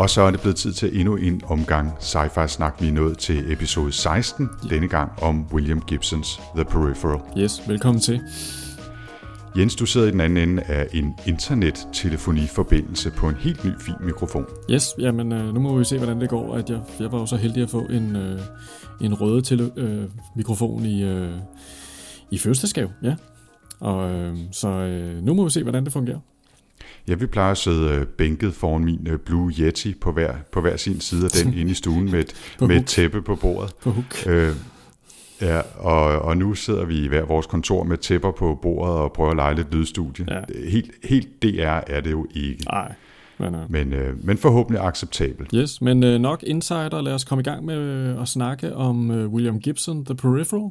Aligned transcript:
Og 0.00 0.10
så 0.10 0.22
er 0.22 0.30
det 0.30 0.40
blevet 0.40 0.56
tid 0.56 0.72
til 0.72 1.00
endnu 1.00 1.16
en 1.16 1.40
omgang 1.44 1.92
Sci-Fi 1.98 2.46
Snak. 2.46 2.80
Vi 2.80 2.88
er 2.88 2.92
nået 2.92 3.18
til 3.18 3.52
episode 3.52 3.92
16, 3.92 4.48
denne 4.70 4.88
gang 4.88 5.22
om 5.22 5.46
William 5.52 5.80
Gibsons 5.80 6.40
The 6.54 6.64
Peripheral. 6.64 7.20
Yes, 7.38 7.68
velkommen 7.68 8.00
til. 8.00 8.20
Jens, 9.56 9.76
du 9.76 9.86
sidder 9.86 10.06
i 10.06 10.10
den 10.10 10.20
anden 10.20 10.48
ende 10.48 10.62
af 10.62 10.88
en 10.92 11.14
internet-telefoniforbindelse 11.26 13.10
på 13.10 13.28
en 13.28 13.34
helt 13.34 13.64
ny 13.64 13.70
fin 13.80 13.94
mikrofon. 14.00 14.46
Yes, 14.70 14.88
jamen 14.98 15.32
øh, 15.32 15.54
nu 15.54 15.60
må 15.60 15.78
vi 15.78 15.84
se, 15.84 15.98
hvordan 15.98 16.20
det 16.20 16.28
går. 16.28 16.54
At 16.54 16.70
jeg, 16.70 16.80
jeg 17.00 17.12
var 17.12 17.18
jo 17.18 17.26
så 17.26 17.36
heldig 17.36 17.62
at 17.62 17.70
få 17.70 17.80
en, 17.80 18.16
øh, 18.16 18.40
en 19.00 19.20
røde 19.20 19.42
tele, 19.42 19.70
øh, 19.76 20.04
mikrofon 20.36 20.86
i, 20.86 21.02
øh, 21.02 21.34
i 22.30 22.38
fødselsdagsgave. 22.38 22.90
Ja. 23.02 23.14
Og, 23.80 24.10
øh, 24.10 24.36
så 24.52 24.68
øh, 24.68 25.24
nu 25.24 25.34
må 25.34 25.44
vi 25.44 25.50
se, 25.50 25.62
hvordan 25.62 25.84
det 25.84 25.92
fungerer. 25.92 26.18
Ja, 27.08 27.14
vi 27.14 27.26
plejer 27.26 27.50
at 27.50 27.58
sidde 27.58 27.94
øh, 27.94 28.06
bænket 28.06 28.54
foran 28.54 28.84
min 28.84 29.06
øh, 29.10 29.18
Blue 29.18 29.52
Yeti 29.58 29.94
på 30.00 30.12
hver, 30.12 30.34
på 30.52 30.60
hver 30.60 30.76
sin 30.76 31.00
side 31.00 31.24
af 31.24 31.30
den 31.30 31.54
inde 31.58 31.70
i 31.70 31.74
stuen 31.74 32.10
med 32.10 32.20
et, 32.20 32.34
med 32.60 32.76
et 32.76 32.86
tæppe 32.86 33.22
på 33.22 33.36
bordet. 33.36 33.74
På 33.82 33.90
hook. 33.90 34.26
Øh, 34.26 34.52
ja, 35.40 35.60
og, 35.78 36.18
og 36.22 36.36
nu 36.36 36.54
sidder 36.54 36.84
vi 36.84 37.04
i 37.04 37.08
hver 37.08 37.24
vores 37.24 37.46
kontor 37.46 37.84
med 37.84 37.96
tæpper 37.96 38.30
på 38.30 38.58
bordet 38.62 38.94
og 38.94 39.12
prøver 39.12 39.30
at 39.30 39.36
lege 39.36 39.54
lidt 39.54 39.74
lydstudie. 39.74 40.26
Ja. 40.28 40.40
Helt, 40.68 40.90
helt 41.04 41.42
DR 41.42 41.80
er 41.86 42.00
det 42.00 42.10
jo 42.10 42.26
ikke, 42.34 42.64
Nej, 42.64 42.92
men, 43.38 43.54
øh, 43.54 43.70
men, 43.70 43.92
øh, 43.92 44.24
men 44.26 44.38
forhåbentlig 44.38 44.84
acceptabelt. 44.86 45.50
yes, 45.54 45.80
men 45.80 46.04
øh, 46.04 46.18
nok 46.18 46.42
insider. 46.46 47.00
Lad 47.00 47.12
os 47.12 47.24
komme 47.24 47.40
i 47.40 47.44
gang 47.44 47.64
med 47.64 47.76
øh, 47.76 48.22
at 48.22 48.28
snakke 48.28 48.76
om 48.76 49.10
øh, 49.10 49.28
William 49.28 49.60
Gibson, 49.60 50.04
The 50.04 50.14
Peripheral. 50.14 50.70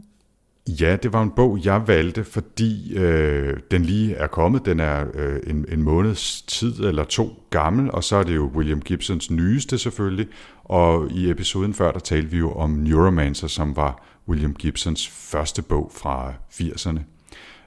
Ja, 0.82 0.96
det 0.96 1.14
var 1.14 1.24
en 1.24 1.32
bog, 1.36 1.60
jeg 1.66 1.88
valgte, 1.88 2.24
fordi 2.24 2.98
øh, 2.98 3.58
den 3.72 3.82
lige 3.86 4.14
er 4.16 4.28
kommet. 4.28 4.66
Den 4.66 4.80
er 4.80 5.06
øh, 5.14 5.40
en, 5.48 5.66
en 5.72 5.84
måneds 5.84 6.42
tid 6.42 6.80
eller 6.80 7.04
to 7.04 7.44
gammel, 7.50 7.92
og 7.92 8.04
så 8.04 8.16
er 8.16 8.24
det 8.24 8.36
jo 8.36 8.52
William 8.56 8.82
Gibsons 8.82 9.32
nyeste 9.32 9.78
selvfølgelig. 9.78 10.28
Og 10.64 11.12
i 11.12 11.30
episoden 11.30 11.74
før, 11.74 11.92
der 11.92 12.00
talte 12.00 12.32
vi 12.32 12.38
jo 12.38 12.52
om 12.52 12.70
Neuromancer, 12.70 13.48
som 13.48 13.76
var 13.76 14.06
William 14.28 14.54
Gibsons 14.54 15.08
første 15.08 15.62
bog 15.62 15.92
fra 15.96 16.34
80'erne. 16.52 17.00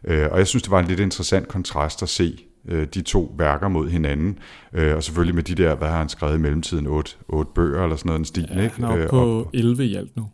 Øh, 0.05 0.29
og 0.31 0.39
jeg 0.39 0.47
synes, 0.47 0.63
det 0.63 0.71
var 0.71 0.81
en 0.81 0.87
lidt 0.87 1.01
interessant 1.01 1.49
kontrast 1.49 2.03
at 2.03 2.09
se 2.09 2.39
øh, 2.69 2.87
de 2.95 3.03
to 3.03 3.35
værker 3.39 3.69
mod 3.69 3.89
hinanden. 3.91 4.39
Øh, 4.73 4.97
og 4.97 5.03
selvfølgelig 5.05 5.35
med 5.35 5.43
de 5.43 5.55
der, 5.55 5.75
hvad 5.75 5.89
har 5.89 5.99
han 5.99 6.09
skrevet 6.09 6.35
i 6.35 6.41
mellemtiden, 6.41 6.87
otte, 6.87 7.11
otte 7.29 7.51
bøger 7.55 7.83
eller 7.83 7.97
sådan 7.97 8.09
noget 8.09 8.19
en 8.19 8.25
stil. 8.25 8.49
Ja, 8.55 8.63
ikke? 8.63 8.75
han 8.77 8.85
er 8.85 8.97
Øh, 8.97 9.09
på 9.09 9.17
og- 9.21 9.51
11 9.55 9.85
i 9.85 9.95
alt 9.95 10.17
nu. 10.17 10.27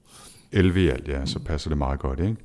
11 0.53 0.83
i 0.83 0.89
alt, 0.89 1.09
ja, 1.09 1.27
så 1.27 1.39
passer 1.39 1.71
det 1.71 1.79
meget 1.79 2.01
godt, 2.01 2.21
ikke? 2.21 2.37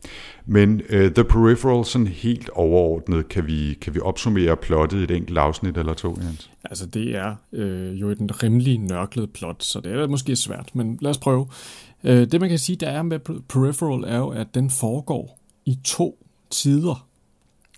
Men 0.45 0.81
uh, 0.93 1.11
The 1.11 1.23
Peripheral, 1.23 1.85
sådan 1.85 2.07
helt 2.07 2.49
overordnet, 2.49 3.29
kan 3.29 3.47
vi, 3.47 3.77
kan 3.81 3.93
vi 3.93 3.99
opsummere 3.99 4.57
plottet 4.57 4.99
i 4.99 5.03
et 5.03 5.11
enkelt 5.11 5.37
afsnit 5.37 5.77
eller 5.77 5.93
to, 5.93 6.17
Jens? 6.21 6.51
Altså, 6.63 6.85
det 6.85 7.15
er 7.15 7.35
øh, 7.53 8.01
jo 8.01 8.09
et 8.09 8.43
rimelig 8.43 8.77
nørklet 8.77 9.33
plot, 9.33 9.63
så 9.63 9.79
det 9.79 9.91
er 9.91 10.07
måske 10.07 10.35
svært, 10.35 10.75
men 10.75 10.97
lad 11.01 11.11
os 11.11 11.17
prøve. 11.17 11.47
Øh, 12.03 12.31
det, 12.31 12.41
man 12.41 12.49
kan 12.49 12.59
sige, 12.59 12.75
der 12.75 12.89
er 12.89 13.01
med 13.01 13.19
Peripheral, 13.49 14.03
er 14.03 14.17
jo, 14.17 14.29
at 14.29 14.47
den 14.55 14.69
foregår 14.69 15.39
i 15.65 15.79
to 15.83 16.25
tider. 16.49 17.07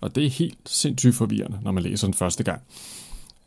Og 0.00 0.14
det 0.14 0.26
er 0.26 0.30
helt 0.30 0.58
sindssygt 0.66 1.14
forvirrende, 1.14 1.58
når 1.62 1.72
man 1.72 1.82
læser 1.82 2.06
den 2.06 2.14
første 2.14 2.44
gang. 2.44 2.62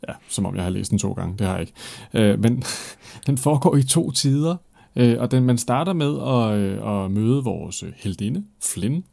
Ja, 0.08 0.14
som 0.28 0.46
om 0.46 0.56
jeg 0.56 0.62
har 0.62 0.70
læst 0.70 0.90
den 0.90 0.98
to 0.98 1.12
gange, 1.12 1.38
det 1.38 1.46
har 1.46 1.52
jeg 1.52 1.60
ikke. 1.60 1.72
Øh, 2.14 2.40
men 2.40 2.62
den 3.26 3.38
foregår 3.38 3.76
i 3.76 3.82
to 3.82 4.10
tider, 4.10 4.56
øh, 4.96 5.16
og 5.20 5.30
den, 5.30 5.44
man 5.44 5.58
starter 5.58 5.92
med 5.92 6.18
at, 6.20 6.58
øh, 6.58 7.04
at 7.04 7.10
møde 7.10 7.44
vores 7.44 7.82
øh, 7.82 7.92
heldinde, 7.96 8.44
Flynn, 8.62 9.04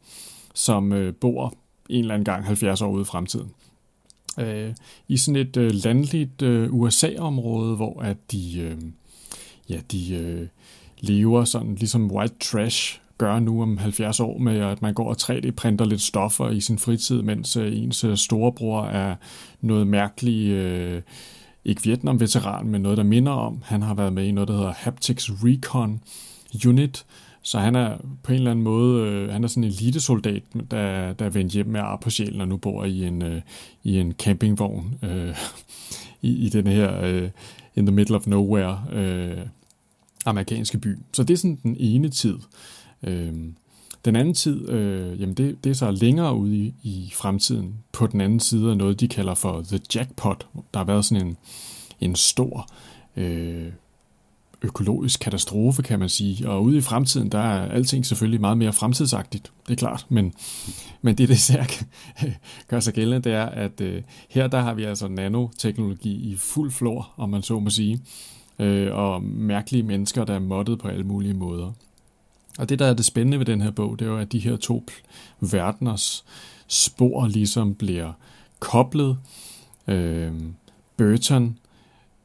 som 0.54 0.92
øh, 0.92 1.14
bor 1.14 1.54
en 1.88 2.00
eller 2.00 2.14
anden 2.14 2.24
gang 2.24 2.44
70 2.44 2.82
år 2.82 2.90
ude 2.90 3.02
i 3.02 3.04
fremtiden. 3.04 3.50
Øh, 4.38 4.74
i 5.08 5.16
sådan 5.16 5.36
et 5.36 5.56
øh, 5.56 5.70
landligt 5.84 6.42
øh, 6.42 6.74
USA-område, 6.74 7.76
hvor 7.76 8.02
at 8.02 8.16
de, 8.32 8.60
øh, 8.60 8.76
ja, 9.68 9.80
de 9.92 10.14
øh, 10.14 10.46
lever 11.00 11.44
sådan 11.44 11.74
ligesom 11.74 12.10
white 12.10 12.34
trash 12.40 13.00
gør 13.18 13.38
nu 13.38 13.62
om 13.62 13.78
70 13.78 14.20
år 14.20 14.38
med, 14.38 14.60
at 14.60 14.82
man 14.82 14.94
går 14.94 15.08
og 15.08 15.16
3D-printer 15.22 15.84
lidt 15.84 16.00
stoffer 16.00 16.50
i 16.50 16.60
sin 16.60 16.78
fritid, 16.78 17.22
mens 17.22 17.56
øh, 17.56 17.78
ens 17.78 18.04
øh, 18.04 18.16
storebror 18.16 18.84
er 18.84 19.16
noget 19.60 19.86
mærkeligt, 19.86 20.52
øh, 20.52 21.02
ikke 21.68 21.82
Vietnam-veteran, 21.82 22.66
men 22.66 22.82
noget, 22.82 22.98
der 22.98 23.04
minder 23.04 23.32
om. 23.32 23.62
Han 23.64 23.82
har 23.82 23.94
været 23.94 24.12
med 24.12 24.24
i 24.24 24.30
noget, 24.30 24.48
der 24.48 24.56
hedder 24.56 24.72
Haptics 24.76 25.30
Recon 25.30 26.00
Unit, 26.66 27.04
så 27.42 27.58
han 27.58 27.74
er 27.74 27.96
på 28.22 28.32
en 28.32 28.38
eller 28.38 28.50
anden 28.50 28.64
måde, 28.64 29.06
øh, 29.06 29.32
han 29.32 29.44
er 29.44 29.48
sådan 29.48 29.64
en 29.64 29.70
elitesoldat, 29.70 30.42
der, 30.70 31.12
der 31.12 31.24
er 31.24 31.30
vendt 31.30 31.52
hjem 31.52 31.66
med 31.66 31.80
ar 31.80 31.96
på 31.96 32.10
sjælen 32.10 32.40
og 32.40 32.48
nu 32.48 32.56
bor 32.56 32.84
i 32.84 33.04
en, 33.04 33.22
øh, 33.22 33.40
i 33.84 33.98
en 33.98 34.12
campingvogn 34.12 34.98
øh, 35.02 35.36
i, 36.22 36.46
i 36.46 36.48
den 36.48 36.66
her 36.66 37.04
øh, 37.04 37.30
in 37.76 37.86
the 37.86 37.94
middle 37.94 38.16
of 38.16 38.26
nowhere 38.26 38.84
øh, 38.92 39.38
amerikanske 40.24 40.78
by. 40.78 40.98
Så 41.12 41.22
det 41.22 41.34
er 41.34 41.38
sådan 41.38 41.58
den 41.62 41.76
ene 41.78 42.08
tid. 42.08 42.38
Øh, 43.02 43.32
den 44.04 44.16
anden 44.16 44.34
tid, 44.34 44.68
øh, 44.68 45.20
jamen 45.20 45.34
det, 45.34 45.64
det 45.64 45.70
er 45.70 45.74
så 45.74 45.90
længere 45.90 46.34
ude 46.34 46.56
i, 46.56 46.74
i 46.82 47.12
fremtiden, 47.14 47.74
på 47.92 48.06
den 48.06 48.20
anden 48.20 48.40
side 48.40 48.70
af 48.70 48.76
noget, 48.76 49.00
de 49.00 49.08
kalder 49.08 49.34
for 49.34 49.62
The 49.68 49.80
Jackpot. 49.94 50.46
Der 50.74 50.80
har 50.80 50.84
været 50.84 51.04
sådan 51.04 51.26
en, 51.26 51.36
en 52.00 52.14
stor 52.14 52.68
øh, 53.16 53.66
økologisk 54.62 55.20
katastrofe, 55.20 55.82
kan 55.82 55.98
man 55.98 56.08
sige. 56.08 56.48
Og 56.48 56.62
ude 56.62 56.78
i 56.78 56.80
fremtiden, 56.80 57.32
der 57.32 57.38
er 57.38 57.70
alting 57.70 58.06
selvfølgelig 58.06 58.40
meget 58.40 58.58
mere 58.58 58.72
fremtidsagtigt, 58.72 59.52
det 59.66 59.72
er 59.72 59.76
klart. 59.76 60.06
Men, 60.08 60.32
men 61.02 61.18
det, 61.18 61.28
det 61.28 61.34
især 61.34 61.64
gør 62.70 62.80
sig 62.80 62.94
gældende, 62.94 63.30
det 63.30 63.32
er, 63.32 63.46
at 63.46 63.80
øh, 63.80 64.02
her 64.28 64.46
der 64.46 64.60
har 64.60 64.74
vi 64.74 64.84
altså 64.84 65.08
nanoteknologi 65.08 66.30
i 66.32 66.36
fuld 66.36 66.70
flor, 66.70 67.10
om 67.16 67.28
man 67.28 67.42
så 67.42 67.58
må 67.58 67.70
sige. 67.70 68.00
Øh, 68.58 68.94
og 68.94 69.22
mærkelige 69.22 69.82
mennesker, 69.82 70.24
der 70.24 70.34
er 70.34 70.38
moddet 70.38 70.78
på 70.78 70.88
alle 70.88 71.04
mulige 71.04 71.34
måder. 71.34 71.72
Og 72.58 72.68
det, 72.68 72.78
der 72.78 72.86
er 72.86 72.94
det 72.94 73.04
spændende 73.04 73.38
ved 73.38 73.46
den 73.46 73.60
her 73.60 73.70
bog, 73.70 73.98
det 73.98 74.04
er 74.04 74.10
jo, 74.10 74.18
at 74.18 74.32
de 74.32 74.38
her 74.38 74.56
to 74.56 74.84
verdeners 75.40 76.24
spor 76.66 77.26
ligesom 77.26 77.74
bliver 77.74 78.12
koblet. 78.58 79.18
Øh, 79.88 80.32
Burton 80.96 81.58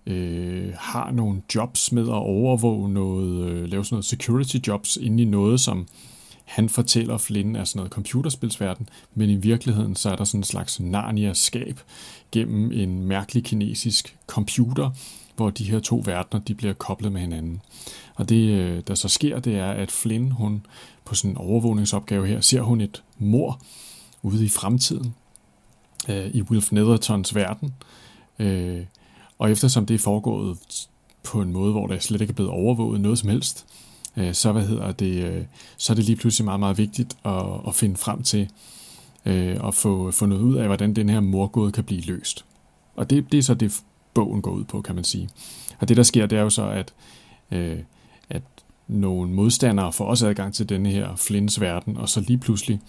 øh, 0.05 0.73
har 0.77 1.11
nogle 1.11 1.41
jobs 1.55 1.91
med 1.91 2.03
at 2.03 2.13
overvåge 2.13 2.89
noget, 2.89 3.49
øh, 3.49 3.67
lave 3.69 3.85
sådan 3.85 3.95
noget 3.95 4.05
security 4.05 4.57
jobs 4.67 4.97
inde 4.97 5.23
i 5.23 5.25
noget, 5.25 5.59
som 5.59 5.87
han 6.45 6.69
fortæller 6.69 7.17
Flynn 7.17 7.55
er 7.55 7.63
sådan 7.63 7.79
noget 7.79 7.91
computerspilsverden, 7.91 8.89
men 9.15 9.29
i 9.29 9.35
virkeligheden 9.35 9.95
så 9.95 10.09
er 10.09 10.15
der 10.15 10.23
sådan 10.23 10.39
en 10.39 10.43
slags 10.43 10.79
Narnia-skab 10.79 11.79
gennem 12.31 12.71
en 12.71 13.07
mærkelig 13.07 13.43
kinesisk 13.43 14.17
computer, 14.27 14.91
hvor 15.35 15.49
de 15.49 15.63
her 15.63 15.79
to 15.79 16.03
verdener 16.05 16.43
de 16.43 16.55
bliver 16.55 16.73
koblet 16.73 17.11
med 17.11 17.21
hinanden. 17.21 17.61
Og 18.15 18.29
det, 18.29 18.49
øh, 18.49 18.83
der 18.87 18.95
så 18.95 19.07
sker, 19.07 19.39
det 19.39 19.55
er, 19.55 19.71
at 19.71 19.91
Flynn, 19.91 20.31
hun 20.31 20.65
på 21.05 21.15
sådan 21.15 21.31
en 21.31 21.37
overvågningsopgave 21.37 22.27
her, 22.27 22.41
ser 22.41 22.61
hun 22.61 22.81
et 22.81 23.03
mor 23.17 23.61
ude 24.21 24.45
i 24.45 24.49
fremtiden 24.49 25.15
øh, 26.09 26.27
i 26.33 26.41
Wilf 26.41 26.71
Nethertons 26.71 27.35
verden. 27.35 27.73
Øh, 28.39 28.81
og 29.39 29.51
eftersom 29.51 29.85
det 29.85 29.93
er 29.93 29.99
foregået 29.99 30.57
på 31.23 31.41
en 31.41 31.53
måde, 31.53 31.71
hvor 31.71 31.87
der 31.87 31.99
slet 31.99 32.21
ikke 32.21 32.31
er 32.31 32.35
blevet 32.35 32.51
overvåget 32.51 33.01
noget 33.01 33.19
som 33.19 33.29
helst, 33.29 33.65
øh, 34.17 34.33
så, 34.33 34.51
hvad 34.51 34.67
hedder 34.67 34.91
det, 34.91 35.23
øh, 35.23 35.45
så 35.77 35.93
er 35.93 35.95
det 35.95 36.05
lige 36.05 36.15
pludselig 36.15 36.45
meget, 36.45 36.59
meget 36.59 36.77
vigtigt 36.77 37.17
at, 37.25 37.43
at 37.67 37.75
finde 37.75 37.95
frem 37.95 38.23
til 38.23 38.49
øh, 39.25 39.67
at 39.67 39.75
få 39.75 40.11
fundet 40.11 40.37
ud 40.37 40.55
af, 40.55 40.65
hvordan 40.65 40.93
den 40.95 41.09
her 41.09 41.19
morgåde 41.19 41.71
kan 41.71 41.83
blive 41.83 42.01
løst. 42.01 42.45
Og 42.95 43.09
det, 43.09 43.31
det 43.31 43.37
er 43.37 43.43
så 43.43 43.53
det, 43.53 43.83
bogen 44.13 44.41
går 44.41 44.51
ud 44.51 44.63
på, 44.63 44.81
kan 44.81 44.95
man 44.95 45.03
sige. 45.03 45.29
Og 45.79 45.89
det, 45.89 45.97
der 45.97 46.03
sker, 46.03 46.25
det 46.25 46.37
er 46.37 46.41
jo 46.41 46.49
så, 46.49 46.69
at, 46.69 46.93
øh, 47.51 47.79
nogle 48.93 49.31
modstandere 49.31 49.93
får 49.93 50.05
også 50.05 50.27
adgang 50.27 50.53
til 50.53 50.69
denne 50.69 50.89
her 50.89 51.15
Flynns 51.15 51.61
verden, 51.61 51.97
og 51.97 52.09
så 52.09 52.19
lige 52.19 52.37
pludselig, 52.37 52.79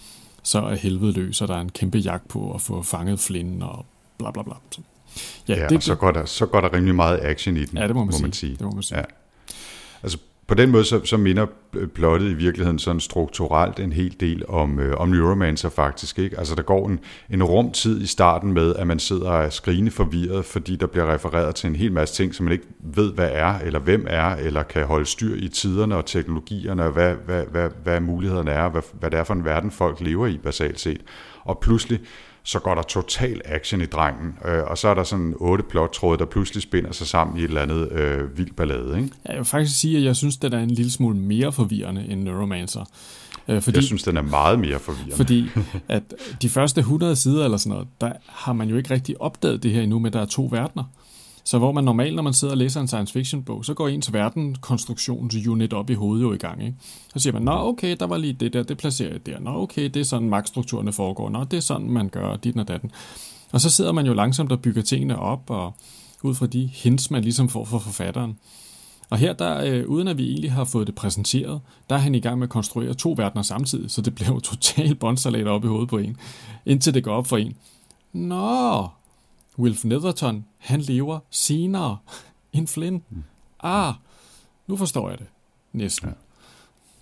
så 0.42 0.58
er 0.58 0.74
helvede 0.74 1.12
løs, 1.12 1.40
og 1.40 1.48
der 1.48 1.56
er 1.56 1.60
en 1.60 1.70
kæmpe 1.70 1.98
jagt 1.98 2.28
på 2.28 2.54
at 2.54 2.60
få 2.60 2.82
fanget 2.82 3.20
Flynn, 3.20 3.62
og 3.62 3.86
bla 4.18 4.30
bla 4.30 4.42
bla. 4.42 4.54
Så, 4.70 4.80
Ja, 5.48 5.54
ja 5.54 5.68
det, 5.68 5.76
og 5.76 5.82
så 5.82 5.94
går, 5.94 6.10
der, 6.10 6.24
så 6.24 6.46
går 6.46 6.60
der 6.60 6.72
rimelig 6.72 6.94
meget 6.94 7.20
action 7.22 7.56
i 7.56 7.64
den, 7.64 7.78
ja, 7.78 7.86
det 7.86 7.94
må 7.94 8.00
man, 8.00 8.06
må 8.06 8.12
sige. 8.12 8.22
man 8.22 8.32
sige. 8.32 8.52
Det 8.52 8.60
må 8.60 8.70
man 8.70 8.82
sige. 8.82 8.98
Ja. 8.98 9.04
Altså, 10.02 10.18
på 10.46 10.54
den 10.54 10.70
måde 10.70 10.84
så, 10.84 11.04
så 11.04 11.16
minder 11.16 11.46
plottet 11.94 12.30
i 12.30 12.34
virkeligheden 12.34 12.78
sådan 12.78 13.00
strukturelt 13.00 13.80
en 13.80 13.92
hel 13.92 14.16
del 14.20 14.44
om, 14.48 14.78
øh, 14.78 14.96
om 14.96 15.08
Neuromancer 15.08 15.68
faktisk. 15.68 16.18
Ikke? 16.18 16.38
Altså 16.38 16.54
der 16.54 16.62
går 16.62 16.88
en, 16.88 17.00
en 17.30 17.42
rumtid 17.42 18.00
i 18.00 18.06
starten 18.06 18.52
med, 18.52 18.76
at 18.76 18.86
man 18.86 18.98
sidder 18.98 19.30
og 19.30 19.44
er 19.44 19.50
skrigende 19.50 19.90
forvirret, 19.90 20.44
fordi 20.44 20.76
der 20.76 20.86
bliver 20.86 21.14
refereret 21.14 21.54
til 21.54 21.68
en 21.68 21.76
hel 21.76 21.92
masse 21.92 22.14
ting, 22.14 22.34
som 22.34 22.44
man 22.44 22.52
ikke 22.52 22.66
ved, 22.80 23.12
hvad 23.12 23.30
er, 23.32 23.58
eller 23.58 23.78
hvem 23.78 24.06
er, 24.08 24.36
eller 24.36 24.62
kan 24.62 24.84
holde 24.84 25.06
styr 25.06 25.36
i 25.36 25.48
tiderne 25.48 25.96
og 25.96 26.06
teknologierne, 26.06 26.84
og 26.84 26.92
hvad, 26.92 27.14
hvad, 27.14 27.44
hvad, 27.50 27.70
hvad 27.82 28.00
mulighederne 28.00 28.50
er, 28.50 28.68
hvad, 28.68 28.82
hvad 28.92 29.10
det 29.10 29.18
er 29.18 29.24
for 29.24 29.34
en 29.34 29.44
verden, 29.44 29.70
folk 29.70 30.00
lever 30.00 30.26
i 30.26 30.38
basalt 30.38 30.80
set. 30.80 31.00
Og 31.44 31.58
pludselig 31.58 32.00
så 32.44 32.58
går 32.58 32.74
der 32.74 32.82
total 32.82 33.40
action 33.44 33.80
i 33.80 33.86
drengen, 33.86 34.38
øh, 34.44 34.62
og 34.66 34.78
så 34.78 34.88
er 34.88 34.94
der 34.94 35.04
sådan 35.04 35.34
otte 35.36 35.64
plottråde, 35.64 36.18
der 36.18 36.24
pludselig 36.24 36.62
spinder 36.62 36.92
sig 36.92 37.06
sammen 37.06 37.36
i 37.36 37.40
et 37.40 37.48
eller 37.48 37.62
andet 37.62 37.92
øh, 37.92 38.38
vild 38.38 38.52
ballade. 38.52 38.96
Ikke? 38.96 39.10
Jeg 39.28 39.36
vil 39.36 39.44
faktisk 39.44 39.80
sige, 39.80 39.98
at 39.98 40.04
jeg 40.04 40.16
synes, 40.16 40.36
den 40.36 40.52
er 40.52 40.58
en 40.58 40.70
lille 40.70 40.92
smule 40.92 41.16
mere 41.16 41.52
forvirrende 41.52 42.06
end 42.08 42.22
Neuromancer. 42.22 42.84
Øh, 43.48 43.62
fordi, 43.62 43.76
jeg 43.76 43.84
synes, 43.84 44.02
den 44.02 44.16
er 44.16 44.22
meget 44.22 44.58
mere 44.58 44.78
forvirrende. 44.78 45.16
Fordi 45.16 45.48
at 45.88 46.02
de 46.42 46.48
første 46.48 46.78
100 46.80 47.16
sider 47.16 47.44
eller 47.44 47.58
sådan 47.58 47.70
noget, 47.70 47.88
der 48.00 48.12
har 48.26 48.52
man 48.52 48.68
jo 48.68 48.76
ikke 48.76 48.90
rigtig 48.90 49.20
opdaget 49.20 49.62
det 49.62 49.70
her 49.70 49.82
endnu 49.82 49.98
med, 49.98 50.10
at 50.10 50.12
der 50.12 50.20
er 50.20 50.26
to 50.26 50.48
verdener. 50.52 50.84
Så 51.44 51.58
hvor 51.58 51.72
man 51.72 51.84
normalt, 51.84 52.14
når 52.14 52.22
man 52.22 52.32
sidder 52.32 52.54
og 52.54 52.58
læser 52.58 52.80
en 52.80 52.88
science 52.88 53.12
fiction 53.12 53.42
bog, 53.42 53.64
så 53.64 53.74
går 53.74 53.88
ens 53.88 54.12
verdenkonstruktionsunit 54.12 55.72
op 55.72 55.90
i 55.90 55.94
hovedet 55.94 56.22
jo 56.22 56.32
i 56.32 56.36
gang. 56.36 56.62
Ikke? 56.62 56.76
Så 57.12 57.18
siger 57.18 57.32
man, 57.32 57.42
nå 57.42 57.52
okay, 57.52 57.96
der 58.00 58.06
var 58.06 58.16
lige 58.16 58.32
det 58.32 58.52
der, 58.52 58.62
det 58.62 58.78
placerer 58.78 59.10
jeg 59.10 59.26
der. 59.26 59.40
Nå 59.40 59.62
okay, 59.62 59.84
det 59.84 59.96
er 59.96 60.04
sådan 60.04 60.28
magtstrukturerne 60.28 60.92
foregår. 60.92 61.28
Nå, 61.30 61.44
det 61.44 61.56
er 61.56 61.60
sådan, 61.60 61.90
man 61.90 62.08
gør 62.08 62.36
dit 62.36 62.56
og 62.56 62.68
datten. 62.68 62.90
Og 63.52 63.60
så 63.60 63.70
sidder 63.70 63.92
man 63.92 64.06
jo 64.06 64.14
langsomt 64.14 64.52
og 64.52 64.62
bygger 64.62 64.82
tingene 64.82 65.18
op, 65.18 65.50
og 65.50 65.74
ud 66.22 66.34
fra 66.34 66.46
de 66.46 66.66
hints, 66.66 67.10
man 67.10 67.22
ligesom 67.22 67.48
får 67.48 67.64
fra 67.64 67.78
forfatteren. 67.78 68.38
Og 69.10 69.18
her, 69.18 69.32
der, 69.32 69.64
øh, 69.64 69.88
uden 69.88 70.08
at 70.08 70.18
vi 70.18 70.30
egentlig 70.30 70.52
har 70.52 70.64
fået 70.64 70.86
det 70.86 70.94
præsenteret, 70.94 71.60
der 71.90 71.96
er 71.96 72.00
han 72.00 72.14
i 72.14 72.20
gang 72.20 72.38
med 72.38 72.46
at 72.46 72.50
konstruere 72.50 72.94
to 72.94 73.14
verdener 73.16 73.42
samtidig, 73.42 73.90
så 73.90 74.00
det 74.00 74.14
bliver 74.14 74.32
jo 74.32 74.40
totalt 74.50 74.98
bondsalat 74.98 75.46
op 75.46 75.64
i 75.64 75.68
hovedet 75.68 75.88
på 75.88 75.98
en, 75.98 76.16
indtil 76.66 76.94
det 76.94 77.04
går 77.04 77.14
op 77.14 77.26
for 77.26 77.36
en. 77.36 77.56
Nå, 78.12 78.88
Wilf 79.58 79.84
Netherton, 79.84 80.44
han 80.58 80.80
lever 80.80 81.18
senere 81.30 81.98
end 82.52 82.68
Flynn. 82.68 83.02
Mm. 83.10 83.24
Ah, 83.60 83.94
nu 84.66 84.76
forstår 84.76 85.10
jeg 85.10 85.18
det. 85.18 85.26
Næsten. 85.72 86.14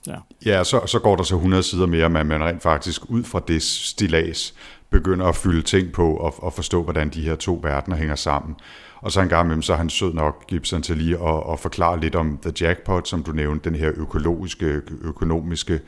Ja, 0.07 0.13
ja. 0.13 0.19
ja 0.59 0.65
så, 0.65 0.87
så 0.87 0.99
går 0.99 1.17
der 1.17 1.23
så 1.23 1.35
100 1.35 1.63
sider 1.63 1.87
mere, 1.87 2.09
men 2.09 2.27
man 2.27 2.45
rent 2.45 2.63
faktisk 2.63 3.11
ud 3.11 3.25
fra 3.25 3.41
det 3.49 3.63
stilas 3.63 4.55
begynder 4.93 5.27
at 5.27 5.37
fylde 5.37 5.63
ting 5.63 5.93
på 5.93 6.17
og, 6.17 6.45
og 6.45 6.53
forstå, 6.53 6.83
hvordan 6.83 7.09
de 7.09 7.23
her 7.23 7.35
to 7.35 7.61
verdener 7.63 7.97
hænger 7.97 8.15
sammen. 8.15 8.57
Og 9.01 9.13
så 9.13 9.21
en 9.21 9.29
gang 9.29 9.47
imellem, 9.47 9.63
så 9.63 9.73
er 9.73 9.77
han 9.77 9.91
sød 9.91 10.13
nok, 10.13 10.47
Gibson, 10.47 10.83
til 10.83 10.97
lige 10.97 11.29
at, 11.29 11.43
at 11.53 11.61
forklare 11.61 12.01
lidt 12.01 12.15
om 12.15 12.39
The 12.43 12.53
Jackpot, 12.61 13.09
som 13.09 13.23
du 13.23 13.33
nævnte, 13.33 13.71
den 13.71 13.79
her 13.79 13.91
økologiske, 13.97 14.81
økonomiske 15.03 15.81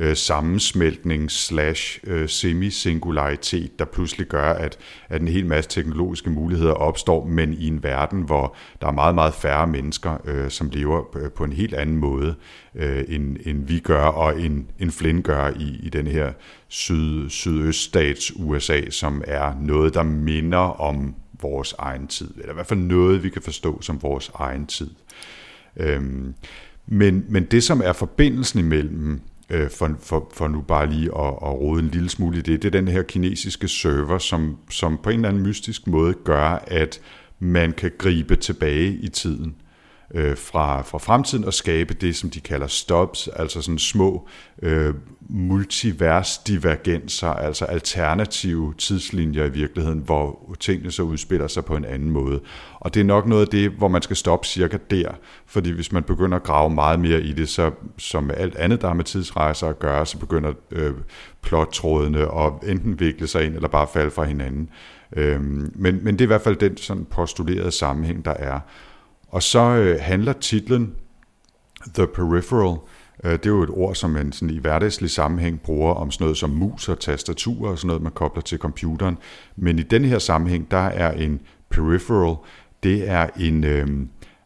øh, 0.00 0.16
sammensmeltning 0.16 1.30
slash 1.30 2.00
øh, 2.04 2.28
semi-singularitet, 2.28 3.78
der 3.78 3.84
pludselig 3.84 4.26
gør, 4.26 4.52
at, 4.52 4.78
at 5.08 5.20
en 5.20 5.28
hel 5.28 5.46
masse 5.46 5.70
teknologiske 5.70 6.30
muligheder 6.30 6.72
opstår, 6.72 7.26
men 7.26 7.54
i 7.54 7.66
en 7.66 7.82
verden, 7.82 8.22
hvor 8.22 8.56
der 8.80 8.86
er 8.86 8.92
meget, 8.92 9.14
meget 9.14 9.34
færre 9.34 9.66
mennesker, 9.66 10.16
øh, 10.24 10.50
som 10.50 10.70
lever 10.72 11.16
øh, 11.16 11.30
på 11.30 11.44
en 11.44 11.52
helt 11.52 11.74
anden 11.74 11.96
måde, 11.96 12.34
øh, 12.74 13.04
end, 13.08 13.36
end 13.44 13.66
vi 13.66 13.78
gør, 13.78 14.04
og 14.04 14.40
end, 14.40 14.64
end 14.78 14.90
Flynn 14.90 15.22
gør 15.22 15.48
i, 15.48 15.80
i 15.82 15.88
den 15.88 16.06
her 16.06 16.32
syd, 16.68 17.28
sydøststats 17.28 18.32
USA, 18.36 18.80
som 18.90 19.22
er 19.26 19.54
noget, 19.60 19.94
der 19.94 20.02
minder 20.02 20.80
om 20.80 21.14
vores 21.42 21.74
egen 21.78 22.06
tid, 22.06 22.30
eller 22.36 22.50
i 22.50 22.54
hvert 22.54 22.66
fald 22.66 22.80
noget, 22.80 23.22
vi 23.22 23.28
kan 23.28 23.42
forstå 23.42 23.82
som 23.82 24.02
vores 24.02 24.30
egen 24.34 24.66
tid. 24.66 24.90
Øhm, 25.76 26.34
men, 26.86 27.24
men 27.28 27.44
det, 27.44 27.62
som 27.62 27.82
er 27.84 27.92
forbindelsen 27.92 28.58
imellem, 28.58 29.20
øh, 29.50 29.70
for, 29.70 29.96
for, 30.00 30.30
for 30.34 30.48
nu 30.48 30.60
bare 30.60 30.90
lige 30.90 31.06
at, 31.18 31.26
at 31.26 31.60
rode 31.60 31.82
en 31.82 31.88
lille 31.88 32.08
smule 32.08 32.38
i 32.38 32.40
det, 32.40 32.62
det 32.62 32.74
er 32.74 32.80
den 32.80 32.88
her 32.88 33.02
kinesiske 33.02 33.68
server, 33.68 34.18
som, 34.18 34.58
som 34.70 34.98
på 35.02 35.10
en 35.10 35.16
eller 35.16 35.28
anden 35.28 35.42
mystisk 35.42 35.86
måde 35.86 36.14
gør, 36.24 36.64
at 36.66 37.00
man 37.38 37.72
kan 37.72 37.92
gribe 37.98 38.36
tilbage 38.36 38.92
i 38.92 39.08
tiden 39.08 39.54
øh, 40.14 40.36
fra, 40.36 40.82
fra 40.82 40.98
fremtiden 40.98 41.44
og 41.44 41.54
skabe 41.54 41.94
det, 41.94 42.16
som 42.16 42.30
de 42.30 42.40
kalder 42.40 42.66
stops, 42.66 43.28
altså 43.36 43.62
sådan 43.62 43.78
små 43.78 44.28
øh, 44.62 44.94
multivers-divergenser, 45.28 47.28
altså 47.28 47.64
alternative 47.64 48.74
tidslinjer 48.78 49.44
i 49.44 49.50
virkeligheden, 49.50 49.98
hvor 49.98 50.54
tingene 50.60 50.90
så 50.90 51.02
udspiller 51.02 51.48
sig 51.48 51.64
på 51.64 51.76
en 51.76 51.84
anden 51.84 52.10
måde. 52.10 52.40
Og 52.80 52.94
det 52.94 53.00
er 53.00 53.04
nok 53.04 53.26
noget 53.26 53.42
af 53.42 53.48
det, 53.48 53.70
hvor 53.70 53.88
man 53.88 54.02
skal 54.02 54.16
stoppe 54.16 54.46
cirka 54.46 54.78
der, 54.90 55.10
fordi 55.46 55.70
hvis 55.70 55.92
man 55.92 56.02
begynder 56.02 56.36
at 56.36 56.42
grave 56.42 56.70
meget 56.70 57.00
mere 57.00 57.20
i 57.20 57.32
det, 57.32 57.48
så 57.48 57.70
som 57.98 58.24
med 58.24 58.34
alt 58.38 58.56
andet, 58.56 58.80
der 58.80 58.86
har 58.86 58.94
med 58.94 59.04
tidsrejser 59.04 59.66
at 59.66 59.78
gøre, 59.78 60.06
så 60.06 60.18
begynder 60.18 60.52
øh, 60.70 60.94
plottrådene 61.42 62.20
at 62.20 62.52
enten 62.66 63.00
vikle 63.00 63.26
sig 63.26 63.44
ind 63.44 63.54
eller 63.54 63.68
bare 63.68 63.86
falde 63.92 64.10
fra 64.10 64.24
hinanden. 64.24 64.70
Øhm, 65.16 65.72
men, 65.74 66.04
men 66.04 66.14
det 66.14 66.20
er 66.20 66.26
i 66.26 66.26
hvert 66.26 66.42
fald 66.42 66.56
den 66.56 66.76
sådan 66.76 67.04
postulerede 67.04 67.70
sammenhæng, 67.70 68.24
der 68.24 68.34
er. 68.34 68.60
Og 69.30 69.42
så 69.42 69.60
øh, 69.60 70.00
handler 70.00 70.32
titlen 70.32 70.94
The 71.94 72.06
Peripheral, 72.06 72.78
øh, 73.24 73.32
det 73.32 73.46
er 73.46 73.50
jo 73.50 73.62
et 73.62 73.70
ord, 73.70 73.94
som 73.94 74.10
man 74.10 74.32
sådan 74.32 74.54
i 74.54 74.58
hverdagslig 74.58 75.10
sammenhæng 75.10 75.60
bruger 75.60 75.94
om 75.94 76.10
sådan 76.10 76.24
noget 76.24 76.38
som 76.38 76.50
mus 76.50 76.88
og 76.88 77.00
tastatur 77.00 77.68
og 77.68 77.78
sådan 77.78 77.86
noget, 77.86 78.02
man 78.02 78.12
kobler 78.12 78.42
til 78.42 78.58
computeren. 78.58 79.18
Men 79.56 79.78
i 79.78 79.82
den 79.82 80.04
her 80.04 80.18
sammenhæng, 80.18 80.70
der 80.70 80.76
er 80.76 81.12
en 81.12 81.40
peripheral, 81.70 82.36
det 82.82 83.08
er 83.08 83.28
en... 83.38 83.64
Øh, 83.64 83.86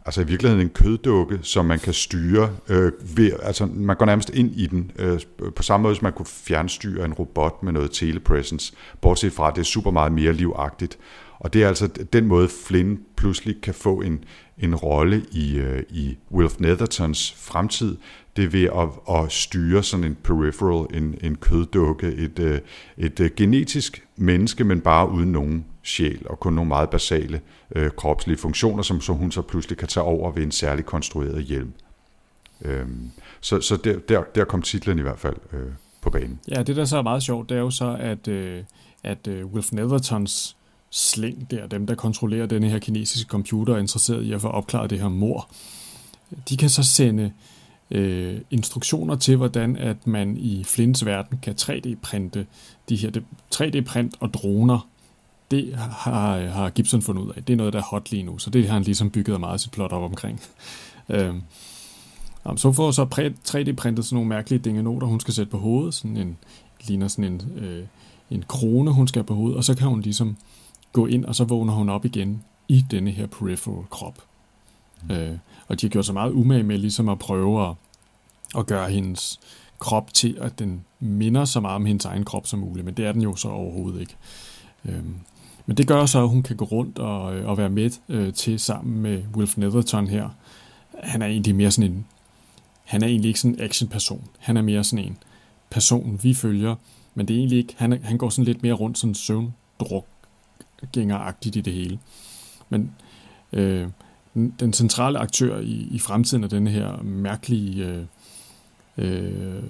altså 0.06 0.20
i 0.20 0.24
virkeligheden 0.24 0.66
en 0.66 0.70
køddukke, 0.70 1.38
som 1.42 1.64
man 1.64 1.78
kan 1.78 1.92
styre 1.92 2.50
øh, 2.68 2.92
ved, 3.16 3.32
altså 3.42 3.66
man 3.66 3.96
går 3.96 4.06
nærmest 4.06 4.30
ind 4.30 4.52
i 4.56 4.66
den, 4.66 4.90
øh, 4.98 5.20
på 5.56 5.62
samme 5.62 5.82
måde 5.82 5.94
som 5.94 6.04
man 6.04 6.12
kunne 6.12 6.26
fjernstyre 6.26 7.04
en 7.04 7.12
robot 7.12 7.62
med 7.62 7.72
noget 7.72 7.90
telepresence, 7.90 8.72
bortset 9.00 9.32
fra 9.32 9.48
at 9.48 9.54
det 9.54 9.60
er 9.60 9.64
super 9.64 9.90
meget 9.90 10.12
mere 10.12 10.32
livagtigt. 10.32 10.98
Og 11.38 11.52
det 11.52 11.62
er 11.62 11.68
altså 11.68 11.86
den 11.86 12.26
måde, 12.26 12.48
Flynn 12.48 12.98
pludselig 13.16 13.56
kan 13.62 13.74
få 13.74 14.00
en, 14.00 14.24
en 14.58 14.74
rolle 14.74 15.24
i, 15.32 15.58
øh, 15.58 15.82
i 15.90 16.16
Wilf 16.32 16.58
Nethertons 16.58 17.32
fremtid, 17.32 17.96
det 18.36 18.44
er 18.44 18.48
ved 18.48 18.64
at, 18.64 19.16
at 19.16 19.32
styre 19.32 19.82
sådan 19.82 20.04
en 20.04 20.14
peripheral, 20.14 20.96
en, 20.96 21.14
en 21.22 21.36
køddukke, 21.36 22.06
et, 22.06 22.38
øh, 22.38 22.60
et, 22.96 23.20
øh, 23.20 23.30
genetisk 23.36 24.06
menneske, 24.16 24.64
men 24.64 24.80
bare 24.80 25.10
uden 25.10 25.32
nogen 25.32 25.64
sjæl, 25.82 26.26
og 26.26 26.40
kun 26.40 26.52
nogle 26.52 26.68
meget 26.68 26.90
basale 26.90 27.40
øh, 27.76 27.90
kropslige 27.90 28.36
funktioner, 28.36 28.82
som, 28.82 29.00
som 29.00 29.16
hun 29.16 29.32
så 29.32 29.42
pludselig 29.42 29.78
kan 29.78 29.88
tage 29.88 30.04
over 30.04 30.32
ved 30.32 30.42
en 30.42 30.52
særlig 30.52 30.84
konstrueret 30.84 31.44
hjelm. 31.44 31.72
Øhm, 32.64 33.10
så 33.40 33.60
så 33.60 33.76
der, 33.76 33.98
der, 33.98 34.22
der 34.34 34.44
kom 34.44 34.62
titlen 34.62 34.98
i 34.98 35.02
hvert 35.02 35.18
fald 35.18 35.36
øh, 35.52 35.60
på 36.02 36.10
banen. 36.10 36.40
Ja, 36.48 36.62
det 36.62 36.76
der 36.76 36.84
så 36.84 36.98
er 36.98 37.02
meget 37.02 37.22
sjovt, 37.22 37.48
det 37.48 37.54
er 37.56 37.60
jo 37.60 37.70
så, 37.70 37.96
at, 38.00 38.28
øh, 38.28 38.62
at 39.02 39.28
øh, 39.28 39.46
Wilf 39.46 39.72
Nethertons 39.72 40.56
slæng 40.94 41.50
der, 41.50 41.66
dem 41.66 41.86
der 41.86 41.94
kontrollerer 41.94 42.46
denne 42.46 42.68
her 42.68 42.78
kinesiske 42.78 43.28
computer, 43.28 43.74
er 43.74 43.78
interesseret 43.78 44.22
i 44.22 44.32
at 44.32 44.40
få 44.40 44.48
opklaret 44.48 44.90
det 44.90 45.00
her 45.00 45.08
mor. 45.08 45.48
De 46.48 46.56
kan 46.56 46.68
så 46.68 46.82
sende 46.82 47.32
øh, 47.90 48.40
instruktioner 48.50 49.16
til, 49.16 49.36
hvordan 49.36 49.76
at 49.76 50.06
man 50.06 50.36
i 50.36 50.64
Flints 50.64 51.04
verden 51.04 51.38
kan 51.42 51.54
3D-printe 51.60 52.46
de 52.88 52.96
her 52.96 53.10
3D-print 53.54 54.16
og 54.20 54.34
droner. 54.34 54.88
Det 55.50 55.74
har, 55.74 56.38
har 56.38 56.70
Gibson 56.70 57.02
fundet 57.02 57.22
ud 57.22 57.32
af. 57.36 57.44
Det 57.44 57.52
er 57.52 57.56
noget, 57.56 57.72
der 57.72 57.78
er 57.78 57.84
hot 57.84 58.10
lige 58.10 58.22
nu, 58.22 58.38
så 58.38 58.50
det 58.50 58.66
har 58.66 58.74
han 58.74 58.82
ligesom 58.82 59.10
bygget 59.10 59.40
meget 59.40 59.60
sit 59.60 59.70
plot 59.70 59.92
op 59.92 60.02
omkring. 60.02 60.40
øh, 61.08 61.34
så 62.56 62.72
får 62.72 62.90
så 62.90 63.04
3D-printet 63.48 64.04
sådan 64.04 64.16
nogle 64.16 64.28
mærkelige 64.28 64.58
dingenoter, 64.58 65.06
hun 65.06 65.20
skal 65.20 65.34
sætte 65.34 65.50
på 65.50 65.58
hovedet. 65.58 65.94
Sådan 65.94 66.16
en, 66.16 66.36
ligner 66.88 67.08
sådan 67.08 67.32
en, 67.32 67.42
øh, 67.56 67.84
en 68.30 68.44
krone, 68.48 68.90
hun 68.90 69.08
skal 69.08 69.20
have 69.20 69.26
på 69.26 69.34
hovedet, 69.34 69.56
og 69.56 69.64
så 69.64 69.74
kan 69.76 69.88
hun 69.88 70.00
ligesom 70.00 70.36
gå 70.94 71.06
ind, 71.06 71.24
og 71.24 71.34
så 71.34 71.44
vågner 71.44 71.72
hun 71.72 71.88
op 71.88 72.04
igen 72.04 72.42
i 72.68 72.84
denne 72.90 73.10
her 73.10 73.26
peripheral 73.26 73.84
krop. 73.90 74.18
Mm. 75.08 75.14
Øh, 75.14 75.38
og 75.68 75.80
de 75.80 75.86
har 75.86 75.90
gjort 75.90 76.06
så 76.06 76.12
meget 76.12 76.32
umage 76.32 76.62
med 76.62 76.78
ligesom 76.78 77.08
at 77.08 77.18
prøve 77.18 77.68
at, 77.68 77.74
at 78.58 78.66
gøre 78.66 78.90
hendes 78.90 79.40
krop 79.78 80.14
til, 80.14 80.38
at 80.40 80.58
den 80.58 80.84
minder 81.00 81.44
så 81.44 81.60
meget 81.60 81.76
om 81.76 81.86
hendes 81.86 82.04
egen 82.04 82.24
krop 82.24 82.46
som 82.46 82.58
muligt, 82.58 82.84
men 82.84 82.94
det 82.94 83.06
er 83.06 83.12
den 83.12 83.22
jo 83.22 83.36
så 83.36 83.48
overhovedet 83.48 84.00
ikke. 84.00 84.16
Øh, 84.84 85.04
men 85.66 85.76
det 85.76 85.88
gør 85.88 86.06
så, 86.06 86.22
at 86.22 86.28
hun 86.28 86.42
kan 86.42 86.56
gå 86.56 86.64
rundt 86.64 86.98
og, 86.98 87.22
og 87.22 87.58
være 87.58 87.70
med 87.70 87.90
øh, 88.08 88.34
til 88.34 88.60
sammen 88.60 89.02
med 89.02 89.22
Wilf 89.36 89.56
Netherton 89.56 90.06
her. 90.06 90.28
Han 91.02 91.22
er 91.22 91.26
egentlig 91.26 91.54
mere 91.54 91.70
sådan 91.70 91.90
en, 91.90 92.06
han 92.84 93.02
er 93.02 93.06
egentlig 93.06 93.28
ikke 93.28 93.40
sådan 93.40 93.54
en 93.54 93.60
action-person. 93.60 94.24
Han 94.38 94.56
er 94.56 94.62
mere 94.62 94.84
sådan 94.84 95.04
en 95.04 95.18
person, 95.70 96.20
vi 96.22 96.34
følger, 96.34 96.74
men 97.14 97.28
det 97.28 97.34
er 97.34 97.38
egentlig 97.38 97.58
ikke, 97.58 97.74
han, 97.76 97.92
er, 97.92 97.98
han 98.02 98.18
går 98.18 98.28
sådan 98.28 98.44
lidt 98.44 98.62
mere 98.62 98.74
rundt 98.74 98.98
sådan 98.98 99.14
søvndruk 99.14 100.06
gængeragtigt 100.92 101.56
i 101.56 101.60
det 101.60 101.72
hele. 101.72 101.98
Men 102.68 102.92
øh, 103.52 103.88
den 104.34 104.72
centrale 104.72 105.18
aktør 105.18 105.60
i, 105.60 105.88
i 105.90 105.98
fremtiden 105.98 106.44
er 106.44 106.48
den 106.48 106.66
her 106.66 107.02
mærkelige 107.02 107.84
øh, 107.84 108.04
øh, 108.98 109.62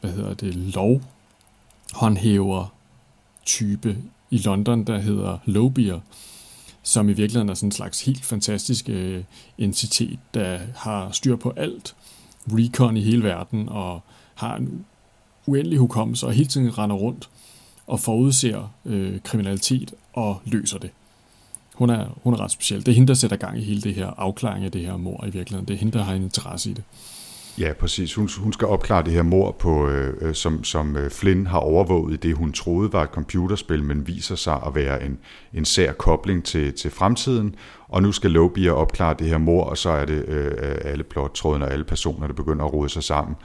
hvad 0.00 0.10
hedder 0.10 0.34
det, 0.34 0.54
lovhåndhæver 0.54 2.74
type 3.44 3.96
i 4.30 4.38
London, 4.38 4.84
der 4.84 4.98
hedder 4.98 5.38
Lobier, 5.44 6.00
som 6.82 7.08
i 7.08 7.12
virkeligheden 7.12 7.48
er 7.48 7.54
sådan 7.54 7.66
en 7.66 7.72
slags 7.72 8.04
helt 8.04 8.24
fantastisk 8.24 8.88
øh, 8.88 9.24
entitet, 9.58 10.18
der 10.34 10.58
har 10.76 11.10
styr 11.10 11.36
på 11.36 11.52
alt, 11.56 11.94
recon 12.46 12.96
i 12.96 13.00
hele 13.00 13.22
verden, 13.22 13.68
og 13.68 14.00
har 14.34 14.56
en 14.56 14.84
uendelig 15.46 15.78
hukommelse, 15.78 16.26
og 16.26 16.32
hele 16.32 16.48
tiden 16.48 16.78
render 16.78 16.96
rundt 16.96 17.28
og 17.86 18.00
forudser 18.00 18.72
øh, 18.84 19.20
kriminalitet 19.24 19.94
og 20.12 20.40
løser 20.44 20.78
det. 20.78 20.90
Hun 21.74 21.90
er, 21.90 22.18
hun 22.22 22.34
er 22.34 22.40
ret 22.40 22.50
speciel. 22.50 22.80
Det 22.80 22.88
er 22.88 22.94
hende, 22.94 23.08
der 23.08 23.14
sætter 23.14 23.36
gang 23.36 23.58
i 23.58 23.60
hele 23.60 23.80
det 23.80 23.94
her 23.94 24.06
afklaring 24.06 24.64
af 24.64 24.72
det 24.72 24.80
her 24.80 24.96
mor 24.96 25.24
i 25.26 25.30
virkeligheden. 25.30 25.68
Det 25.68 25.74
er 25.74 25.78
hende, 25.78 25.98
der 25.98 26.04
har 26.04 26.14
en 26.14 26.22
interesse 26.22 26.70
i 26.70 26.72
det. 26.72 26.84
Ja, 27.58 27.72
præcis. 27.72 28.14
Hun, 28.14 28.28
hun 28.38 28.52
skal 28.52 28.68
opklare 28.68 29.04
det 29.04 29.12
her 29.12 29.22
mor, 29.22 29.50
på, 29.50 29.88
øh, 29.88 30.14
øh, 30.20 30.34
som, 30.34 30.64
som 30.64 30.96
øh, 30.96 31.10
Flynn 31.10 31.46
har 31.46 31.58
overvåget 31.58 32.14
i 32.14 32.16
det, 32.16 32.36
hun 32.36 32.52
troede 32.52 32.92
var 32.92 33.02
et 33.02 33.10
computerspil, 33.10 33.84
men 33.84 34.06
viser 34.06 34.34
sig 34.34 34.60
at 34.66 34.74
være 34.74 35.04
en, 35.04 35.18
en 35.54 35.64
sær 35.64 35.92
kobling 35.92 36.44
til, 36.44 36.72
til 36.72 36.90
fremtiden. 36.90 37.54
Og 37.88 38.02
nu 38.02 38.12
skal 38.12 38.30
Lobia 38.30 38.70
opklare 38.70 39.14
det 39.18 39.26
her 39.26 39.38
mor, 39.38 39.64
og 39.64 39.78
så 39.78 39.90
er 39.90 40.04
det 40.04 40.24
øh, 40.28 40.46
øh, 40.46 40.76
alle 40.84 41.04
plottrådene 41.04 41.64
og 41.64 41.72
alle 41.72 41.84
personer, 41.84 42.26
der 42.26 42.34
begynder 42.34 42.64
at 42.64 42.72
rode 42.72 42.88
sig 42.88 43.02
sammen. 43.02 43.36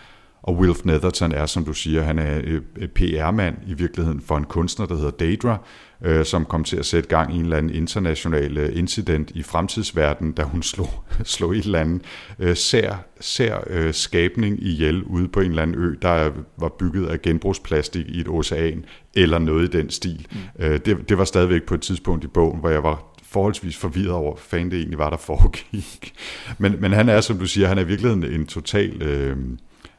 Og 0.43 0.57
Wilf 0.57 0.85
Netherton 0.85 1.31
er, 1.31 1.45
som 1.45 1.65
du 1.65 1.73
siger, 1.73 2.01
han 2.01 2.19
er 2.19 2.59
et 2.77 2.91
PR-mand 2.91 3.57
i 3.67 3.73
virkeligheden 3.73 4.21
for 4.21 4.37
en 4.37 4.43
kunstner, 4.43 4.85
der 4.85 4.95
hedder 4.95 5.11
Daedra, 5.11 5.57
øh, 6.01 6.25
som 6.25 6.45
kom 6.45 6.63
til 6.63 6.77
at 6.77 6.85
sætte 6.85 7.09
gang 7.09 7.33
i 7.33 7.35
en 7.35 7.43
eller 7.43 7.57
anden 7.57 7.75
international 7.75 8.57
øh, 8.57 8.77
incident 8.77 9.31
i 9.31 9.43
fremtidsverdenen, 9.43 10.33
da 10.33 10.43
hun 10.43 10.63
slog, 10.63 10.89
slog 11.23 11.55
et 11.55 11.65
eller 11.65 11.79
andet 11.79 12.01
øh, 12.39 12.55
sær, 12.55 12.95
sær 13.19 13.63
øh, 13.67 13.93
skabning 13.93 14.63
ihjel 14.63 15.03
ude 15.03 15.27
på 15.27 15.39
en 15.39 15.49
eller 15.49 15.61
anden 15.61 15.77
ø, 15.81 15.95
der 16.01 16.31
var 16.57 16.69
bygget 16.79 17.07
af 17.07 17.21
genbrugsplastik 17.21 18.05
i 18.07 18.19
et 18.19 18.27
ocean, 18.27 18.85
eller 19.15 19.39
noget 19.39 19.73
i 19.73 19.77
den 19.77 19.89
stil. 19.89 20.27
Mm. 20.31 20.65
Øh, 20.65 20.79
det, 20.85 21.09
det 21.09 21.17
var 21.17 21.25
stadigvæk 21.25 21.63
på 21.63 21.73
et 21.73 21.81
tidspunkt 21.81 22.23
i 22.23 22.27
bogen, 22.27 22.59
hvor 22.59 22.69
jeg 22.69 22.83
var 22.83 23.03
forholdsvis 23.23 23.77
forvirret 23.77 24.11
over, 24.11 24.33
hvad 24.33 24.41
fanden 24.41 24.71
det 24.71 24.77
egentlig 24.77 24.97
var, 24.97 25.09
der 25.09 25.17
foregik. 25.17 26.13
Men, 26.59 26.75
men 26.79 26.91
han 26.91 27.09
er, 27.09 27.21
som 27.21 27.37
du 27.37 27.45
siger, 27.45 27.67
han 27.67 27.77
er 27.77 27.81
i 27.81 27.87
virkeligheden 27.87 28.23
en 28.23 28.45
total... 28.45 29.01
Øh, 29.01 29.37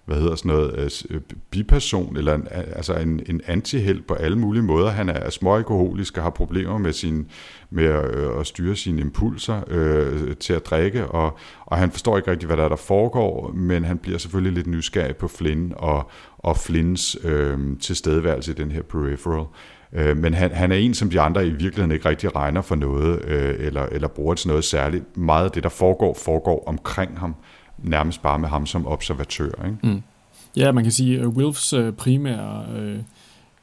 hvad 0.09 0.21
hedder 0.21 0.35
sådan 0.35 0.49
noget, 0.49 0.79
øh, 0.79 1.17
øh 1.17 1.21
biperson, 1.51 2.17
eller 2.17 2.35
en, 2.35 2.49
altså 2.51 2.95
en, 2.95 3.21
en 3.27 3.41
antiheld 3.47 4.03
på 4.03 4.15
alle 4.15 4.39
mulige 4.39 4.63
måder. 4.63 4.91
Han 4.91 5.09
er 5.09 5.31
småalkoholisk 5.31 6.17
og 6.17 6.23
har 6.23 6.31
problemer 6.31 6.79
med, 6.79 6.93
sin, 6.93 7.31
med 7.71 7.85
at, 7.85 8.15
øh, 8.15 8.41
at 8.41 8.47
styre 8.47 8.77
sine 8.77 9.01
impulser 9.01 9.61
øh, 9.69 10.37
til 10.37 10.53
at 10.53 10.67
drikke, 10.67 11.07
og, 11.07 11.39
og 11.67 11.79
han 11.79 11.91
forstår 11.91 12.17
ikke 12.17 12.31
rigtig, 12.31 12.47
hvad 12.47 12.57
der 12.57 12.65
er, 12.65 12.69
der 12.69 12.77
foregår, 12.77 13.53
men 13.53 13.85
han 13.85 13.99
bliver 13.99 14.19
selvfølgelig 14.19 14.53
lidt 14.53 14.67
nysgerrig 14.67 15.17
på 15.17 15.29
Flynn 15.29 15.73
og, 15.77 16.11
og 16.39 16.57
Flynns 16.57 17.17
øh, 17.25 17.59
tilstedeværelse 17.81 18.51
i 18.51 18.55
den 18.55 18.71
her 18.71 18.83
peripheral. 18.83 19.47
Øh, 19.93 20.17
men 20.17 20.35
han, 20.35 20.51
han 20.53 20.73
er 20.73 20.77
en, 20.77 20.95
som 20.95 21.11
de 21.11 21.21
andre 21.21 21.47
i 21.47 21.51
virkeligheden 21.51 21.93
ikke 21.93 22.09
rigtig 22.09 22.37
regner 22.37 22.63
for 22.63 22.75
noget, 22.75 23.25
øh, 23.25 23.55
eller, 23.59 23.83
eller 23.83 24.09
bruger 24.09 24.35
til 24.35 24.49
noget 24.49 24.65
særligt. 24.65 25.17
Meget 25.17 25.45
af 25.45 25.51
det, 25.51 25.63
der 25.63 25.69
foregår, 25.69 26.15
foregår 26.15 26.65
omkring 26.67 27.19
ham 27.19 27.35
nærmest 27.83 28.23
bare 28.23 28.39
med 28.39 28.49
ham 28.49 28.67
som 28.67 28.87
observatør. 28.87 29.65
Ikke? 29.65 29.79
Mm. 29.83 30.03
Ja, 30.57 30.73
man 30.73 30.85
kan 30.85 30.93
sige, 30.93 31.21
at 31.21 31.27
Wilfs 31.27 31.73
øh, 31.73 31.93
primære 31.93 32.67
øh, 32.77 32.99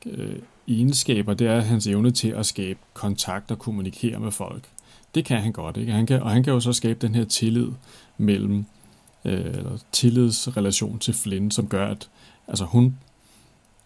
øh, 0.05 0.35
egenskaber, 0.67 1.33
det 1.33 1.47
er 1.47 1.61
hans 1.61 1.87
evne 1.87 2.11
til 2.11 2.27
at 2.27 2.45
skabe 2.45 2.79
kontakt 2.93 3.51
og 3.51 3.59
kommunikere 3.59 4.19
med 4.19 4.31
folk. 4.31 4.63
Det 5.15 5.25
kan 5.25 5.41
han 5.41 5.51
godt, 5.51 5.77
ikke? 5.77 5.91
Han 5.91 6.05
kan, 6.05 6.21
og 6.21 6.31
han 6.31 6.43
kan 6.43 6.53
jo 6.53 6.59
så 6.59 6.73
skabe 6.73 7.07
den 7.07 7.15
her 7.15 7.25
tillid 7.25 7.67
mellem, 8.17 8.65
øh, 9.25 9.45
eller 9.45 9.77
tillidsrelation 9.91 10.99
til 10.99 11.13
Flynn, 11.13 11.51
som 11.51 11.67
gør, 11.67 11.87
at 11.87 12.09
altså 12.47 12.65
hun, 12.65 12.97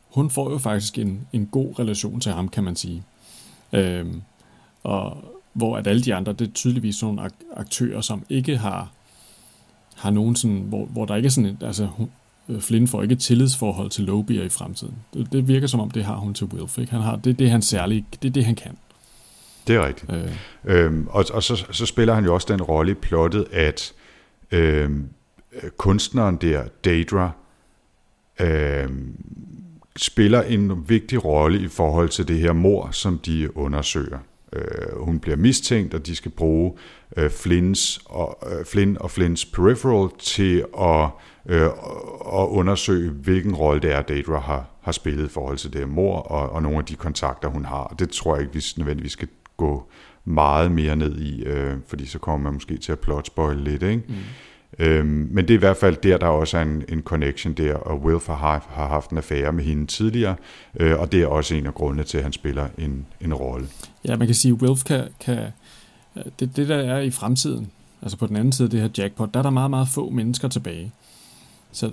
hun 0.09 0.29
får 0.29 0.51
jo 0.51 0.57
faktisk 0.57 0.97
en, 0.97 1.27
en 1.33 1.45
god 1.45 1.79
relation 1.79 2.19
til 2.19 2.31
ham, 2.31 2.49
kan 2.49 2.63
man 2.63 2.75
sige. 2.75 3.03
Øh, 3.73 4.05
og 4.83 5.17
hvor 5.53 5.77
at 5.77 5.87
alle 5.87 6.01
de 6.01 6.15
andre, 6.15 6.33
det 6.33 6.47
er 6.47 6.51
tydeligvis 6.51 7.01
nogle 7.01 7.29
aktører, 7.55 8.01
som 8.01 8.25
ikke 8.29 8.57
har 8.57 8.91
har 9.99 10.11
nogen 10.11 10.35
sådan, 10.35 10.57
hvor, 10.57 10.85
hvor 10.85 11.05
der 11.05 11.15
ikke 11.15 11.27
er 11.27 11.31
sådan, 11.31 11.57
altså 11.61 11.87
øh, 12.49 12.61
Flynn 12.61 12.87
får 12.87 13.01
ikke 13.01 13.13
et 13.13 13.19
tillidsforhold 13.19 13.89
til 13.89 14.03
Lobia 14.03 14.43
i 14.43 14.49
fremtiden. 14.49 14.95
Det, 15.13 15.31
det 15.31 15.47
virker 15.47 15.67
som 15.67 15.79
om, 15.79 15.91
det 15.91 16.05
har 16.05 16.15
hun 16.15 16.33
til 16.33 16.47
Wilf. 16.47 16.77
Ikke? 16.77 16.91
Han 16.91 17.01
har, 17.01 17.15
det, 17.15 17.39
det 17.39 17.47
er 17.47 17.51
hans 17.51 17.65
særlige, 17.65 18.05
det 18.21 18.27
er 18.27 18.33
det, 18.33 18.45
han 18.45 18.55
kan. 18.55 18.77
Det 19.67 19.75
er 19.75 19.87
rigtigt. 19.87 20.11
Øh. 20.11 20.85
Øhm, 20.85 21.07
og 21.09 21.25
og 21.33 21.43
så, 21.43 21.65
så 21.71 21.85
spiller 21.85 22.13
han 22.13 22.25
jo 22.25 22.33
også 22.33 22.47
den 22.49 22.61
rolle 22.61 22.91
i 22.91 22.95
plottet, 22.95 23.45
at 23.51 23.93
øhm, 24.51 25.09
kunstneren 25.77 26.35
der, 26.35 26.63
Daedra, 26.85 27.31
øhm, 28.39 29.15
spiller 29.97 30.41
en 30.41 30.89
vigtig 30.89 31.25
rolle 31.25 31.61
i 31.61 31.67
forhold 31.67 32.09
til 32.09 32.27
det 32.27 32.39
her 32.39 32.53
mor, 32.53 32.89
som 32.91 33.19
de 33.19 33.57
undersøger. 33.57 34.19
Øh, 34.53 34.99
hun 34.99 35.19
bliver 35.19 35.37
mistænkt, 35.37 35.93
og 35.93 36.05
de 36.05 36.15
skal 36.15 36.31
bruge 36.31 36.73
øh, 37.17 37.29
Flins 37.29 38.01
og, 38.05 38.39
øh, 38.51 38.65
Flynn 38.65 38.97
og 38.99 39.11
Flins 39.11 39.45
peripheral 39.45 40.09
til 40.19 40.65
at, 40.79 41.09
øh, 41.45 41.65
at 42.33 42.47
undersøge, 42.47 43.11
hvilken 43.11 43.55
rolle 43.55 43.81
det 43.81 43.91
er, 43.91 44.01
Daedra 44.01 44.39
har, 44.39 44.69
har 44.81 44.91
spillet 44.91 45.25
i 45.25 45.29
forhold 45.29 45.57
til 45.57 45.73
det 45.73 45.89
mor, 45.89 46.19
og, 46.19 46.49
og 46.49 46.63
nogle 46.63 46.77
af 46.77 46.85
de 46.85 46.95
kontakter, 46.95 47.49
hun 47.49 47.65
har. 47.65 47.95
Det 47.99 48.09
tror 48.09 48.35
jeg 48.35 48.41
ikke, 48.41 48.53
vi 48.53 48.63
nødvendigvis 48.77 49.11
skal 49.11 49.27
gå 49.57 49.89
meget 50.25 50.71
mere 50.71 50.95
ned 50.95 51.19
i, 51.19 51.43
øh, 51.43 51.77
fordi 51.87 52.05
så 52.05 52.19
kommer 52.19 52.43
man 52.43 52.53
måske 52.53 52.77
til 52.77 52.91
at 52.91 53.25
spoil 53.25 53.57
lidt, 53.57 53.83
ikke? 53.83 54.03
Mm. 54.07 54.15
Øhm, 54.79 55.27
men 55.31 55.47
det 55.47 55.53
er 55.53 55.57
i 55.57 55.59
hvert 55.59 55.77
fald 55.77 55.97
der, 56.03 56.17
der 56.17 56.27
også 56.27 56.57
er 56.57 56.61
en, 56.61 56.83
en 56.89 57.01
connection 57.01 57.53
der, 57.53 57.75
og 57.75 58.01
Wilf 58.01 58.27
har, 58.27 58.65
har 58.69 58.87
haft 58.87 59.09
en 59.09 59.17
affære 59.17 59.53
med 59.53 59.63
hende 59.63 59.87
tidligere, 59.87 60.35
øh, 60.79 60.99
og 60.99 61.11
det 61.11 61.21
er 61.21 61.27
også 61.27 61.55
en 61.55 61.65
af 61.65 61.73
grundene 61.73 62.03
til, 62.03 62.17
at 62.17 62.23
han 62.23 62.33
spiller 62.33 62.67
en, 62.77 63.05
en 63.21 63.33
rolle. 63.33 63.67
Ja, 64.05 64.15
man 64.15 64.27
kan 64.27 64.35
sige, 64.35 64.53
at 64.53 64.61
Wilf 64.61 64.83
kan, 64.83 65.07
kan 65.19 65.47
det, 66.39 66.55
det 66.55 66.69
der 66.69 66.77
er 66.77 66.99
i 66.99 67.11
fremtiden, 67.11 67.71
altså 68.01 68.17
på 68.17 68.27
den 68.27 68.35
anden 68.35 68.51
side 68.51 68.65
af 68.65 68.69
det 68.69 68.81
her 68.81 68.89
jackpot, 68.97 69.33
der 69.33 69.39
er 69.39 69.43
der 69.43 69.49
meget, 69.49 69.69
meget 69.69 69.87
få 69.87 70.09
mennesker 70.09 70.47
tilbage. 70.47 70.91
Så 71.71 71.91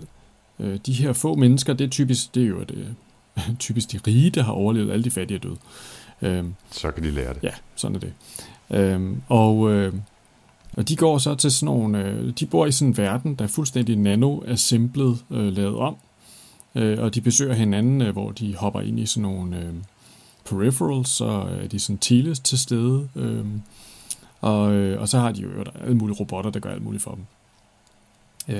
øh, 0.61 0.79
de 0.87 0.93
her 0.93 1.13
få 1.13 1.35
mennesker, 1.35 1.73
det 1.73 1.85
er 1.85 1.89
typisk, 1.89 2.35
det 2.35 2.43
er 2.43 2.47
jo 2.47 2.61
det, 2.61 2.95
typisk 3.59 3.93
de 3.93 4.01
rige, 4.07 4.31
der 4.31 4.43
har 4.43 4.53
overlevet, 4.53 4.93
alle 4.93 5.05
de 5.05 5.11
fattige 5.11 5.37
er 5.37 5.41
døde. 5.41 5.57
Øhm, 6.23 6.55
så 6.71 6.91
kan 6.91 7.03
de 7.03 7.11
lære 7.11 7.35
det. 7.35 7.43
Ja, 7.43 7.53
sådan 7.77 7.97
er 7.97 8.01
det. 8.01 8.13
Øhm, 8.71 9.23
og, 9.29 9.73
øh, 9.73 9.93
og 10.77 10.89
de 10.89 10.97
går 10.97 11.19
så 11.19 11.35
til 11.35 11.53
sådan 11.53 11.75
nogle, 11.75 12.05
øh, 12.05 12.33
de 12.41 12.47
bor 12.47 12.67
i 12.67 12.73
sådan 12.73 12.89
en 12.89 12.97
verden, 12.97 13.35
der 13.35 13.45
er 13.45 13.49
fuldstændig 13.49 13.97
nano-assemblet, 13.97 15.19
øh, 15.31 15.57
lavet 15.57 15.77
om, 15.77 15.97
øh, 16.75 17.03
og 17.03 17.15
de 17.15 17.21
besøger 17.21 17.55
hinanden, 17.55 18.03
øh, 18.03 18.13
hvor 18.13 18.31
de 18.31 18.57
hopper 18.57 18.81
ind 18.81 19.01
i 19.01 19.07
sådan 19.07 19.23
nogle 19.23 19.57
øh, 19.57 19.75
peripherals, 20.45 21.09
så 21.09 21.25
er 21.63 21.67
de 21.67 21.79
sådan 21.79 21.99
teles 21.99 22.41
til 22.41 22.59
stede, 22.59 23.09
øh, 23.17 23.45
og, 24.41 24.73
øh, 24.73 25.01
og 25.01 25.09
så 25.09 25.19
har 25.19 25.33
de 25.33 25.41
jo 25.41 25.49
alle 25.85 25.97
mulige 25.97 26.17
robotter, 26.21 26.51
der 26.51 26.61
gør 26.61 26.71
alt 26.71 26.85
muligt 26.85 27.03
for 27.03 27.11
dem. 27.11 27.25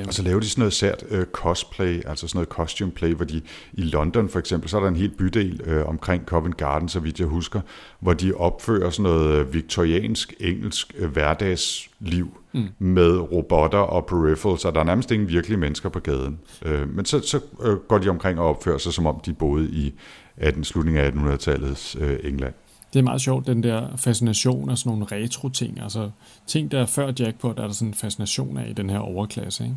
Og 0.07 0.15
så 0.15 0.23
laver 0.23 0.41
de 0.41 0.49
sådan 0.49 0.61
noget 0.61 0.73
sært 0.73 1.05
uh, 1.11 1.23
cosplay, 1.33 2.03
altså 2.07 2.29
sådan 2.29 2.37
noget 2.37 2.49
costume 2.49 2.93
play, 2.93 3.15
hvor 3.15 3.25
de 3.25 3.41
i 3.73 3.83
London 3.83 4.29
for 4.29 4.39
eksempel, 4.39 4.71
så 4.71 4.77
er 4.77 4.81
der 4.81 4.89
en 4.89 4.97
helt 4.97 5.17
bydel 5.17 5.61
uh, 5.67 5.89
omkring 5.89 6.25
Covent 6.25 6.57
Garden, 6.57 6.89
så 6.89 7.01
vidt 7.01 7.21
jeg 7.21 7.27
husker, 7.27 7.61
hvor 8.01 8.13
de 8.13 8.35
opfører 8.35 8.91
sådan 8.91 9.03
noget 9.03 9.39
øh, 9.39 9.55
viktoriansk, 9.55 10.35
engelsk 10.41 10.95
uh, 11.01 11.07
hverdagsliv 11.07 12.39
mm. 12.53 12.69
med 12.79 13.19
robotter 13.19 13.79
og 13.79 14.07
peripherals, 14.07 14.63
så 14.63 14.71
der 14.71 14.81
er 14.81 14.85
nærmest 14.85 15.11
ingen 15.11 15.29
virkelige 15.29 15.59
mennesker 15.59 15.89
på 15.89 16.01
gaden. 16.01 16.39
Uh, 16.67 16.95
men 16.95 17.05
så, 17.05 17.21
så 17.21 17.41
uh, 17.59 17.75
går 17.75 17.99
de 17.99 18.09
omkring 18.09 18.41
og 18.41 18.49
opfører 18.49 18.79
sig, 18.79 18.93
som 18.93 19.07
om 19.07 19.21
de 19.27 19.33
boede 19.33 19.69
i 19.71 19.95
18, 20.37 20.65
slutningen 20.65 21.05
af 21.05 21.11
1800-tallets 21.11 22.05
uh, 22.05 22.11
England 22.23 22.55
det 22.97 23.01
er 23.01 23.05
meget 23.05 23.21
sjovt, 23.21 23.47
den 23.47 23.63
der 23.63 23.97
fascination 23.97 24.71
af 24.71 24.79
sådan 24.79 24.91
nogle 24.91 25.07
retro-ting. 25.13 25.81
Altså 25.83 26.11
ting, 26.47 26.71
der 26.71 26.81
er 26.81 26.87
før 26.87 27.13
jackpot, 27.19 27.59
er 27.59 27.67
der 27.67 27.73
sådan 27.73 27.89
en 27.89 27.95
fascination 27.95 28.59
af 28.59 28.69
i 28.69 28.73
den 28.73 28.91
her 28.91 28.99
overklasse. 28.99 29.65
Ikke? 29.65 29.77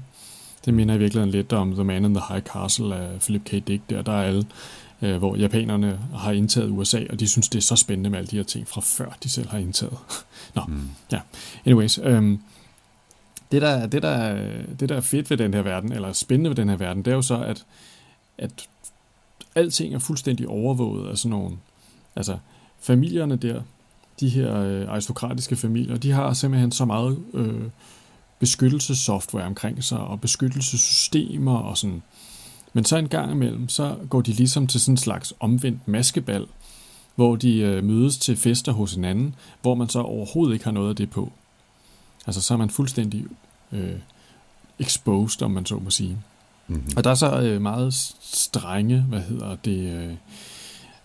Det 0.65 0.73
minder 0.73 0.95
i 0.95 0.97
virkeligheden 0.97 1.31
lidt 1.31 1.53
om 1.53 1.73
The 1.73 1.83
Man 1.83 2.05
in 2.05 2.13
the 2.13 2.23
High 2.29 2.43
Castle 2.43 2.95
af 2.95 3.19
Philip 3.19 3.43
K. 3.45 3.51
Dick. 3.51 3.89
Der, 3.89 4.01
der 4.01 4.11
er 4.11 4.23
alle, 4.23 4.45
øh, 5.01 5.17
hvor 5.17 5.35
japanerne 5.35 5.99
har 6.15 6.31
indtaget 6.31 6.69
USA, 6.69 6.99
og 7.09 7.19
de 7.19 7.27
synes, 7.27 7.49
det 7.49 7.57
er 7.57 7.63
så 7.63 7.75
spændende 7.75 8.09
med 8.09 8.17
alle 8.19 8.27
de 8.27 8.35
her 8.35 8.43
ting 8.43 8.67
fra 8.67 8.81
før, 8.81 9.17
de 9.23 9.29
selv 9.29 9.49
har 9.49 9.57
indtaget. 9.57 9.97
Nå, 10.55 10.61
mm. 10.67 10.89
ja. 11.11 11.19
Anyways, 11.65 11.99
øhm, 12.03 12.41
det, 13.51 13.61
der, 13.61 13.87
det, 13.87 14.03
der, 14.03 14.35
det, 14.79 14.89
der 14.89 14.95
er 14.95 15.01
fedt 15.01 15.29
ved 15.29 15.37
den 15.37 15.53
her 15.53 15.61
verden, 15.61 15.91
eller 15.91 16.13
spændende 16.13 16.49
ved 16.49 16.55
den 16.55 16.69
her 16.69 16.77
verden, 16.77 17.05
det 17.05 17.11
er 17.11 17.15
jo 17.15 17.21
så, 17.21 17.41
at, 17.41 17.65
at 18.37 18.67
alting 19.55 19.93
er 19.93 19.99
fuldstændig 19.99 20.47
overvåget 20.47 21.09
af 21.09 21.17
sådan 21.17 21.29
nogle, 21.29 21.57
altså 22.15 22.37
familierne 22.81 23.35
der, 23.35 23.61
de 24.19 24.29
her 24.29 24.55
øh, 24.61 24.89
aristokratiske 24.89 25.55
familier, 25.55 25.97
de 25.97 26.11
har 26.11 26.33
simpelthen 26.33 26.71
så 26.71 26.85
meget 26.85 27.17
øh, 27.33 27.63
beskyttelsessoftware 28.39 29.45
omkring 29.45 29.83
sig, 29.83 29.99
og 29.99 30.21
beskyttelsessystemer 30.21 31.57
og 31.57 31.77
sådan. 31.77 32.01
Men 32.73 32.85
så 32.85 32.97
en 32.97 33.07
gang 33.07 33.31
imellem, 33.31 33.69
så 33.69 33.95
går 34.09 34.21
de 34.21 34.31
ligesom 34.31 34.67
til 34.67 34.81
sådan 34.81 34.93
en 34.93 34.97
slags 34.97 35.33
omvendt 35.39 35.87
maskebal, 35.87 36.45
hvor 37.15 37.35
de 37.35 37.57
øh, 37.57 37.83
mødes 37.83 38.17
til 38.17 38.37
fester 38.37 38.71
hos 38.71 38.93
hinanden, 38.93 39.35
hvor 39.61 39.75
man 39.75 39.89
så 39.89 39.99
overhovedet 39.99 40.53
ikke 40.53 40.65
har 40.65 40.71
noget 40.71 40.89
af 40.89 40.95
det 40.95 41.09
på. 41.09 41.31
Altså 42.27 42.41
så 42.41 42.53
er 42.53 42.57
man 42.57 42.69
fuldstændig 42.69 43.25
øh, 43.71 43.95
exposed, 44.79 45.41
om 45.41 45.51
man 45.51 45.65
så 45.65 45.75
må 45.75 45.89
sige. 45.89 46.17
Mm-hmm. 46.67 46.93
Og 46.97 47.03
der 47.03 47.09
er 47.09 47.15
så 47.15 47.41
øh, 47.41 47.61
meget 47.61 47.93
strenge, 48.21 49.01
hvad 49.01 49.21
hedder 49.21 49.55
det, 49.55 49.79
øh, 49.79 50.13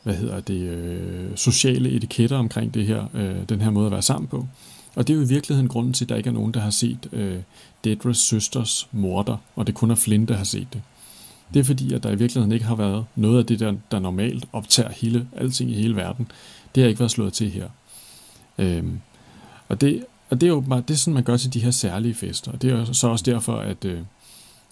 hvad 0.05 0.15
hedder 0.15 0.41
det, 0.41 0.61
øh, 0.61 1.37
sociale 1.37 1.91
etiketter 1.91 2.37
omkring 2.37 2.75
det 2.75 2.87
her, 2.87 3.05
øh, 3.15 3.49
den 3.49 3.61
her 3.61 3.71
måde 3.71 3.87
at 3.87 3.93
være 3.93 4.03
sammen 4.03 4.29
på. 4.29 4.47
Og 4.95 5.09
det 5.09 5.15
er 5.15 5.19
jo 5.19 5.25
i 5.25 5.29
virkeligheden 5.29 5.69
grunden 5.69 5.93
til, 5.93 6.05
at 6.05 6.09
der 6.09 6.17
ikke 6.17 6.29
er 6.29 6.35
nogen, 6.35 6.55
der 6.55 6.61
har 6.61 6.71
set 6.71 7.09
øh, 7.13 7.39
Dedras 7.85 8.19
søsters 8.19 8.89
morter, 8.93 9.37
og 9.57 9.67
det 9.67 9.75
kun 9.75 9.91
er 9.91 9.95
Flynn, 9.95 10.27
der 10.27 10.37
har 10.37 10.45
set 10.45 10.69
det. 10.73 10.83
Det 11.55 11.61
er 11.61 11.65
fordi, 11.65 11.93
at 11.93 12.03
der 12.03 12.11
i 12.11 12.17
virkeligheden 12.17 12.53
ikke 12.53 12.65
har 12.65 12.75
været 12.75 13.05
noget 13.17 13.39
af 13.39 13.47
det, 13.47 13.61
der, 13.61 13.75
der 13.91 13.99
normalt 13.99 14.45
optager 14.53 14.91
hele, 14.91 15.29
alting 15.37 15.71
i 15.71 15.75
hele 15.75 15.97
verden. 15.97 16.31
Det 16.75 16.83
har 16.83 16.89
ikke 16.89 17.01
været 17.01 17.11
slået 17.11 17.33
til 17.33 17.51
her. 17.51 17.69
Øhm, 18.59 19.01
og, 19.69 19.81
det, 19.81 20.05
og 20.31 20.41
det 20.41 20.47
er 20.47 20.51
jo 20.51 20.65
det 20.89 20.91
er 20.91 20.95
sådan, 20.95 21.15
man 21.15 21.23
gør 21.23 21.37
til 21.37 21.55
de 21.55 21.61
her 21.61 21.71
særlige 21.71 22.15
fester. 22.15 22.53
Og 22.53 22.63
det 22.63 22.73
er 22.73 22.93
så 22.93 23.09
også 23.09 23.25
derfor, 23.25 23.57
at, 23.57 23.85
øh, 23.85 24.01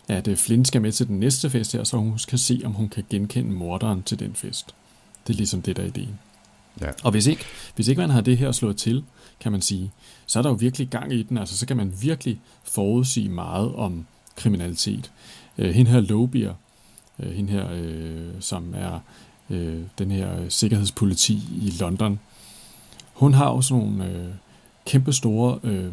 at 0.09 0.29
øh, 0.29 0.37
Flynn 0.37 0.65
skal 0.65 0.83
med 0.83 0.93
til 0.93 1.09
den 1.09 1.21
næste 1.21 1.51
fest 1.51 1.73
her, 1.73 1.85
så 1.85 1.97
hun 1.97 2.19
skal 2.19 2.39
se, 2.39 2.61
om 2.65 2.73
hun 2.73 2.89
kan 2.89 3.05
genkende 3.11 3.51
morderen 3.51 4.03
til 4.03 4.19
den 4.19 4.35
fest. 4.35 4.75
Det 5.27 5.33
er 5.33 5.37
ligesom 5.37 5.63
det, 5.63 5.77
der 5.77 5.83
er 5.83 5.87
ideen. 5.87 6.19
Ja. 6.81 6.87
Og 7.05 7.11
hvis 7.11 7.27
ikke, 7.27 7.45
hvis 7.75 7.89
ikke 7.89 8.01
man 8.01 8.11
har 8.11 8.21
det 8.21 8.39
her 8.39 8.53
slået 8.53 8.77
til, 8.77 9.05
kan 9.41 9.53
man 9.53 9.63
sige, 9.63 9.91
så 10.27 10.39
er 10.39 10.43
der 10.43 10.51
jo 10.51 10.57
virkelig 10.57 10.89
gang 10.89 11.13
i 11.13 11.23
den. 11.23 11.39
Altså, 11.39 11.57
så 11.57 11.67
kan 11.67 11.77
man 11.77 11.95
virkelig 12.03 12.41
forudsige 12.65 13.29
meget 13.29 13.75
om 13.75 14.07
kriminalitet. 14.37 15.11
Øh, 15.59 15.75
hende 15.75 15.91
her 15.91 16.01
Lobier, 16.01 16.55
øh, 17.19 17.33
hende 17.33 17.53
her, 17.53 17.69
øh, 17.73 18.29
som 18.41 18.75
er 18.77 19.01
øh, 19.51 19.81
den 19.99 20.11
her 20.11 20.49
sikkerhedspoliti 20.49 21.35
i 21.63 21.73
London, 21.81 22.21
hun 23.13 23.35
har 23.35 23.47
også 23.47 23.75
nogle 23.75 24.07
øh, 24.07 24.29
kæmpe 24.87 25.13
store, 25.13 25.59
øh, 25.63 25.93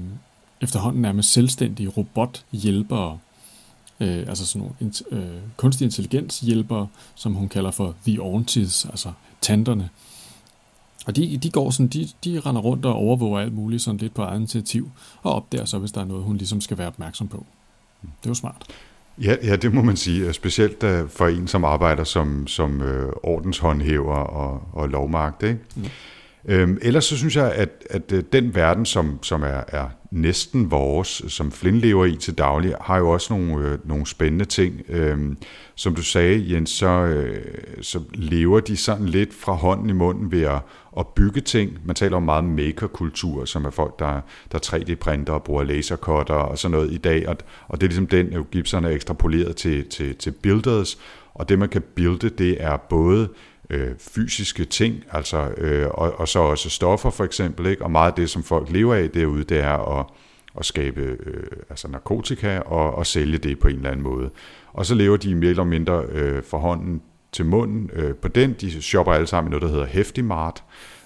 efterhånden 0.62 1.02
nærmest 1.02 1.32
selvstændige 1.32 1.90
robothjælpere, 1.90 3.20
øh, 4.00 4.20
altså 4.28 4.46
sådan 4.46 4.72
nogle 4.82 4.94
øh, 5.12 5.42
kunstig 5.58 5.86
intelligens 5.86 6.40
hjælpere, 6.40 6.88
som 7.16 7.34
hun 7.34 7.50
kalder 7.50 7.72
for 7.72 7.96
the 8.08 8.22
aunties, 8.22 8.86
altså 8.86 9.12
tanterne. 9.42 9.90
Og 11.06 11.16
de, 11.16 11.38
de 11.38 11.50
går 11.50 11.70
sådan, 11.70 11.88
de, 11.88 12.10
de 12.24 12.40
render 12.40 12.62
rundt 12.62 12.86
og 12.86 12.94
overvåger 12.94 13.40
alt 13.40 13.54
muligt 13.54 13.82
sådan 13.82 13.98
lidt 13.98 14.14
på 14.14 14.22
eget 14.22 14.38
initiativ, 14.38 14.92
og 15.24 15.34
opdager 15.34 15.66
så, 15.66 15.78
hvis 15.78 15.92
der 15.92 16.02
er 16.02 16.06
noget, 16.06 16.24
hun 16.24 16.38
ligesom 16.38 16.62
skal 16.62 16.78
være 16.78 16.88
opmærksom 16.88 17.28
på. 17.28 17.46
Det 18.02 18.08
er 18.26 18.30
jo 18.30 18.34
smart. 18.34 18.66
Ja, 19.22 19.36
ja, 19.44 19.56
det 19.56 19.74
må 19.74 19.82
man 19.82 19.98
sige. 19.98 20.34
Specielt 20.34 20.84
uh, 20.84 21.10
for 21.10 21.28
en, 21.28 21.48
som 21.48 21.64
arbejder 21.64 22.04
som, 22.04 22.48
som 22.48 22.82
uh, 22.82 22.88
ordenshåndhæver 23.24 24.16
og, 24.16 24.64
og 24.74 24.90
lovmagt. 24.90 25.44
Ikke? 25.44 25.60
Mm. 25.76 25.86
Øhm, 26.46 26.78
ellers 26.82 27.06
så 27.06 27.18
synes 27.18 27.36
jeg, 27.36 27.52
at, 27.52 27.70
at 27.90 28.12
øh, 28.12 28.24
den 28.34 28.56
verden, 28.56 28.86
som, 28.86 29.24
som 29.24 29.44
er, 29.44 29.64
er 29.68 29.90
næsten 30.12 30.72
vores, 30.72 31.22
som 31.28 31.52
Flynn 31.52 31.78
lever 31.78 32.06
i 32.06 32.16
til 32.16 32.38
daglig, 32.38 32.76
har 32.82 32.98
jo 32.98 33.10
også 33.10 33.34
nogle, 33.34 33.68
øh, 33.68 33.78
nogle 33.88 34.08
spændende 34.08 34.46
ting. 34.46 34.82
Øhm, 34.90 35.38
som 35.76 35.96
du 35.96 36.02
sagde, 36.02 36.54
Jens, 36.54 36.70
så, 36.70 36.88
øh, 36.90 37.46
så 37.82 38.00
lever 38.14 38.60
de 38.60 38.78
sådan 38.78 39.06
lidt 39.06 39.34
fra 39.34 39.54
hånden 39.54 39.90
i 39.90 39.94
munden 39.94 40.32
ved 40.32 40.42
at, 40.42 40.60
at 40.98 41.08
bygge 41.08 41.42
ting. 41.42 41.72
Man 41.86 41.96
taler 41.96 42.18
om 42.18 42.24
meget 42.24 42.44
maker-kultur, 42.44 43.46
som 43.46 43.66
er 43.66 43.70
folk, 43.70 44.00
der, 44.00 44.22
der 44.52 44.60
3D-printer 44.66 45.34
og 45.34 45.44
bruger 45.44 45.64
lasercutter 45.64 46.34
og 46.34 46.58
sådan 46.58 46.72
noget 46.72 46.92
i 46.92 46.98
dag. 46.98 47.28
Og, 47.28 47.38
og 47.68 47.82
det 47.82 47.88
er 47.88 47.90
ligesom 47.90 48.08
den, 48.08 48.34
øh, 48.34 48.46
Gibson 48.52 48.86
er 48.86 48.90
ekstrapoleret 48.90 49.56
til, 49.56 49.90
til, 49.90 50.16
til 50.16 50.32
builders. 50.32 50.98
Og 51.34 51.50
det, 51.50 51.60
man 51.60 51.70
kan 51.70 51.82
builde, 51.96 52.30
det 52.30 52.64
er 52.64 52.78
både 52.78 53.30
øh, 53.70 53.92
fysiske 53.98 54.66
ting, 54.66 55.04
altså, 55.12 55.48
øh, 55.58 55.88
og, 55.92 56.20
og 56.20 56.28
så 56.28 56.40
også 56.40 56.70
stoffer 56.70 57.10
for 57.10 57.24
eksempel, 57.24 57.66
ikke? 57.66 57.84
og 57.84 57.92
meget 57.92 58.12
af 58.12 58.16
det, 58.16 58.30
som 58.30 58.44
folk 58.44 58.70
lever 58.72 58.96
af 58.96 59.10
derude, 59.10 59.44
det 59.44 59.60
er 59.60 60.00
at, 60.00 60.06
at 60.58 60.66
skabe 60.66 61.02
øh, 61.02 61.44
altså 61.70 61.88
narkotika 61.88 62.60
og, 62.60 62.96
og 62.96 63.06
sælge 63.06 63.38
det 63.38 63.60
på 63.60 63.68
en 63.68 63.76
eller 63.76 63.90
anden 63.90 64.04
måde. 64.04 64.30
Og 64.74 64.86
så 64.86 64.96
lever 64.96 65.18
de 65.18 65.36
mere 65.36 65.50
eller 65.50 65.64
mindre 65.64 66.04
øh, 66.12 66.44
fra 66.44 66.58
hånden 66.58 67.02
til 67.32 67.46
munden 67.46 67.90
øh, 67.94 68.16
på 68.16 68.28
den. 68.28 68.56
De 68.62 68.82
shopper 68.82 69.14
alle 69.14 69.28
sammen 69.28 69.50
i 69.50 69.52
noget, 69.52 69.62
der 69.62 69.70
hedder 69.70 69.86
Hefty 69.86 70.20
Mart, 70.20 70.64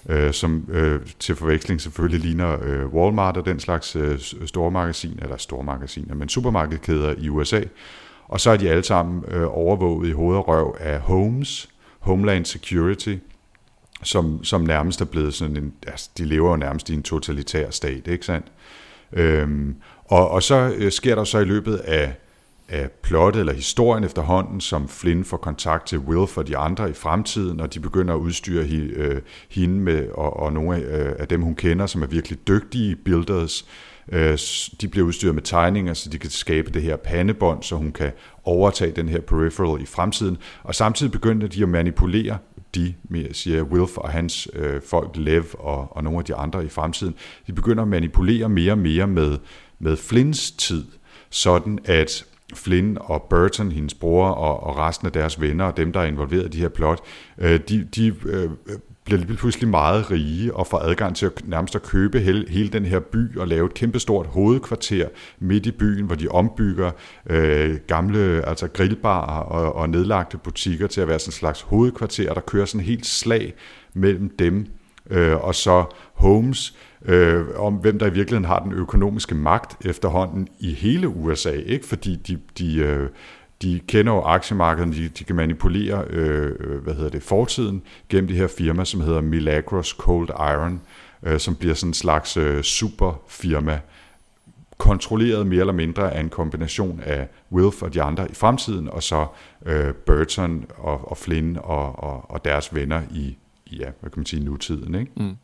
øh, 0.08 0.32
som 0.32 0.68
øh, 0.72 1.00
til 1.18 1.36
forveksling 1.36 1.80
selvfølgelig 1.80 2.20
ligner 2.20 2.58
øh, 2.62 2.86
Walmart 2.86 3.36
og 3.36 3.46
den 3.46 3.60
slags 3.60 3.96
øh, 3.96 4.18
store 4.46 4.70
magasin, 4.70 5.18
eller 5.22 5.36
store 5.36 5.64
magasiner, 5.64 6.14
men 6.14 6.28
supermarkedkæder 6.28 7.14
i 7.18 7.28
USA. 7.28 7.60
Og 8.28 8.40
så 8.40 8.50
er 8.50 8.56
de 8.56 8.70
alle 8.70 8.84
sammen 8.84 9.24
øh, 9.28 9.46
overvåget 9.50 10.08
i 10.08 10.12
hoved 10.12 10.36
og 10.36 10.48
røv 10.48 10.76
af 10.80 11.00
Holmes, 11.00 11.68
Homeland 12.04 12.44
Security, 12.44 13.16
som, 14.02 14.44
som 14.44 14.60
nærmest 14.60 15.00
er 15.00 15.04
blevet 15.04 15.34
sådan 15.34 15.56
en, 15.56 15.72
altså 15.86 16.10
de 16.18 16.24
lever 16.24 16.50
jo 16.50 16.56
nærmest 16.56 16.90
i 16.90 16.94
en 16.94 17.02
totalitær 17.02 17.70
stat, 17.70 18.08
ikke 18.08 18.26
sandt? 18.26 18.46
Øhm, 19.12 19.76
og, 20.04 20.30
og 20.30 20.42
så 20.42 20.74
øh, 20.76 20.92
sker 20.92 21.14
der 21.14 21.24
så 21.24 21.38
i 21.38 21.44
løbet 21.44 21.76
af, 21.76 22.14
af 22.68 22.90
plottet 23.02 23.40
eller 23.40 23.52
historien 23.52 24.04
efterhånden, 24.04 24.60
som 24.60 24.88
Flynn 24.88 25.24
får 25.24 25.36
kontakt 25.36 25.86
til 25.86 25.98
Will 25.98 26.26
for 26.26 26.42
de 26.42 26.56
andre 26.56 26.90
i 26.90 26.92
fremtiden, 26.92 27.60
og 27.60 27.74
de 27.74 27.80
begynder 27.80 28.14
at 28.14 28.18
udstyre 28.18 28.64
hi, 28.64 28.80
øh, 28.80 29.22
hende 29.50 29.74
med, 29.74 30.08
og, 30.08 30.36
og 30.36 30.52
nogle 30.52 30.76
af, 30.76 30.80
øh, 30.80 31.14
af 31.18 31.28
dem, 31.28 31.42
hun 31.42 31.54
kender, 31.54 31.86
som 31.86 32.02
er 32.02 32.06
virkelig 32.06 32.48
dygtige 32.48 32.96
builders, 32.96 33.62
øh, 33.62 33.93
Øh, 34.12 34.38
de 34.80 34.88
bliver 34.88 35.06
udstyret 35.06 35.34
med 35.34 35.42
tegninger, 35.42 35.94
så 35.94 36.10
de 36.10 36.18
kan 36.18 36.30
skabe 36.30 36.70
det 36.70 36.82
her 36.82 36.96
pandebånd, 36.96 37.62
så 37.62 37.76
hun 37.76 37.92
kan 37.92 38.12
overtage 38.44 38.92
den 38.92 39.08
her 39.08 39.20
peripheral 39.20 39.82
i 39.82 39.86
fremtiden. 39.86 40.36
Og 40.62 40.74
samtidig 40.74 41.12
begynder 41.12 41.46
de 41.46 41.62
at 41.62 41.68
manipulere 41.68 42.38
de, 42.74 42.94
siger 43.32 43.62
Wilf 43.62 43.96
og 43.96 44.10
hans 44.10 44.48
øh, 44.52 44.82
folk, 44.82 45.10
Lev 45.16 45.44
og, 45.58 45.96
og 45.96 46.04
nogle 46.04 46.18
af 46.18 46.24
de 46.24 46.34
andre 46.34 46.64
i 46.64 46.68
fremtiden, 46.68 47.14
de 47.46 47.52
begynder 47.52 47.82
at 47.82 47.88
manipulere 47.88 48.48
mere 48.48 48.72
og 48.72 48.78
mere 48.78 49.06
med, 49.06 49.38
med 49.78 49.96
Flins 49.96 50.50
tid, 50.50 50.84
sådan 51.30 51.78
at 51.84 52.24
Flynn 52.54 52.98
og 53.00 53.26
Burton, 53.30 53.72
hendes 53.72 53.94
bror, 53.94 54.28
og, 54.28 54.62
og 54.62 54.78
resten 54.78 55.06
af 55.06 55.12
deres 55.12 55.40
venner, 55.40 55.64
og 55.64 55.76
dem, 55.76 55.92
der 55.92 56.00
er 56.00 56.04
involveret 56.04 56.44
i 56.44 56.48
de 56.48 56.58
her 56.58 56.68
plot, 56.68 57.00
øh, 57.38 57.60
de, 57.68 57.84
de 57.84 58.14
øh, 58.26 58.50
bliver 59.04 59.20
lige 59.20 59.36
pludselig 59.36 59.68
meget 59.68 60.10
rige 60.10 60.54
og 60.54 60.66
får 60.66 60.78
adgang 60.78 61.16
til 61.16 61.26
at 61.26 61.32
nærmest 61.44 61.76
at 61.76 61.82
købe 61.82 62.20
hele, 62.20 62.46
hele 62.48 62.68
den 62.68 62.84
her 62.84 63.00
by 63.00 63.38
og 63.38 63.48
lave 63.48 63.66
et 63.66 63.74
kæmpestort 63.74 64.26
hovedkvarter 64.26 65.08
midt 65.38 65.66
i 65.66 65.70
byen, 65.70 66.06
hvor 66.06 66.14
de 66.14 66.28
ombygger 66.28 66.90
øh, 67.26 67.76
gamle 67.86 68.48
altså 68.48 68.68
grillbarer 68.68 69.40
og, 69.40 69.74
og 69.76 69.90
nedlagte 69.90 70.38
butikker 70.38 70.86
til 70.86 71.00
at 71.00 71.08
være 71.08 71.18
sådan 71.18 71.28
en 71.28 71.32
slags 71.32 71.60
hovedkvarter. 71.60 72.34
Der 72.34 72.40
kører 72.40 72.64
sådan 72.64 72.86
helt 72.86 73.06
slag 73.06 73.54
mellem 73.94 74.36
dem 74.38 74.66
øh, 75.10 75.44
og 75.44 75.54
så 75.54 75.84
Holmes, 76.14 76.74
øh, 77.04 77.44
om 77.56 77.74
hvem 77.74 77.98
der 77.98 78.06
i 78.06 78.12
virkeligheden 78.12 78.44
har 78.44 78.58
den 78.58 78.72
økonomiske 78.72 79.34
magt 79.34 79.86
efterhånden 79.86 80.48
i 80.58 80.72
hele 80.72 81.08
USA, 81.08 81.50
ikke? 81.50 81.86
fordi 81.86 82.16
de, 82.16 82.38
de 82.58 82.76
øh, 82.76 83.08
de 83.64 83.80
kender 83.88 84.12
jo 84.12 84.20
aktiemarkedet, 84.20 84.94
de, 84.94 85.08
de 85.08 85.24
kan 85.24 85.36
manipulere 85.36 86.04
øh, 86.10 86.52
øh, 86.60 86.82
hvad 86.82 86.94
hedder 86.94 87.10
det, 87.10 87.22
fortiden 87.22 87.82
gennem 88.08 88.28
det 88.28 88.36
her 88.36 88.46
firma, 88.46 88.84
som 88.84 89.00
hedder 89.00 89.20
Milagros 89.20 89.88
Cold 89.88 90.28
Iron, 90.28 90.80
øh, 91.22 91.38
som 91.38 91.54
bliver 91.56 91.74
sådan 91.74 91.90
en 91.90 91.94
slags 91.94 92.36
øh, 92.36 92.62
superfirma, 92.62 93.80
kontrolleret 94.78 95.46
mere 95.46 95.60
eller 95.60 95.72
mindre 95.72 96.14
af 96.14 96.20
en 96.20 96.28
kombination 96.28 97.00
af 97.04 97.28
Wilf 97.52 97.82
og 97.82 97.94
de 97.94 98.02
andre 98.02 98.30
i 98.30 98.34
fremtiden, 98.34 98.88
og 98.88 99.02
så 99.02 99.26
øh, 99.66 99.94
Burton 99.94 100.66
og, 100.76 101.10
og 101.10 101.16
Flynn 101.16 101.56
og, 101.62 101.98
og, 102.04 102.30
og 102.30 102.44
deres 102.44 102.74
venner 102.74 103.02
i, 103.10 103.36
ja, 103.72 103.90
hvad 104.00 104.10
kan 104.10 104.20
man 104.20 104.26
sige, 104.26 104.44
nutiden. 104.44 104.94
Ikke? 104.94 105.12
Mm. 105.16 105.36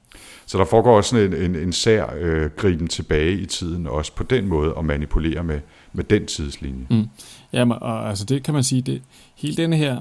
Så 0.46 0.58
der 0.58 0.64
foregår 0.64 0.96
også 0.96 1.10
sådan 1.10 1.32
en, 1.32 1.50
en, 1.50 1.62
en 1.62 1.72
sær 1.72 2.06
øh, 2.18 2.50
griben 2.56 2.88
tilbage 2.88 3.32
i 3.32 3.46
tiden, 3.46 3.86
også 3.86 4.12
på 4.14 4.22
den 4.22 4.46
måde 4.46 4.74
at 4.78 4.84
manipulere 4.84 5.44
med, 5.44 5.60
med 5.92 6.04
den 6.04 6.26
tidslinje. 6.26 6.86
Mm. 6.90 7.08
Ja, 7.52 7.70
og 7.70 8.08
altså 8.08 8.24
det 8.24 8.42
kan 8.42 8.54
man 8.54 8.64
sige, 8.64 8.82
det, 8.82 9.02
hele 9.36 9.56
denne 9.56 9.76
her 9.76 10.00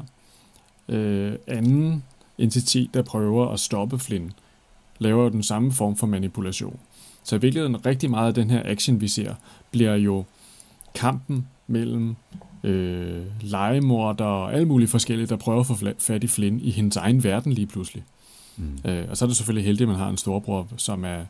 øh, 0.89 1.34
anden 1.48 2.04
entitet, 2.38 2.93
der 2.93 3.02
prøver 3.02 3.48
at 3.48 3.60
stoppe 3.60 4.00
Flynn, 4.00 4.32
laver 5.00 5.24
jo 5.24 5.30
den 5.30 5.43
samme 5.43 5.72
form 5.72 5.95
for 5.95 6.08
manipulation. 6.08 6.80
Så 7.24 7.36
i 7.36 7.41
virkeligheden 7.41 7.86
rigtig 7.86 8.10
meget 8.10 8.28
af 8.28 8.34
den 8.34 8.50
her 8.50 8.62
action, 8.65 9.02
vi 9.02 9.08
ser, 9.08 9.34
bliver 9.72 9.95
jo 9.95 10.26
kampen 10.95 11.48
mellem 11.67 12.15
øh, 12.63 13.24
legemorder 13.41 14.26
og 14.26 14.54
alle 14.54 14.65
mulige 14.65 14.88
forskellige, 14.88 15.28
der 15.28 15.36
prøver 15.36 15.60
at 15.60 15.67
få 15.67 15.76
fat 16.00 16.24
i 16.24 16.28
Flynn 16.28 16.60
i 16.60 16.72
hendes 16.72 16.98
egen 16.98 17.24
verden 17.24 17.54
lige 17.54 17.67
pludselig. 17.67 18.04
Mm. 18.60 18.89
Øh, 18.91 19.06
og 19.10 19.17
så 19.17 19.26
er 19.26 19.28
det 19.28 19.38
selvfølgelig 19.38 19.65
heldigt, 19.65 19.82
at 19.82 19.88
man 19.88 19.98
har 19.98 20.10
en 20.10 20.17
storbror, 20.17 20.67
som 20.78 21.04
er, 21.04 21.22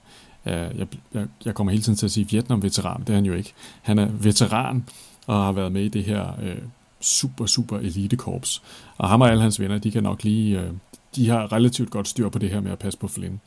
er 0.46 0.70
jeg, 0.78 0.88
jeg, 1.13 1.28
jeg 1.46 1.56
kommer 1.56 1.72
hele 1.72 1.84
tiden 1.84 1.98
til 1.98 2.06
at 2.06 2.12
sige 2.12 2.28
Vietnam-veteran, 2.30 3.02
det 3.02 3.10
er 3.10 3.15
han 3.15 3.26
jo 3.26 3.34
ikke. 3.34 3.54
Han 3.82 4.00
er 4.00 4.08
veteran 4.12 4.86
og 5.28 5.44
har 5.44 5.52
været 5.52 5.72
med 5.72 5.82
i 5.82 5.89
det 5.89 6.04
her 6.04 6.28
øh, 6.42 6.58
super, 7.02 7.46
super 7.46 7.78
elitekorps. 7.78 8.62
Og 8.98 9.10
ham 9.10 9.22
og 9.22 9.30
alle 9.30 9.42
hans 9.42 9.60
venner, 9.60 9.78
de 9.78 9.92
kan 9.92 10.04
nok 10.04 10.24
lige, 10.24 10.60
øh, 10.60 10.72
de 11.15 11.30
har 11.30 11.54
relativt 11.54 11.89
godt 11.89 12.08
styr 12.08 12.30
på 12.30 12.39
det 12.39 12.50
her 12.50 12.62
med 12.62 12.72
at 12.72 12.80
passe 12.80 13.00
på 13.00 13.08
Flynn. 13.08 13.39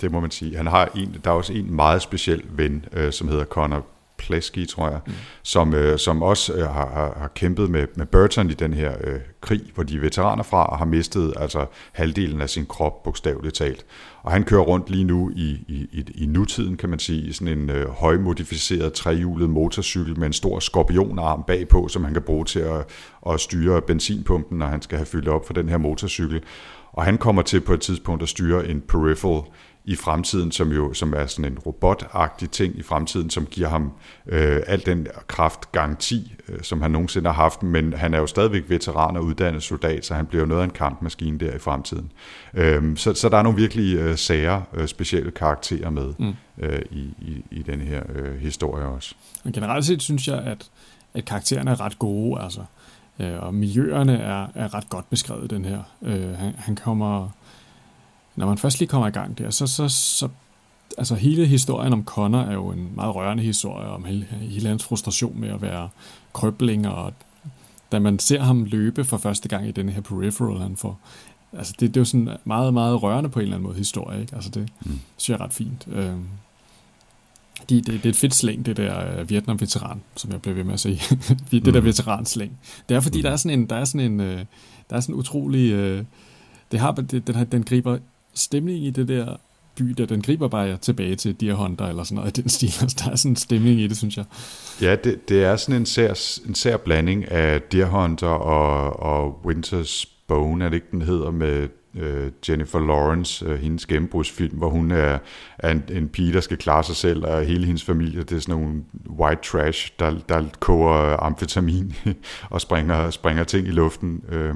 Det 0.00 0.12
må 0.12 0.20
man 0.20 0.30
sige. 0.30 0.56
Han 0.56 0.66
har 0.66 0.90
en, 0.94 1.16
der 1.24 1.30
er 1.30 1.34
også 1.34 1.52
en 1.52 1.74
meget 1.74 2.02
speciel 2.02 2.42
ven, 2.50 2.84
øh, 2.92 3.12
som 3.12 3.28
hedder 3.28 3.44
Connor 3.44 3.86
Plesky, 4.24 4.68
tror 4.68 4.88
jeg, 4.88 5.00
mm. 5.06 5.12
som, 5.42 5.74
øh, 5.74 5.98
som 5.98 6.22
også 6.22 6.54
øh, 6.54 6.62
har, 6.62 7.14
har 7.18 7.30
kæmpet 7.34 7.70
med, 7.70 7.86
med 7.94 8.06
Burton 8.06 8.50
i 8.50 8.54
den 8.54 8.74
her 8.74 8.92
øh, 9.04 9.20
krig, 9.40 9.62
hvor 9.74 9.82
de 9.82 9.96
er 9.96 10.00
veteraner 10.00 10.42
fra, 10.42 10.66
og 10.66 10.78
har 10.78 10.84
mistet 10.84 11.34
altså 11.36 11.66
halvdelen 11.92 12.40
af 12.40 12.50
sin 12.50 12.66
krop, 12.66 13.02
bogstaveligt 13.02 13.54
talt. 13.54 13.86
Og 14.22 14.32
han 14.32 14.44
kører 14.44 14.62
rundt 14.62 14.90
lige 14.90 15.04
nu 15.04 15.30
i, 15.36 15.50
i, 15.68 15.88
i, 15.92 16.04
i 16.14 16.26
nutiden, 16.26 16.76
kan 16.76 16.88
man 16.88 16.98
sige, 16.98 17.22
i 17.22 17.32
sådan 17.32 17.58
en 17.58 17.70
øh, 17.70 17.88
højmodificeret 17.88 18.92
trehjulet 18.92 19.50
motorcykel 19.50 20.18
med 20.18 20.26
en 20.26 20.32
stor 20.32 20.58
skorpionarm 20.58 21.44
bagpå, 21.46 21.88
som 21.88 22.04
han 22.04 22.12
kan 22.12 22.22
bruge 22.22 22.44
til 22.44 22.60
at, 22.60 22.86
at 23.30 23.40
styre 23.40 23.82
benzinpumpen, 23.82 24.58
når 24.58 24.66
han 24.66 24.82
skal 24.82 24.98
have 24.98 25.06
fyldt 25.06 25.28
op 25.28 25.46
for 25.46 25.54
den 25.54 25.68
her 25.68 25.78
motorcykel. 25.78 26.42
Og 26.92 27.04
han 27.04 27.18
kommer 27.18 27.42
til 27.42 27.60
på 27.60 27.74
et 27.74 27.80
tidspunkt 27.80 28.22
at 28.22 28.28
styre 28.28 28.68
en 28.68 28.80
peripheral 28.80 29.42
i 29.84 29.96
fremtiden, 29.96 30.52
som 30.52 30.72
jo 30.72 30.94
som 30.94 31.14
er 31.14 31.26
sådan 31.26 31.52
en 31.52 31.58
robotagtig 31.58 32.50
ting 32.50 32.78
i 32.78 32.82
fremtiden, 32.82 33.30
som 33.30 33.46
giver 33.46 33.68
ham 33.68 33.92
øh, 34.26 34.62
al 34.66 34.86
den 34.86 35.06
kraft 35.26 35.72
garanti, 35.72 36.34
øh, 36.48 36.62
som 36.62 36.82
han 36.82 36.90
nogensinde 36.90 37.26
har 37.26 37.34
haft, 37.34 37.62
men 37.62 37.92
han 37.92 38.14
er 38.14 38.18
jo 38.18 38.26
stadigvæk 38.26 38.70
veteran 38.70 39.16
og 39.16 39.24
uddannet 39.24 39.62
soldat, 39.62 40.06
så 40.06 40.14
han 40.14 40.26
bliver 40.26 40.42
jo 40.42 40.46
noget 40.46 40.60
af 40.60 40.64
en 40.64 40.70
kampmaskine 40.70 41.38
der 41.38 41.54
i 41.54 41.58
fremtiden. 41.58 42.12
Øh, 42.54 42.96
så, 42.96 43.14
så 43.14 43.28
der 43.28 43.38
er 43.38 43.42
nogle 43.42 43.58
virkelig 43.58 43.96
øh, 43.96 44.16
sære, 44.16 44.64
øh, 44.74 44.88
specielle 44.88 45.30
karakterer 45.30 45.90
med 45.90 46.14
mm. 46.18 46.34
øh, 46.58 46.82
i, 46.90 47.00
i, 47.00 47.44
i 47.50 47.62
den 47.62 47.80
her 47.80 48.02
øh, 48.14 48.40
historie 48.40 48.84
også. 48.84 49.14
Men 49.44 49.52
generelt 49.52 49.84
set 49.84 50.02
synes 50.02 50.28
jeg, 50.28 50.38
at, 50.38 50.70
at 51.14 51.24
karaktererne 51.24 51.70
er 51.70 51.80
ret 51.80 51.98
gode, 51.98 52.42
altså, 52.42 52.60
øh, 53.20 53.42
og 53.42 53.54
miljøerne 53.54 54.18
er, 54.18 54.46
er 54.54 54.74
ret 54.74 54.88
godt 54.88 55.10
beskrevet 55.10 55.50
den 55.50 55.64
her. 55.64 55.82
Øh, 56.02 56.38
han, 56.38 56.54
han 56.58 56.76
kommer 56.76 57.28
når 58.36 58.46
man 58.46 58.58
først 58.58 58.78
lige 58.78 58.88
kommer 58.88 59.08
i 59.08 59.10
gang 59.10 59.38
der, 59.38 59.50
så, 59.50 59.66
så, 59.66 59.88
så 59.88 60.28
altså 60.98 61.14
hele 61.14 61.46
historien 61.46 61.92
om 61.92 62.04
Connor 62.04 62.40
er 62.40 62.52
jo 62.52 62.70
en 62.70 62.92
meget 62.94 63.14
rørende 63.14 63.42
historie 63.42 63.86
om 63.86 64.04
hele, 64.04 64.26
hele 64.40 64.68
hans 64.68 64.84
frustration 64.84 65.40
med 65.40 65.48
at 65.48 65.62
være 65.62 65.88
krøbling, 66.32 66.88
og 66.88 67.12
da 67.92 67.98
man 67.98 68.18
ser 68.18 68.40
ham 68.40 68.64
løbe 68.64 69.04
for 69.04 69.16
første 69.16 69.48
gang 69.48 69.68
i 69.68 69.70
den 69.70 69.88
her 69.88 70.00
peripheral, 70.00 70.58
han 70.58 70.76
får, 70.76 70.98
altså 71.52 71.74
det, 71.80 71.88
det 71.94 71.96
er 71.96 72.00
jo 72.00 72.04
sådan 72.04 72.28
meget, 72.44 72.74
meget 72.74 73.02
rørende 73.02 73.30
på 73.30 73.38
en 73.38 73.42
eller 73.42 73.56
anden 73.56 73.66
måde 73.66 73.78
historie, 73.78 74.20
ikke? 74.20 74.34
Altså 74.34 74.50
det 74.50 74.68
mm. 74.84 75.00
synes 75.16 75.28
jeg 75.28 75.34
er 75.34 75.44
ret 75.44 75.52
fint. 75.52 75.88
Øh, 75.92 76.14
de, 77.70 77.76
det, 77.76 77.86
det 77.86 78.04
er 78.04 78.08
et 78.08 78.16
fedt 78.16 78.34
slæng, 78.34 78.66
det 78.66 78.76
der 78.76 79.20
uh, 79.20 79.30
Vietnam-veteran, 79.30 80.02
som 80.16 80.32
jeg 80.32 80.42
blev 80.42 80.56
ved 80.56 80.64
med 80.64 80.74
at 80.74 80.80
sige. 80.80 81.00
det 81.50 81.66
mm. 81.66 81.72
der 81.72 81.80
veteranslæng. 81.80 82.58
Det 82.88 82.94
er 82.94 83.00
fordi, 83.00 83.18
mm. 83.18 83.22
der 83.22 83.30
er 83.30 83.36
sådan 83.36 83.58
en, 83.58 83.66
der 83.70 83.76
er 83.76 83.84
sådan 83.84 84.12
en, 84.12 84.20
uh, 84.20 84.26
der 84.90 84.96
er 84.96 85.00
sådan 85.00 85.14
en 85.14 85.18
utrolig, 85.18 85.74
uh, 85.74 86.04
det 86.72 86.80
har, 86.80 86.92
det, 86.92 87.26
den, 87.26 87.46
den 87.52 87.62
griber 87.62 87.98
stemning 88.34 88.84
i 88.84 88.90
det 88.90 89.08
der 89.08 89.36
by, 89.76 89.84
der 89.84 90.06
den 90.06 90.22
griber 90.22 90.48
bare 90.48 90.76
tilbage 90.76 91.16
til 91.16 91.40
Deer 91.40 91.54
Hunter 91.54 91.86
eller 91.86 92.04
sådan 92.04 92.16
noget 92.16 92.38
i 92.38 92.40
den 92.40 92.50
stil. 92.50 92.72
Altså, 92.80 92.96
der 93.04 93.12
er 93.12 93.16
sådan 93.16 93.32
en 93.32 93.36
stemning 93.36 93.80
i 93.80 93.86
det, 93.86 93.96
synes 93.96 94.16
jeg. 94.16 94.24
Ja, 94.80 94.96
det, 94.96 95.28
det 95.28 95.44
er 95.44 95.56
sådan 95.56 95.80
en 95.80 95.86
sær, 95.86 96.40
en 96.48 96.54
sær 96.54 96.76
blanding 96.76 97.30
af 97.30 97.62
Deer 97.62 97.86
Hunter 97.86 98.26
og, 98.26 99.00
og 99.00 99.40
Winter's 99.46 100.08
Bone, 100.28 100.64
er 100.64 100.68
det 100.68 100.74
ikke 100.74 100.86
den 100.90 101.02
hedder, 101.02 101.30
med 101.30 101.68
øh, 101.96 102.30
Jennifer 102.48 102.78
Lawrence, 102.78 103.46
øh, 103.46 103.58
hendes 103.60 103.86
gennembrudsfilm, 103.86 104.56
hvor 104.56 104.70
hun 104.70 104.90
er, 104.90 105.18
er 105.58 105.70
en, 105.70 105.82
en 105.92 106.08
pige, 106.08 106.32
der 106.32 106.40
skal 106.40 106.56
klare 106.56 106.84
sig 106.84 106.96
selv, 106.96 107.24
og 107.24 107.44
hele 107.44 107.66
hendes 107.66 107.84
familie, 107.84 108.22
det 108.22 108.32
er 108.32 108.40
sådan 108.40 108.54
nogle 108.54 108.82
white 109.20 109.42
trash, 109.42 109.92
der, 109.98 110.18
der 110.28 110.44
koger 110.60 111.22
amfetamin 111.22 111.94
og 112.50 112.60
springer, 112.60 113.10
springer 113.10 113.44
ting 113.44 113.66
i 113.66 113.70
luften. 113.70 114.22
Øh, 114.28 114.54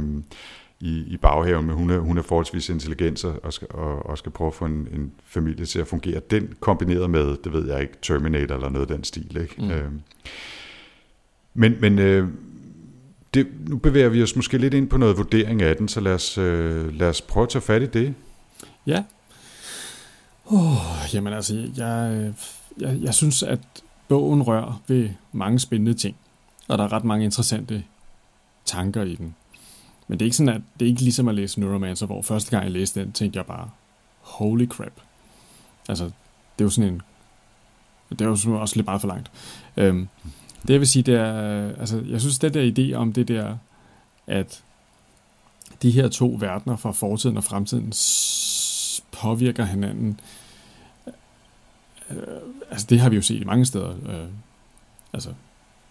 i, 0.80 1.04
i 1.06 1.16
baghaven, 1.16 1.66
men 1.66 1.76
hun 1.76 1.90
er, 1.90 1.98
hun 1.98 2.18
er 2.18 2.22
forholdsvis 2.22 2.68
intelligent 2.68 3.24
og 3.24 3.52
skal, 3.52 3.68
og, 3.70 4.06
og 4.06 4.18
skal 4.18 4.32
prøve 4.32 4.48
at 4.48 4.54
få 4.54 4.64
en, 4.64 4.88
en 4.92 5.12
familie 5.24 5.66
til 5.66 5.78
at 5.78 5.86
fungere. 5.86 6.20
Den 6.30 6.54
kombineret 6.60 7.10
med, 7.10 7.36
det 7.44 7.52
ved 7.52 7.68
jeg 7.68 7.80
ikke, 7.80 7.94
Terminator 8.02 8.54
eller 8.54 8.68
noget 8.68 8.90
af 8.90 8.96
den 8.96 9.04
stil. 9.04 9.36
Ikke? 9.36 9.54
Mm. 9.58 9.70
Øh, 9.70 9.92
men 11.54 11.76
men 11.80 11.98
øh, 11.98 12.28
det, 13.34 13.46
nu 13.68 13.76
bevæger 13.76 14.08
vi 14.08 14.22
os 14.22 14.36
måske 14.36 14.58
lidt 14.58 14.74
ind 14.74 14.88
på 14.88 14.96
noget 14.96 15.16
vurdering 15.16 15.62
af 15.62 15.76
den, 15.76 15.88
så 15.88 16.00
lad 16.00 16.14
os, 16.14 16.38
øh, 16.38 16.94
lad 16.98 17.08
os 17.08 17.20
prøve 17.20 17.42
at 17.44 17.48
tage 17.48 17.62
fat 17.62 17.82
i 17.82 17.86
det. 17.86 18.14
Ja. 18.86 19.04
Oh, 20.46 20.76
jamen 21.14 21.32
altså, 21.32 21.68
jeg, 21.76 22.32
jeg, 22.80 22.98
jeg 23.02 23.14
synes, 23.14 23.42
at 23.42 23.60
bogen 24.08 24.42
rører 24.42 24.82
ved 24.88 25.08
mange 25.32 25.58
spændende 25.58 25.94
ting, 25.94 26.16
og 26.68 26.78
der 26.78 26.84
er 26.84 26.92
ret 26.92 27.04
mange 27.04 27.24
interessante 27.24 27.84
tanker 28.64 29.02
i 29.02 29.14
den. 29.14 29.34
Men 30.08 30.18
det 30.18 30.24
er 30.24 30.26
ikke 30.26 30.36
sådan, 30.36 30.54
at 30.54 30.62
det 30.78 30.86
er 30.86 30.90
ikke 30.90 31.02
ligesom 31.02 31.28
at 31.28 31.34
læse 31.34 31.60
Neuromancer, 31.60 32.06
hvor 32.06 32.22
første 32.22 32.50
gang 32.50 32.64
jeg 32.64 32.72
læste 32.72 33.00
den, 33.00 33.12
tænkte 33.12 33.36
jeg 33.36 33.46
bare, 33.46 33.70
holy 34.20 34.66
crap. 34.66 34.92
Altså, 35.88 36.04
det 36.04 36.12
er 36.58 36.64
jo 36.64 36.70
sådan 36.70 36.92
en... 36.92 37.02
Det 38.10 38.20
er 38.20 38.24
jo 38.24 38.60
også 38.60 38.76
lidt 38.76 38.86
meget 38.86 39.00
for 39.00 39.08
langt. 39.08 39.30
Øhm, 39.76 40.08
det 40.62 40.70
jeg 40.70 40.80
vil 40.80 40.88
sige, 40.88 41.02
det 41.02 41.14
er... 41.14 41.68
Altså, 41.80 42.04
jeg 42.08 42.20
synes, 42.20 42.38
det 42.38 42.54
der 42.54 42.72
idé 42.76 42.94
om 42.94 43.12
det 43.12 43.28
der, 43.28 43.56
at 44.26 44.62
de 45.82 45.90
her 45.90 46.08
to 46.08 46.36
verdener 46.40 46.76
fra 46.76 46.92
fortiden 46.92 47.36
og 47.36 47.44
fremtiden 47.44 47.92
påvirker 49.12 49.64
hinanden. 49.64 50.20
Øh, 52.10 52.16
altså, 52.70 52.86
det 52.90 53.00
har 53.00 53.08
vi 53.08 53.16
jo 53.16 53.22
set 53.22 53.40
i 53.40 53.44
mange 53.44 53.66
steder. 53.66 53.90
Øh, 53.90 54.28
altså, 55.12 55.28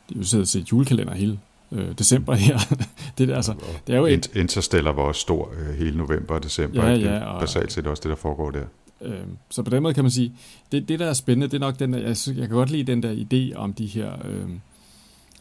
det 0.10 0.16
er 0.16 0.40
jo 0.40 0.46
set 0.46 0.72
julekalender 0.72 1.14
hele 1.14 1.40
øh, 1.72 1.92
december 1.98 2.36
her. 2.36 2.58
det, 3.18 3.28
der, 3.28 3.36
altså, 3.36 3.54
det 3.88 3.94
er 3.94 4.00
jo 4.00 4.06
et... 4.06 4.36
Interstellar 4.36 4.92
var 4.92 5.04
også 5.04 5.22
stor 5.22 5.54
øh, 5.60 5.76
hele 5.76 5.98
november 5.98 6.36
og 6.36 6.44
december. 6.44 6.90
Ja, 6.90 6.94
ja, 6.94 7.26
og, 7.26 7.40
basalt 7.40 7.72
set 7.72 7.88
også 7.88 8.02
det, 8.02 8.10
der 8.10 8.16
foregår 8.16 8.52
der. 8.52 8.66
Øh, 9.02 9.20
så 9.50 9.64
på 9.64 9.70
den 9.70 9.84
måde 9.84 9.94
kan 9.94 10.04
man 10.04 10.12
sige, 10.12 10.34
det, 10.72 10.90
det 10.90 11.00
der 11.00 11.06
er 11.06 11.14
spændende, 11.14 11.48
det 11.48 11.54
er 11.54 11.60
nok 11.60 11.80
den 11.80 11.94
der, 11.94 12.00
jeg, 12.00 12.18
jeg 12.28 12.48
kan 12.48 12.50
godt 12.50 12.70
lide 12.70 12.84
den 12.84 13.04
der 13.04 13.14
idé 13.14 13.58
om 13.58 13.74
de 13.74 13.86
her, 13.86 14.14
øh, 14.26 14.50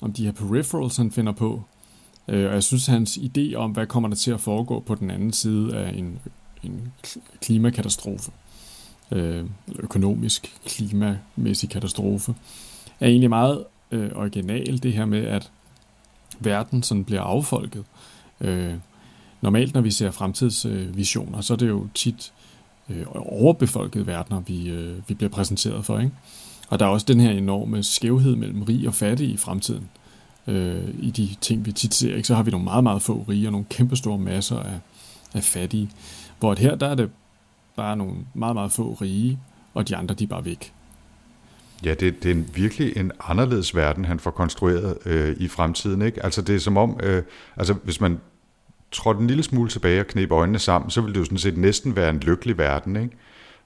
om 0.01 0.13
de 0.13 0.25
her 0.25 0.33
peripherals, 0.33 0.97
han 0.97 1.11
finder 1.11 1.33
på. 1.33 1.63
Øh, 2.29 2.47
og 2.47 2.55
jeg 2.55 2.63
synes, 2.63 2.87
hans 2.87 3.19
idé 3.19 3.55
om, 3.55 3.71
hvad 3.71 3.87
kommer 3.87 4.09
der 4.09 4.17
til 4.17 4.31
at 4.31 4.41
foregå 4.41 4.81
på 4.81 4.95
den 4.95 5.11
anden 5.11 5.33
side 5.33 5.77
af 5.77 5.91
en, 5.91 6.19
en 6.63 6.93
klimakatastrofe, 7.41 8.31
øh, 9.13 9.45
økonomisk, 9.79 10.57
klimamæssig 10.67 11.71
katastrofe, 11.71 12.35
er 13.01 13.07
egentlig 13.07 13.31
meget 13.31 13.65
øh, 13.91 14.11
original, 14.15 14.83
det 14.83 14.93
her 14.93 15.05
med, 15.05 15.25
at 15.25 15.51
verden 16.41 16.83
sådan 16.83 17.05
bliver 17.05 17.23
affolket. 17.23 17.85
Øh, 18.41 18.75
normalt, 19.41 19.75
når 19.75 19.81
vi 19.81 19.91
ser 19.91 20.11
fremtidsvisioner, 20.11 21.37
øh, 21.37 21.43
så 21.43 21.53
er 21.53 21.57
det 21.57 21.69
jo 21.69 21.87
tit 21.95 22.33
øh, 22.89 23.05
overbefolkede 23.15 24.07
verdener, 24.07 24.41
vi, 24.41 24.69
øh, 24.69 25.09
vi 25.09 25.15
bliver 25.15 25.31
præsenteret 25.31 25.85
for. 25.85 25.99
Ikke? 25.99 26.13
Og 26.69 26.79
der 26.79 26.87
er 26.87 26.91
også 26.91 27.07
den 27.09 27.21
her 27.21 27.31
enorme 27.31 27.83
skævhed 27.83 28.37
mellem 28.37 28.63
rig 28.63 28.89
og 28.89 28.95
fattig 28.95 29.29
i 29.31 29.37
fremtiden. 29.37 29.89
Øh, 30.47 30.85
I 30.99 31.11
de 31.11 31.29
ting, 31.41 31.67
vi 31.67 31.73
tit 31.73 31.95
ser, 31.95 32.17
ikke? 32.17 32.29
så 32.29 32.35
har 32.35 32.43
vi 32.43 32.51
nogle 32.51 32.65
meget, 32.65 32.83
meget 32.83 33.03
få 33.03 33.25
rige 33.29 33.49
og 33.49 33.53
nogle 33.53 33.67
kæmpestore 33.71 34.19
masser 34.19 34.59
af, 34.59 34.79
af 35.35 35.45
fattige. 35.45 35.91
Hvor 36.39 36.55
her, 36.59 36.75
der 36.75 36.89
er 36.89 36.95
det 36.95 37.11
bare 37.77 37.97
nogle 37.97 38.15
meget, 38.35 38.55
meget 38.55 38.73
få 38.73 38.99
rige, 39.01 39.39
og 39.75 39.89
de 39.89 39.97
andre, 39.97 40.15
de 40.15 40.25
er 40.25 40.29
bare 40.29 40.45
væk. 40.45 40.73
Ja, 41.85 41.95
det, 41.95 42.23
det 42.23 42.31
er 42.31 42.35
en, 42.35 42.51
virkelig 42.55 42.97
en 42.97 43.13
anderledes 43.21 43.77
verden, 43.77 44.05
han 44.05 44.21
får 44.21 44.31
konstrueret 44.31 44.99
øh, 45.07 45.37
i 45.39 45.49
fremtiden. 45.49 46.03
Ikke? 46.03 46.25
Altså 46.25 46.43
det 46.43 46.55
er 46.55 46.61
som 46.61 46.77
om, 46.77 47.01
øh, 47.03 47.23
altså 47.57 47.73
hvis 47.73 48.01
man 48.01 48.21
trådte 48.93 49.21
en 49.21 49.27
lille 49.27 49.43
smule 49.43 49.71
tilbage 49.71 50.01
og 50.01 50.07
knep 50.07 50.33
øjnene 50.33 50.59
sammen, 50.59 50.91
så 50.91 51.01
ville 51.01 51.15
det 51.15 51.21
jo 51.21 51.25
sådan 51.25 51.39
set 51.39 51.57
næsten 51.57 51.97
være 51.97 52.11
en 52.11 52.19
lykkelig 52.19 52.59
verden. 52.59 52.97
Ikke? 52.97 53.17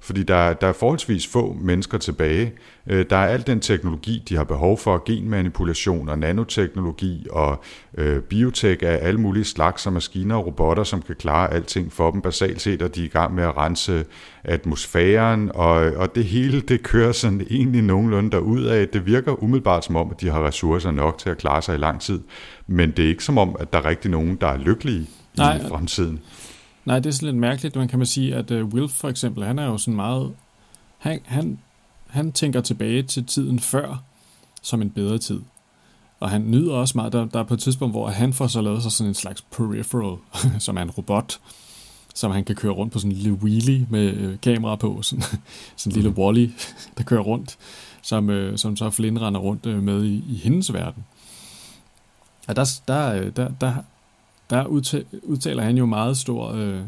Fordi 0.02 0.22
der, 0.22 0.52
der 0.52 0.66
er 0.66 0.72
forholdsvis 0.72 1.26
få 1.26 1.56
mennesker 1.60 1.98
tilbage. 1.98 2.52
Øh, 2.86 3.06
der 3.10 3.16
er 3.16 3.26
al 3.26 3.46
den 3.46 3.60
teknologi, 3.60 4.22
de 4.28 4.36
har 4.36 4.44
behov 4.44 4.78
for, 4.78 5.02
genmanipulation 5.06 6.08
og 6.08 6.18
nanoteknologi 6.18 7.26
og 7.30 7.62
øh, 7.98 8.20
biotek 8.20 8.82
af 8.82 8.98
alle 9.02 9.20
mulige 9.20 9.44
slags 9.44 9.86
og 9.86 9.92
maskiner 9.92 10.34
og 10.34 10.46
robotter, 10.46 10.84
som 10.84 11.02
kan 11.02 11.16
klare 11.16 11.52
alting 11.52 11.92
for 11.92 12.10
dem. 12.10 12.20
Basalt 12.20 12.60
set 12.60 12.82
er 12.82 12.88
de 12.88 13.04
i 13.04 13.08
gang 13.08 13.34
med 13.34 13.44
at 13.44 13.56
rense 13.56 14.04
atmosfæren, 14.44 15.50
og, 15.54 15.74
og 15.74 16.14
det 16.14 16.24
hele 16.24 16.60
det 16.60 16.82
kører 16.82 17.12
sådan 17.12 17.46
egentlig 17.50 17.82
nogenlunde 17.82 18.30
derud 18.30 18.64
af. 18.64 18.88
Det 18.88 19.06
virker 19.06 19.42
umiddelbart 19.42 19.84
som 19.84 19.96
om, 19.96 20.10
at 20.10 20.20
de 20.20 20.30
har 20.30 20.46
ressourcer 20.46 20.90
nok 20.90 21.18
til 21.18 21.30
at 21.30 21.38
klare 21.38 21.62
sig 21.62 21.74
i 21.74 21.78
lang 21.78 22.00
tid, 22.00 22.20
men 22.66 22.90
det 22.90 23.04
er 23.04 23.08
ikke 23.08 23.24
som 23.24 23.38
om, 23.38 23.56
at 23.60 23.72
der 23.72 23.78
er 23.78 23.84
rigtig 23.84 24.10
nogen, 24.10 24.36
der 24.40 24.46
er 24.46 24.56
lykkelige 24.56 25.06
Nej, 25.36 25.56
i 25.56 25.68
fremtiden. 25.68 26.20
Nej, 26.90 26.98
det 26.98 27.06
er 27.06 27.12
sådan 27.12 27.26
lidt 27.26 27.36
mærkeligt. 27.36 27.76
Man 27.76 27.88
kan 27.88 27.98
man 27.98 28.06
sige, 28.06 28.34
at 28.34 28.50
uh, 28.50 28.68
Will 28.68 28.88
for 28.88 29.08
eksempel, 29.08 29.44
han 29.44 29.58
er 29.58 29.64
jo 29.64 29.78
sådan 29.78 29.94
meget... 29.94 30.34
Han, 30.98 31.20
han, 31.24 31.58
han 32.06 32.32
tænker 32.32 32.60
tilbage 32.60 33.02
til 33.02 33.26
tiden 33.26 33.58
før 33.58 34.02
som 34.62 34.82
en 34.82 34.90
bedre 34.90 35.18
tid. 35.18 35.40
Og 36.20 36.30
han 36.30 36.50
nyder 36.50 36.74
også 36.74 36.98
meget, 36.98 37.12
der, 37.12 37.24
der 37.24 37.38
er 37.38 37.42
på 37.44 37.54
et 37.54 37.60
tidspunkt, 37.60 37.94
hvor 37.94 38.08
han 38.08 38.32
får 38.32 38.46
så 38.46 38.60
lavet 38.60 38.82
sig 38.82 38.92
sådan 38.92 39.08
en 39.08 39.14
slags 39.14 39.42
peripheral, 39.42 40.18
som 40.58 40.76
er 40.76 40.82
en 40.82 40.90
robot, 40.90 41.40
som 42.14 42.30
han 42.30 42.44
kan 42.44 42.56
køre 42.56 42.72
rundt 42.72 42.92
på 42.92 42.98
sådan 42.98 43.12
en 43.12 43.16
lille 43.16 43.32
wheelie 43.32 43.86
med 43.90 44.14
øh, 44.14 44.40
kamera 44.40 44.76
på, 44.76 45.02
sådan, 45.02 45.22
sådan 45.76 45.90
en 45.90 45.94
lille 45.94 46.10
mhm. 46.10 46.18
wally, 46.18 46.50
der 46.98 47.04
kører 47.04 47.22
rundt, 47.22 47.58
som, 48.02 48.30
øh, 48.30 48.58
som 48.58 48.76
så 48.76 48.90
Flynn 48.90 49.20
render 49.20 49.40
rundt 49.40 49.66
øh, 49.66 49.82
med 49.82 50.04
i, 50.04 50.24
i 50.28 50.40
hendes 50.44 50.72
verden. 50.72 51.04
Og 52.48 52.56
der, 52.56 52.80
der, 52.88 53.14
øh, 53.14 53.36
der, 53.36 53.48
der, 53.60 53.74
der 54.50 54.66
udtaler 55.22 55.62
han 55.62 55.76
jo 55.76 55.86
meget 55.86 56.16
stor 56.16 56.52
øh, 56.52 56.80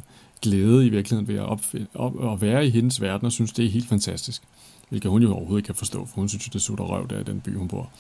glæde 0.43 0.87
i 0.87 0.89
virkeligheden 0.89 1.29
ved 1.29 1.35
at, 1.35 1.47
opfinde, 1.47 1.87
op, 1.95 2.33
at 2.33 2.41
være 2.41 2.67
i 2.67 2.71
hendes 2.71 3.01
verden, 3.01 3.27
og 3.27 3.33
synes, 3.33 3.53
det 3.53 3.65
er 3.65 3.71
helt 3.71 3.89
fantastisk. 3.89 4.43
Hvilket 4.89 5.11
hun 5.11 5.23
jo 5.23 5.33
overhovedet 5.33 5.59
ikke 5.59 5.67
kan 5.67 5.75
forstå, 5.75 6.07
for 6.07 6.15
hun 6.15 6.29
synes, 6.29 6.49
det 6.49 6.63
sutter 6.63 6.85
røv 6.85 7.09
der 7.09 7.21
i 7.21 7.23
den 7.23 7.41
by, 7.41 7.57
hun 7.57 7.69
bor. 7.69 7.91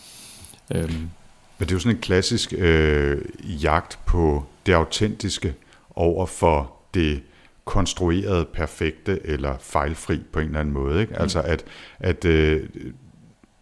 Øhm. 0.74 1.10
Men 1.58 1.68
det 1.68 1.70
er 1.70 1.74
jo 1.74 1.78
sådan 1.78 1.96
en 1.96 2.02
klassisk 2.02 2.54
øh, 2.58 3.22
jagt 3.62 3.98
på 4.06 4.44
det 4.66 4.72
autentiske 4.72 5.54
over 5.90 6.26
for 6.26 6.72
det 6.94 7.22
konstruerede, 7.64 8.44
perfekte 8.44 9.26
eller 9.26 9.58
fejlfri 9.60 10.20
på 10.32 10.40
en 10.40 10.46
eller 10.46 10.60
anden 10.60 10.74
måde. 10.74 11.00
Ikke? 11.00 11.12
Mm. 11.12 11.22
Altså 11.22 11.40
at, 11.40 11.64
at 12.00 12.24
øh, 12.24 12.68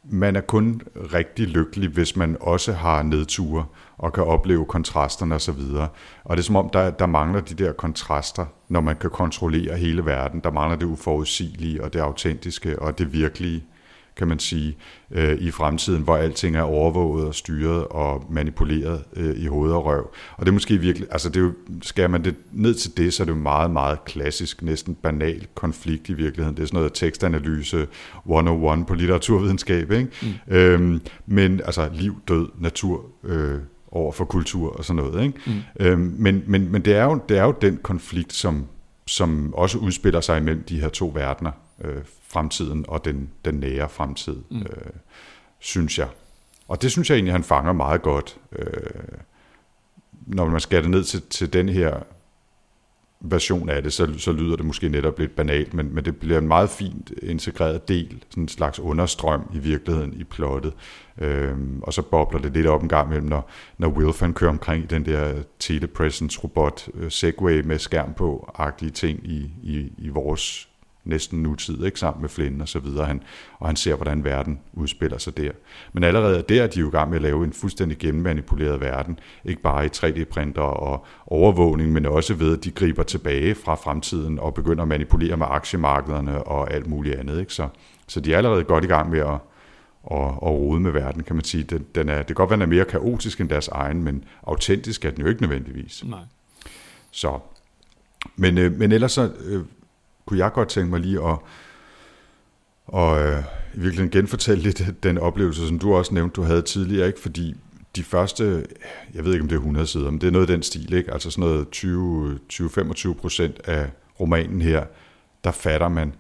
man 0.05 0.37
er 0.37 0.41
kun 0.41 0.83
rigtig 1.13 1.47
lykkelig, 1.47 1.89
hvis 1.89 2.17
man 2.17 2.37
også 2.41 2.73
har 2.73 3.03
nedture 3.03 3.65
og 4.01 4.13
kan 4.13 4.25
opleve 4.25 4.65
kontrasterne 4.65 5.35
osv. 5.35 5.61
Og, 5.75 5.89
og 6.25 6.37
det 6.37 6.43
er 6.43 6.47
som 6.47 6.57
om, 6.57 6.71
der, 6.73 6.91
der 6.91 7.07
mangler 7.07 7.41
de 7.41 7.55
der 7.55 7.73
kontraster, 7.73 8.47
når 8.69 8.81
man 8.81 8.97
kan 8.97 9.11
kontrollere 9.11 9.77
hele 9.77 10.07
verden. 10.07 10.41
Der 10.45 10.51
mangler 10.51 10.79
det 10.79 10.87
uforudsigelige 10.87 11.85
og 11.85 11.93
det 11.93 12.01
autentiske 12.01 12.83
og 12.83 12.99
det 12.99 13.13
virkelige 13.13 13.65
kan 14.17 14.29
man 14.29 14.39
sige, 14.39 14.77
øh, 15.11 15.39
i 15.39 15.51
fremtiden, 15.51 16.03
hvor 16.03 16.17
alting 16.17 16.57
er 16.57 16.63
overvåget 16.63 17.27
og 17.27 17.35
styret 17.35 17.85
og 17.85 18.25
manipuleret 18.31 19.05
øh, 19.17 19.37
i 19.37 19.47
hoved 19.47 19.73
og 19.73 19.87
røv. 19.87 20.11
Og 20.37 20.47
det 20.47 20.49
er 20.49 20.53
måske 20.53 20.79
virkelig, 20.79 21.09
altså 21.11 21.29
det 21.29 21.37
er 21.37 21.41
jo, 21.41 21.53
skal 21.83 22.11
man 22.11 22.25
det 22.25 22.35
ned 22.53 22.75
til 22.75 22.97
det, 22.97 23.15
så 23.15 23.23
er 23.23 23.25
det 23.25 23.33
jo 23.33 23.39
meget, 23.39 23.71
meget 23.71 24.05
klassisk, 24.05 24.63
næsten 24.63 24.95
banal 24.95 25.47
konflikt 25.55 26.09
i 26.09 26.13
virkeligheden. 26.13 26.57
Det 26.57 26.63
er 26.63 26.67
sådan 26.67 26.79
noget 26.79 26.93
tekstanalyse 26.95 27.87
101 28.27 28.87
på 28.87 28.95
litteraturvidenskab, 28.95 29.91
ikke? 29.91 30.09
Mm. 30.23 30.55
Øhm, 30.55 31.01
men 31.27 31.61
altså 31.65 31.91
liv, 31.93 32.17
død, 32.29 32.49
natur, 32.59 33.05
øh, 33.25 33.59
over 33.93 34.13
for 34.13 34.25
kultur 34.25 34.77
og 34.77 34.85
sådan 34.85 35.03
noget. 35.03 35.25
Ikke? 35.25 35.41
Mm. 35.47 35.87
Øhm, 35.87 36.15
men 36.19 36.43
men, 36.47 36.73
men 36.73 36.85
det, 36.85 36.97
er 36.97 37.05
jo, 37.05 37.21
det 37.29 37.39
er 37.39 37.45
jo 37.45 37.55
den 37.61 37.77
konflikt, 37.83 38.33
som, 38.33 38.67
som 39.07 39.55
også 39.55 39.79
udspiller 39.79 40.21
sig 40.21 40.39
imellem 40.39 40.63
de 40.63 40.81
her 40.81 40.89
to 40.89 41.13
verdener 41.15 41.51
øh, 41.85 42.03
fremtiden 42.29 42.85
og 42.89 43.05
den, 43.05 43.31
den 43.45 43.55
nære 43.55 43.89
fremtid, 43.89 44.37
mm. 44.51 44.61
øh, 44.61 44.93
synes 45.59 45.99
jeg. 45.99 46.09
Og 46.69 46.83
det 46.83 46.91
synes 46.91 47.11
jeg 47.11 47.17
egentlig, 47.17 47.35
han 47.35 47.45
fanger 47.45 47.73
meget 47.73 48.03
godt, 48.03 48.37
øh, 48.53 48.67
når 50.27 50.49
man 50.49 50.61
skærer 50.61 50.83
det 50.83 50.91
ned 50.91 51.05
til, 51.05 51.23
til 51.23 51.53
den 51.53 51.69
her 51.69 52.01
version 53.21 53.69
af 53.69 53.83
det, 53.83 53.93
så, 53.93 54.19
så 54.19 54.33
lyder 54.33 54.57
det 54.57 54.65
måske 54.65 54.89
netop 54.89 55.19
lidt 55.19 55.37
banalt, 55.37 55.75
men, 55.75 55.95
men 55.95 56.05
det 56.05 56.17
bliver 56.17 56.39
en 56.39 56.49
meget 56.49 56.71
fint 56.71 57.13
integreret 57.23 57.89
del, 57.89 58.25
sådan 58.31 58.43
en 58.43 58.49
slags 58.49 58.81
understrøm 58.81 59.51
i 59.55 59.59
virkeligheden 59.59 60.13
i 60.21 60.25
plottet. 60.25 60.73
Øhm, 61.19 61.81
og 61.83 61.93
så 61.93 62.03
bobler 62.03 62.41
det 62.41 62.53
lidt 62.53 62.67
op 62.67 62.83
en 62.83 62.89
gang 62.89 63.09
imellem, 63.09 63.29
når, 63.29 63.51
når 63.79 63.89
Wilfan 63.89 64.35
kører 64.35 64.51
omkring 64.51 64.85
i 64.85 64.87
den 64.87 65.05
der 65.05 65.35
telepresence 65.59 66.41
robot 66.45 66.89
øh, 66.95 67.11
Segway 67.11 67.61
med 67.61 67.79
skærm 67.79 68.15
på, 68.15 68.53
agtige 68.55 68.91
ting 68.91 69.21
i, 69.25 69.51
i, 69.63 69.93
i 69.99 70.09
vores 70.09 70.70
næsten 71.05 71.43
nutid, 71.43 71.85
ikke 71.85 71.99
sammen 71.99 72.21
med 72.21 72.29
Flynn 72.29 72.61
og 72.61 72.69
så 72.69 72.79
videre, 72.79 73.07
han, 73.07 73.23
og 73.59 73.67
han 73.67 73.77
ser, 73.77 73.95
hvordan 73.95 74.25
verden 74.25 74.61
udspiller 74.73 75.19
sig 75.19 75.37
der. 75.37 75.51
Men 75.93 76.05
allerede 76.05 76.45
der 76.49 76.63
er 76.63 76.67
de 76.67 76.81
jo 76.81 76.89
i 76.89 76.91
gang 76.91 77.11
med 77.11 77.17
at 77.17 77.23
lave 77.23 77.45
en 77.45 77.53
fuldstændig 77.53 77.99
gennemmanipuleret 77.99 78.81
verden, 78.81 79.19
ikke 79.45 79.63
bare 79.63 79.87
i 79.87 79.89
3D-printer 79.89 80.63
og 80.63 81.07
overvågning, 81.27 81.93
men 81.93 82.07
også 82.07 82.35
ved, 82.35 82.59
at 82.59 82.65
de 82.65 82.71
griber 82.71 83.03
tilbage 83.03 83.55
fra 83.55 83.75
fremtiden 83.75 84.39
og 84.39 84.55
begynder 84.55 84.83
at 84.83 84.89
manipulere 84.89 85.37
med 85.37 85.47
aktiemarkederne 85.51 86.45
og 86.45 86.73
alt 86.73 86.87
muligt 86.87 87.17
andet. 87.17 87.41
Ikke? 87.41 87.53
Så, 87.53 87.69
så 88.09 88.21
de 88.21 88.33
er 88.33 88.37
allerede 88.37 88.65
godt 88.65 88.85
i 88.85 88.89
gang 88.89 89.11
med 89.11 89.19
at, 89.19 89.39
at, 90.11 90.27
at 90.27 90.51
rode 90.51 90.81
med 90.81 90.91
verden, 90.91 91.23
kan 91.23 91.37
man 91.37 91.45
sige. 91.45 91.65
Den, 91.65 91.87
den 91.95 92.09
er, 92.09 92.17
det 92.17 92.27
kan 92.27 92.35
godt 92.35 92.51
være, 92.51 92.57
den 92.57 92.63
er 92.63 92.77
mere 92.77 92.85
kaotisk 92.85 93.41
end 93.41 93.49
deres 93.49 93.69
egen, 93.69 94.05
men 94.05 94.25
autentisk 94.43 95.05
er 95.05 95.11
den 95.11 95.21
jo 95.21 95.29
ikke 95.29 95.43
nødvendigvis. 95.43 96.05
Nej. 96.05 96.19
Så, 97.11 97.39
men, 98.37 98.59
øh, 98.59 98.73
men 98.79 98.93
ellers 98.93 99.13
så 99.13 99.33
øh, 99.45 99.65
kunne 100.31 100.39
jeg 100.39 100.53
godt 100.53 100.69
tænke 100.69 100.91
mig 100.91 101.01
lige 101.01 101.29
at 101.29 101.37
og 102.87 103.23
øh, 103.23 103.39
i 103.75 103.81
virkeligheden 103.81 104.11
genfortælle 104.11 104.63
lidt 104.63 104.83
den 105.03 105.19
oplevelse, 105.19 105.69
som 105.69 105.79
du 105.79 105.95
også 105.95 106.15
nævnte, 106.15 106.35
du 106.35 106.43
havde 106.43 106.63
tidligere, 106.63 107.07
ikke? 107.07 107.21
fordi 107.21 107.55
de 107.97 108.03
første, 108.03 108.67
jeg 109.15 109.25
ved 109.25 109.33
ikke 109.33 109.43
om 109.43 109.49
det 109.49 109.57
er 109.57 109.61
100 109.61 109.87
sider, 109.87 110.11
men 110.11 110.21
det 110.21 110.27
er 110.27 110.31
noget 110.31 110.51
af 110.51 110.55
den 110.55 110.63
stil, 110.63 110.93
ikke? 110.93 111.13
altså 111.13 111.31
sådan 111.31 111.51
noget 111.51 111.67
20-25 113.11 113.13
procent 113.13 113.61
af 113.65 113.91
romanen 114.21 114.63
her, 114.63 114.85
der 115.45 115.51
fatter 115.51 115.89
man 115.89 116.13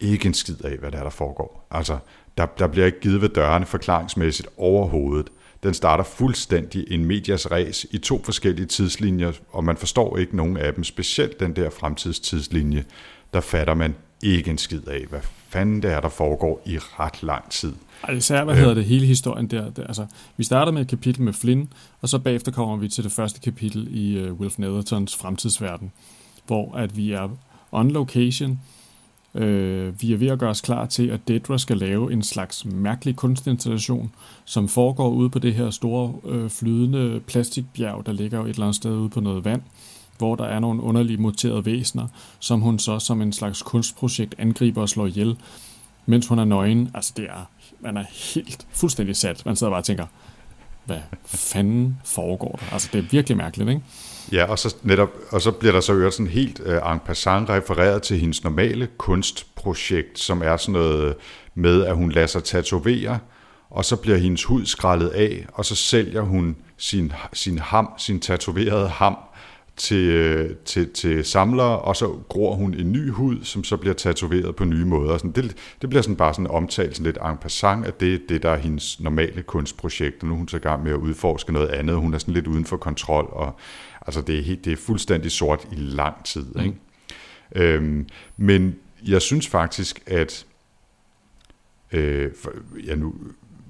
ikke 0.00 0.26
en 0.26 0.34
skid 0.34 0.64
af, 0.64 0.76
hvad 0.76 0.90
der 0.90 0.98
er, 0.98 1.02
der 1.02 1.10
foregår. 1.10 1.66
Altså, 1.70 1.98
der, 2.38 2.46
der 2.46 2.66
bliver 2.66 2.86
ikke 2.86 3.00
givet 3.00 3.22
ved 3.22 3.28
dørene 3.28 3.66
forklaringsmæssigt 3.66 4.48
overhovedet. 4.56 5.30
Den 5.62 5.74
starter 5.74 6.04
fuldstændig 6.04 6.84
en 6.90 7.04
medias 7.04 7.50
res 7.50 7.86
i 7.90 7.98
to 7.98 8.22
forskellige 8.24 8.66
tidslinjer, 8.66 9.32
og 9.50 9.64
man 9.64 9.76
forstår 9.76 10.16
ikke 10.16 10.36
nogen 10.36 10.56
af 10.56 10.74
dem, 10.74 10.84
specielt 10.84 11.40
den 11.40 11.56
der 11.56 11.70
fremtidstidslinje, 11.70 12.84
der 13.32 13.40
fatter 13.40 13.74
man 13.74 13.94
ikke 14.22 14.50
en 14.50 14.58
skid 14.58 14.88
af, 14.88 15.06
hvad 15.10 15.20
fanden 15.48 15.82
det 15.82 15.92
er, 15.92 16.00
der 16.00 16.08
foregår 16.08 16.62
i 16.66 16.78
ret 16.78 17.22
lang 17.22 17.50
tid. 17.50 17.72
Ej, 18.04 18.14
især, 18.14 18.44
hvad 18.44 18.54
øh. 18.54 18.60
hedder 18.60 18.74
det, 18.74 18.84
hele 18.84 19.06
historien 19.06 19.46
der. 19.46 19.70
Det, 19.70 19.84
altså, 19.88 20.06
vi 20.36 20.44
starter 20.44 20.72
med 20.72 20.82
et 20.82 20.88
kapitel 20.88 21.22
med 21.22 21.32
Flynn, 21.32 21.72
og 22.00 22.08
så 22.08 22.18
bagefter 22.18 22.52
kommer 22.52 22.76
vi 22.76 22.88
til 22.88 23.04
det 23.04 23.12
første 23.12 23.40
kapitel 23.40 23.88
i 23.90 24.22
uh, 24.22 24.40
Wilf 24.40 24.58
Nethertons 24.58 25.16
fremtidsverden, 25.16 25.92
hvor 26.46 26.76
at 26.76 26.96
vi 26.96 27.12
er 27.12 27.28
on 27.72 27.90
location, 27.90 28.60
Øh, 29.34 30.02
vi 30.02 30.12
er 30.12 30.16
ved 30.16 30.28
at 30.28 30.38
gøre 30.38 30.50
os 30.50 30.60
klar 30.60 30.86
til, 30.86 31.10
at 31.10 31.20
Dedra 31.28 31.58
skal 31.58 31.76
lave 31.76 32.12
en 32.12 32.22
slags 32.22 32.64
mærkelig 32.64 33.16
kunstinstallation, 33.16 34.14
som 34.44 34.68
foregår 34.68 35.08
ude 35.08 35.30
på 35.30 35.38
det 35.38 35.54
her 35.54 35.70
store 35.70 36.14
øh, 36.24 36.50
flydende 36.50 37.20
plastikbjerg, 37.26 38.06
der 38.06 38.12
ligger 38.12 38.42
et 38.42 38.48
eller 38.48 38.62
andet 38.62 38.76
sted 38.76 38.90
ude 38.90 39.10
på 39.10 39.20
noget 39.20 39.44
vand 39.44 39.62
hvor 40.22 40.36
der 40.36 40.44
er 40.44 40.60
nogle 40.60 40.82
underlige 40.82 41.16
muterede 41.16 41.66
væsener, 41.66 42.06
som 42.38 42.60
hun 42.60 42.78
så 42.78 42.98
som 42.98 43.22
en 43.22 43.32
slags 43.32 43.62
kunstprojekt 43.62 44.34
angriber 44.38 44.82
og 44.82 44.88
slår 44.88 45.06
ihjel, 45.06 45.36
mens 46.06 46.26
hun 46.26 46.38
er 46.38 46.44
nøgen. 46.44 46.90
Altså 46.94 47.12
det 47.16 47.24
er, 47.24 47.50
man 47.80 47.96
er 47.96 48.04
helt 48.34 48.66
fuldstændig 48.72 49.16
sat. 49.16 49.46
Man 49.46 49.56
sidder 49.56 49.70
bare 49.70 49.80
og 49.80 49.84
tænker, 49.84 50.06
hvad 50.84 50.98
fanden 51.24 51.96
foregår 52.04 52.60
der? 52.60 52.72
Altså 52.72 52.88
det 52.92 52.98
er 52.98 53.08
virkelig 53.10 53.36
mærkeligt, 53.36 53.70
ikke? 53.70 53.82
Ja, 54.32 54.44
og 54.44 54.58
så, 54.58 54.76
netop, 54.82 55.08
og 55.30 55.42
så 55.42 55.50
bliver 55.50 55.72
der 55.72 55.80
så 55.80 55.92
øvrigt 55.92 56.14
sådan 56.14 56.32
helt 56.32 56.60
uh, 56.60 56.92
en 56.92 56.98
passant 56.98 57.48
refereret 57.48 58.02
til 58.02 58.18
hendes 58.18 58.44
normale 58.44 58.88
kunstprojekt, 58.98 60.18
som 60.18 60.42
er 60.42 60.56
sådan 60.56 60.72
noget 60.72 61.14
med, 61.54 61.84
at 61.84 61.96
hun 61.96 62.12
lader 62.12 62.26
sig 62.26 62.44
tatovere, 62.44 63.18
og 63.70 63.84
så 63.84 63.96
bliver 63.96 64.18
hendes 64.18 64.44
hud 64.44 64.66
skrællet 64.66 65.08
af, 65.08 65.46
og 65.52 65.64
så 65.64 65.74
sælger 65.74 66.22
hun 66.22 66.56
sin, 66.76 67.12
sin 67.32 67.58
ham, 67.58 67.88
sin 67.98 68.20
tatoverede 68.20 68.88
ham, 68.88 69.16
til, 69.76 70.56
til, 70.64 70.92
til 70.92 71.24
samlere, 71.24 71.78
og 71.78 71.96
så 71.96 72.08
gror 72.28 72.54
hun 72.54 72.74
en 72.74 72.92
ny 72.92 73.10
hud, 73.10 73.36
som 73.42 73.64
så 73.64 73.76
bliver 73.76 73.94
tatoveret 73.94 74.56
på 74.56 74.64
nye 74.64 74.84
måder. 74.84 75.18
Sådan, 75.18 75.32
det, 75.32 75.56
det 75.82 75.88
bliver 75.90 76.02
sådan 76.02 76.16
bare 76.16 76.34
sådan 76.34 76.46
omtalt 76.46 76.96
sådan 76.96 77.04
lidt 77.04 77.18
en 77.30 77.36
passant, 77.36 77.86
at 77.86 78.00
det 78.00 78.14
er 78.14 78.18
det, 78.28 78.42
der 78.42 78.50
er 78.50 78.56
hendes 78.56 79.00
normale 79.00 79.42
kunstprojekt, 79.42 80.22
og 80.22 80.28
nu 80.28 80.34
er 80.34 80.38
hun 80.38 80.48
så 80.48 80.56
i 80.56 80.60
gang 80.60 80.82
med 80.82 80.92
at 80.92 80.96
udforske 80.96 81.52
noget 81.52 81.68
andet. 81.68 81.96
Hun 81.96 82.14
er 82.14 82.18
sådan 82.18 82.34
lidt 82.34 82.46
uden 82.46 82.64
for 82.64 82.76
kontrol, 82.76 83.28
og 83.32 83.56
altså 84.06 84.20
det 84.20 84.38
er, 84.38 84.42
helt, 84.42 84.64
det 84.64 84.72
er 84.72 84.76
fuldstændig 84.76 85.30
sort 85.30 85.68
i 85.72 85.76
lang 85.76 86.24
tid. 86.24 86.46
Mm. 86.54 86.60
Ikke? 86.60 86.76
Øhm, 87.54 88.06
men 88.36 88.76
jeg 89.06 89.22
synes 89.22 89.48
faktisk, 89.48 90.02
at 90.06 90.46
øh, 91.92 92.30
for, 92.42 92.52
ja, 92.86 92.94
nu 92.94 93.14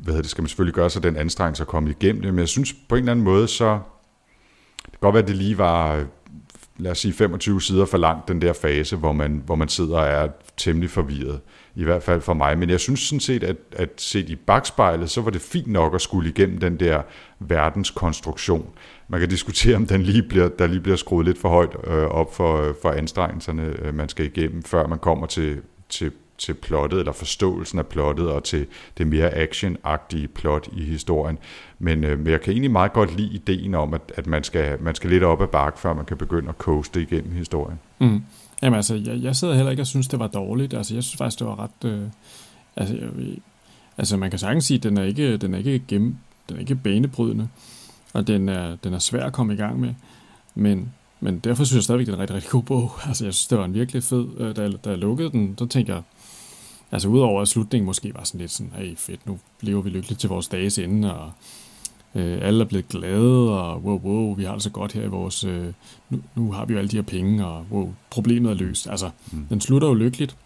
hvad 0.02 0.14
det, 0.14 0.30
skal 0.30 0.42
man 0.42 0.48
selvfølgelig 0.48 0.74
gøre 0.74 0.90
sig 0.90 1.02
den 1.02 1.16
anstrengelse 1.16 1.62
at 1.62 1.66
komme 1.66 1.90
igennem 1.90 2.22
det, 2.22 2.34
men 2.34 2.40
jeg 2.40 2.48
synes 2.48 2.72
på 2.72 2.94
en 2.94 2.98
eller 2.98 3.12
anden 3.12 3.24
måde, 3.24 3.48
så 3.48 3.80
godt 5.00 5.14
være, 5.14 5.22
at 5.22 5.28
det 5.28 5.36
lige 5.36 5.58
var, 5.58 6.04
lad 6.78 6.90
os 6.90 6.98
sige, 6.98 7.12
25 7.12 7.62
sider 7.62 7.84
for 7.84 7.98
langt, 7.98 8.28
den 8.28 8.42
der 8.42 8.52
fase, 8.52 8.96
hvor 8.96 9.12
man, 9.12 9.42
hvor 9.46 9.54
man 9.54 9.68
sidder 9.68 9.98
og 9.98 10.06
er 10.06 10.28
temmelig 10.56 10.90
forvirret. 10.90 11.40
I 11.74 11.84
hvert 11.84 12.02
fald 12.02 12.20
for 12.20 12.34
mig. 12.34 12.58
Men 12.58 12.70
jeg 12.70 12.80
synes 12.80 13.00
sådan 13.00 13.20
set, 13.20 13.44
at, 13.44 13.56
at 13.72 13.88
set 13.96 14.28
i 14.28 14.36
bagspejlet, 14.36 15.10
så 15.10 15.20
var 15.20 15.30
det 15.30 15.40
fint 15.40 15.66
nok 15.66 15.94
at 15.94 16.00
skulle 16.00 16.28
igennem 16.28 16.58
den 16.58 16.80
der 16.80 17.02
verdenskonstruktion. 17.38 18.66
Man 19.08 19.20
kan 19.20 19.28
diskutere, 19.28 19.76
om 19.76 19.86
den 19.86 20.02
lige 20.02 20.22
bliver, 20.22 20.48
der 20.48 20.66
lige 20.66 20.80
bliver 20.80 20.96
skruet 20.96 21.26
lidt 21.26 21.38
for 21.38 21.48
højt 21.48 21.76
øh, 21.84 22.04
op 22.04 22.34
for, 22.34 22.62
øh, 22.62 22.74
for 22.82 22.90
anstrengelserne, 22.90 23.62
øh, 23.62 23.94
man 23.94 24.08
skal 24.08 24.26
igennem, 24.26 24.62
før 24.62 24.86
man 24.86 24.98
kommer 24.98 25.26
til, 25.26 25.60
til 25.88 26.12
til 26.42 26.54
plottet, 26.54 26.98
eller 26.98 27.12
forståelsen 27.12 27.78
af 27.78 27.86
plottet, 27.86 28.28
og 28.28 28.44
til 28.44 28.66
det 28.98 29.06
mere 29.06 29.34
actionagtige 29.34 30.28
plot 30.28 30.68
i 30.76 30.84
historien. 30.84 31.38
Men, 31.78 32.04
øh, 32.04 32.18
men 32.18 32.26
jeg 32.26 32.40
kan 32.40 32.52
egentlig 32.52 32.70
meget 32.70 32.92
godt 32.92 33.16
lide 33.16 33.34
ideen 33.34 33.74
om, 33.74 33.94
at, 33.94 34.12
at 34.16 34.26
man, 34.26 34.44
skal, 34.44 34.82
man 34.82 34.94
skal 34.94 35.10
lidt 35.10 35.22
op 35.22 35.42
ad 35.42 35.46
bakke, 35.46 35.78
før 35.78 35.94
man 35.94 36.04
kan 36.04 36.16
begynde 36.16 36.48
at 36.48 36.54
coaste 36.54 37.02
igennem 37.02 37.32
historien. 37.32 37.78
Mm. 37.98 38.22
Jamen 38.62 38.76
altså, 38.76 38.94
jeg, 38.94 39.22
jeg 39.22 39.36
sidder 39.36 39.54
heller 39.54 39.70
ikke 39.70 39.82
og 39.82 39.86
synes, 39.86 40.08
det 40.08 40.18
var 40.18 40.26
dårligt. 40.26 40.74
Altså, 40.74 40.94
jeg 40.94 41.02
synes 41.02 41.16
faktisk, 41.16 41.38
det 41.38 41.46
var 41.46 41.58
ret... 41.60 41.90
Øh, 41.90 42.02
altså, 42.76 42.94
jeg, 42.94 43.08
altså, 43.98 44.16
man 44.16 44.30
kan 44.30 44.38
sagtens 44.38 44.64
sige, 44.64 44.76
at 44.76 44.82
den 44.82 44.96
er 44.96 45.02
ikke, 45.02 45.36
den 45.36 45.54
er 45.54 45.58
ikke, 45.58 45.82
gennem, 45.88 46.16
den 46.48 46.56
er 46.56 46.60
ikke 46.60 46.74
banebrydende, 46.74 47.48
og 48.12 48.26
den 48.26 48.48
er, 48.48 48.76
den 48.84 48.94
er 48.94 48.98
svær 48.98 49.26
at 49.26 49.32
komme 49.32 49.54
i 49.54 49.56
gang 49.56 49.80
med. 49.80 49.94
Men, 50.54 50.92
men 51.20 51.38
derfor 51.38 51.64
synes 51.64 51.76
jeg 51.76 51.82
stadigvæk, 51.82 52.06
det 52.06 52.12
er 52.12 52.16
en 52.16 52.20
rigtig, 52.20 52.36
rigtig 52.36 52.50
god 52.50 52.62
bog. 52.62 52.90
Altså, 53.08 53.24
jeg 53.24 53.34
synes, 53.34 53.46
det 53.46 53.58
var 53.58 53.64
en 53.64 53.74
virkelig 53.74 54.02
fed... 54.02 54.26
Øh, 54.38 54.56
da, 54.56 54.70
da 54.84 54.90
jeg 54.90 54.98
lukkede 54.98 55.30
den, 55.30 55.54
så 55.58 55.66
tænkte 55.66 55.92
jeg, 55.92 56.02
Altså 56.92 57.08
udover 57.08 57.42
at 57.42 57.48
slutningen 57.48 57.86
måske 57.86 58.14
var 58.14 58.24
sådan 58.24 58.40
lidt 58.40 58.50
sådan, 58.50 58.72
hey 58.76 58.96
fedt, 58.96 59.26
nu 59.26 59.38
lever 59.60 59.82
vi 59.82 59.90
lykkeligt 59.90 60.20
til 60.20 60.28
vores 60.28 60.48
dages 60.48 60.78
ende, 60.78 61.14
og 61.14 61.32
øh, 62.14 62.38
alle 62.42 62.64
er 62.64 62.68
blevet 62.68 62.88
glade, 62.88 63.60
og 63.60 63.84
wow, 63.84 63.98
wow, 63.98 64.34
vi 64.34 64.44
har 64.44 64.52
det 64.52 64.62
så 64.62 64.70
godt 64.70 64.92
her 64.92 65.02
i 65.02 65.08
vores, 65.08 65.44
øh, 65.44 65.72
nu, 66.10 66.20
nu 66.34 66.52
har 66.52 66.64
vi 66.64 66.72
jo 66.72 66.78
alle 66.78 66.88
de 66.88 66.96
her 66.96 67.02
penge, 67.02 67.46
og 67.46 67.66
wow, 67.70 67.94
problemet 68.10 68.50
er 68.50 68.54
løst. 68.54 68.86
Altså, 68.86 69.10
mm. 69.32 69.46
den 69.48 69.60
slutter 69.60 69.88
jo 69.88 69.94
lykkeligt. 69.94 70.36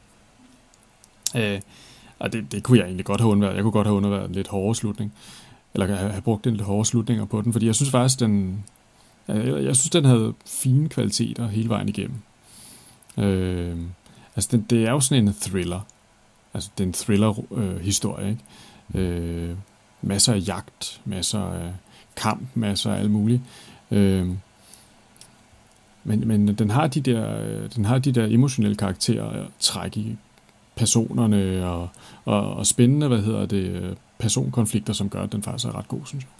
Øh, 1.36 1.60
og 2.18 2.32
det, 2.32 2.52
det 2.52 2.62
kunne 2.62 2.78
jeg 2.78 2.84
egentlig 2.84 3.04
godt 3.04 3.20
have 3.20 3.30
undværet. 3.30 3.54
Jeg 3.54 3.62
kunne 3.62 3.72
godt 3.72 3.86
have 3.86 3.96
undværet 3.96 4.28
en 4.28 4.34
lidt 4.34 4.48
hårdere 4.48 4.74
slutning, 4.74 5.12
eller 5.74 5.86
have, 5.86 6.10
have 6.10 6.22
brugt 6.22 6.46
en 6.46 6.52
lidt 6.52 6.66
hårdere 6.66 6.86
slutninger 6.86 7.24
på 7.24 7.42
den, 7.42 7.52
fordi 7.52 7.66
jeg 7.66 7.74
synes 7.74 7.90
faktisk, 7.90 8.20
den, 8.20 8.64
jeg, 9.28 9.64
jeg 9.64 9.76
synes, 9.76 9.90
den 9.90 10.04
havde 10.04 10.34
fine 10.46 10.88
kvaliteter 10.88 11.48
hele 11.48 11.68
vejen 11.68 11.88
igennem. 11.88 12.16
Øh, 13.18 13.76
altså, 14.36 14.48
den, 14.52 14.66
det 14.70 14.84
er 14.84 14.90
jo 14.90 15.00
sådan 15.00 15.28
en 15.28 15.34
thriller. 15.34 15.80
Altså, 16.56 16.70
det 16.78 16.84
er 16.84 16.88
en 16.88 16.92
thriller-historie, 16.92 18.38
øh, 18.94 18.98
ikke? 18.98 19.10
Øh, 19.14 19.56
masser 20.02 20.32
af 20.32 20.42
jagt, 20.46 21.00
masser 21.04 21.40
af 21.40 21.72
kamp, 22.16 22.48
masser 22.54 22.92
af 22.92 23.00
alt 23.00 23.10
muligt. 23.10 23.42
Øh, 23.90 24.28
men, 26.04 26.28
men 26.28 26.54
den 26.54 26.70
har 26.70 26.86
de 26.86 27.00
der, 27.00 27.40
øh, 27.40 27.70
den 27.76 27.84
har 27.84 27.98
de 27.98 28.12
der 28.12 28.26
emotionelle 28.26 28.76
karakterer, 28.76 29.40
øh, 29.40 29.46
træk 29.60 29.96
i 29.96 30.16
personerne 30.76 31.66
og, 31.66 31.88
og, 32.24 32.54
og 32.54 32.66
spændende, 32.66 33.08
hvad 33.08 33.22
hedder 33.22 33.46
det, 33.46 33.96
personkonflikter, 34.18 34.92
som 34.92 35.08
gør, 35.08 35.22
at 35.22 35.32
den 35.32 35.42
faktisk 35.42 35.68
er 35.68 35.78
ret 35.78 35.88
god, 35.88 36.00
synes 36.04 36.24
jeg. 36.24 36.30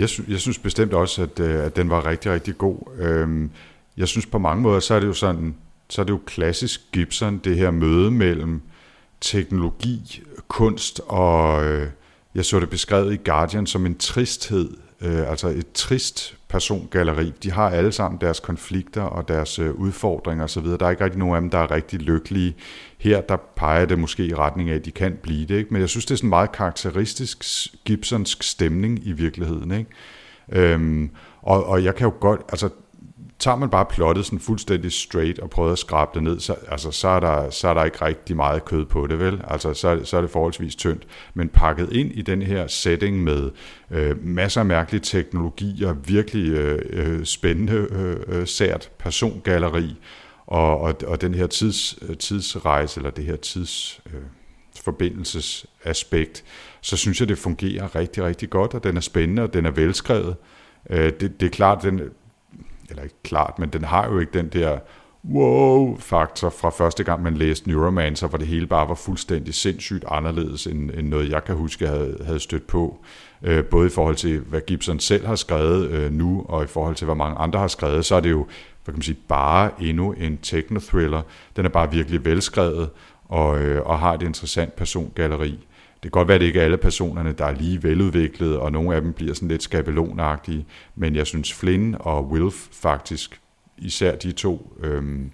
Jeg, 0.00 0.08
sy- 0.08 0.28
jeg 0.28 0.40
synes 0.40 0.58
bestemt 0.58 0.92
også, 0.92 1.22
at, 1.22 1.40
øh, 1.40 1.64
at 1.64 1.76
den 1.76 1.90
var 1.90 2.06
rigtig, 2.06 2.32
rigtig 2.32 2.58
god. 2.58 2.78
Øhm, 2.98 3.50
jeg 3.96 4.08
synes 4.08 4.26
på 4.26 4.38
mange 4.38 4.62
måder, 4.62 4.80
så 4.80 4.94
er 4.94 5.00
det 5.00 5.06
jo 5.06 5.12
sådan, 5.12 5.54
så 5.88 6.00
er 6.00 6.04
det 6.04 6.12
jo 6.12 6.20
klassisk 6.26 6.92
Gibson, 6.92 7.38
det 7.38 7.56
her 7.56 7.70
møde 7.70 8.10
mellem 8.10 8.62
teknologi, 9.20 10.22
kunst 10.48 11.00
og, 11.06 11.64
øh, 11.64 11.88
jeg 12.34 12.44
så 12.44 12.60
det 12.60 12.70
beskrevet 12.70 13.14
i 13.14 13.16
Guardian 13.24 13.66
som 13.66 13.86
en 13.86 13.94
tristhed, 13.94 14.70
øh, 15.00 15.30
altså 15.30 15.48
et 15.48 15.72
trist 15.72 16.36
persongalleri. 16.48 17.32
De 17.42 17.52
har 17.52 17.70
alle 17.70 17.92
sammen 17.92 18.20
deres 18.20 18.40
konflikter 18.40 19.02
og 19.02 19.28
deres 19.28 19.58
øh, 19.58 19.74
udfordringer 19.74 20.44
osv. 20.44 20.64
Der 20.64 20.86
er 20.86 20.90
ikke 20.90 21.04
rigtig 21.04 21.18
nogen 21.18 21.34
af 21.34 21.40
dem, 21.40 21.50
der 21.50 21.58
er 21.58 21.70
rigtig 21.70 22.00
lykkelige. 22.00 22.56
Her 22.98 23.20
der 23.20 23.36
peger 23.56 23.84
det 23.84 23.98
måske 23.98 24.26
i 24.26 24.34
retning 24.34 24.70
af, 24.70 24.74
at 24.74 24.84
de 24.84 24.90
kan 24.90 25.18
blive 25.22 25.46
det. 25.46 25.58
Ikke? 25.58 25.72
Men 25.72 25.80
jeg 25.80 25.88
synes, 25.88 26.06
det 26.06 26.14
er 26.14 26.16
sådan 26.16 26.26
en 26.26 26.30
meget 26.30 26.52
karakteristisk 26.52 27.44
Gibsonsk 27.84 28.42
stemning 28.42 29.06
i 29.06 29.12
virkeligheden. 29.12 29.72
Ikke? 29.72 29.90
Øhm, 30.72 31.10
og, 31.42 31.66
og 31.66 31.84
jeg 31.84 31.94
kan 31.94 32.04
jo 32.04 32.12
godt, 32.20 32.40
altså 32.48 32.68
tager 33.38 33.56
man 33.56 33.70
bare 33.70 33.86
plottet 33.86 34.24
sådan 34.24 34.40
fuldstændig 34.40 34.92
straight 34.92 35.38
og 35.38 35.50
prøver 35.50 35.72
at 35.72 35.78
skrabe 35.78 36.10
det 36.14 36.22
ned, 36.22 36.40
så, 36.40 36.56
altså, 36.68 36.90
så, 36.90 37.08
er 37.08 37.20
der, 37.20 37.50
så 37.50 37.68
er 37.68 37.74
der 37.74 37.84
ikke 37.84 38.04
rigtig 38.04 38.36
meget 38.36 38.64
kød 38.64 38.86
på 38.86 39.06
det, 39.06 39.18
vel? 39.18 39.40
Altså, 39.48 39.74
så, 39.74 40.00
så 40.04 40.16
er 40.16 40.20
det 40.20 40.30
forholdsvis 40.30 40.76
tyndt. 40.76 41.06
Men 41.34 41.48
pakket 41.48 41.92
ind 41.92 42.12
i 42.12 42.22
den 42.22 42.42
her 42.42 42.66
setting 42.66 43.22
med 43.22 43.50
øh, 43.90 44.24
masser 44.24 44.60
af 44.60 44.66
mærkelige 44.66 45.00
teknologier, 45.00 45.92
virkelig 45.92 46.52
øh, 46.52 46.78
øh 46.92 47.24
spændende, 47.24 47.86
øh, 47.90 48.16
øh, 48.28 48.46
sært 48.46 48.90
persongalleri, 48.98 49.96
og, 50.46 50.80
og, 50.80 50.94
og 51.06 51.20
den 51.20 51.34
her 51.34 51.46
tids, 51.46 51.98
øh, 52.08 52.16
tidsrejse, 52.16 53.00
eller 53.00 53.10
det 53.10 53.24
her 53.24 53.36
tids... 53.36 54.00
Øh, 54.06 54.20
forbindelsesaspekt, 54.84 56.44
så 56.80 56.96
synes 56.96 57.20
jeg, 57.20 57.28
det 57.28 57.38
fungerer 57.38 57.96
rigtig, 57.96 58.24
rigtig 58.24 58.50
godt, 58.50 58.74
og 58.74 58.84
den 58.84 58.96
er 58.96 59.00
spændende, 59.00 59.42
og 59.42 59.54
den 59.54 59.66
er 59.66 59.70
velskrevet. 59.70 60.36
Det, 60.90 61.20
det 61.40 61.42
er 61.42 61.50
klart, 61.50 61.82
den, 61.82 62.00
eller 62.90 63.02
ikke 63.02 63.22
klart, 63.22 63.58
men 63.58 63.68
den 63.68 63.84
har 63.84 64.08
jo 64.08 64.18
ikke 64.18 64.38
den 64.38 64.48
der 64.48 64.78
wow-faktor 65.24 66.50
fra 66.50 66.70
første 66.70 67.04
gang, 67.04 67.22
man 67.22 67.34
læste 67.34 67.68
Neuromancer, 67.68 68.28
hvor 68.28 68.38
det 68.38 68.46
hele 68.46 68.66
bare 68.66 68.88
var 68.88 68.94
fuldstændig 68.94 69.54
sindssygt 69.54 70.04
anderledes, 70.08 70.66
end, 70.66 70.90
end 70.90 71.08
noget, 71.08 71.30
jeg 71.30 71.44
kan 71.44 71.54
huske, 71.54 71.84
jeg 71.84 71.92
havde, 71.92 72.18
havde 72.24 72.40
stødt 72.40 72.66
på. 72.66 73.04
Øh, 73.42 73.64
både 73.64 73.86
i 73.86 73.90
forhold 73.90 74.16
til, 74.16 74.38
hvad 74.38 74.60
Gibson 74.60 75.00
selv 75.00 75.26
har 75.26 75.34
skrevet 75.34 75.90
øh, 75.90 76.12
nu, 76.12 76.44
og 76.48 76.64
i 76.64 76.66
forhold 76.66 76.94
til, 76.94 77.04
hvad 77.04 77.14
mange 77.14 77.38
andre 77.38 77.58
har 77.58 77.68
skrevet, 77.68 78.04
så 78.04 78.14
er 78.14 78.20
det 78.20 78.30
jo 78.30 78.46
hvad 78.88 78.92
kan 78.92 78.98
man 78.98 79.02
sige, 79.02 79.18
bare 79.28 79.70
endnu 79.80 80.12
en 80.12 80.38
techno-thriller. 80.42 81.22
Den 81.56 81.64
er 81.64 81.68
bare 81.68 81.90
virkelig 81.90 82.24
velskrevet, 82.24 82.90
og, 83.24 83.58
øh, 83.58 83.86
og 83.86 83.98
har 83.98 84.14
et 84.14 84.22
interessant 84.22 84.76
persongalleri. 84.76 85.66
Det 86.02 86.02
kan 86.02 86.10
godt 86.10 86.28
være, 86.28 86.34
at 86.34 86.40
det 86.40 86.46
ikke 86.46 86.60
er 86.60 86.64
alle 86.64 86.76
personerne, 86.76 87.32
der 87.32 87.44
er 87.44 87.54
lige 87.54 87.82
veludviklede, 87.82 88.60
og 88.60 88.72
nogle 88.72 88.94
af 88.94 89.00
dem 89.00 89.12
bliver 89.12 89.34
sådan 89.34 89.48
lidt 89.48 89.62
skabelonagtige, 89.62 90.66
men 90.96 91.16
jeg 91.16 91.26
synes 91.26 91.52
Flynn 91.52 91.96
og 92.00 92.28
Wilf 92.28 92.66
faktisk, 92.72 93.40
især 93.78 94.16
de 94.16 94.32
to, 94.32 94.72
øhm, 94.80 95.30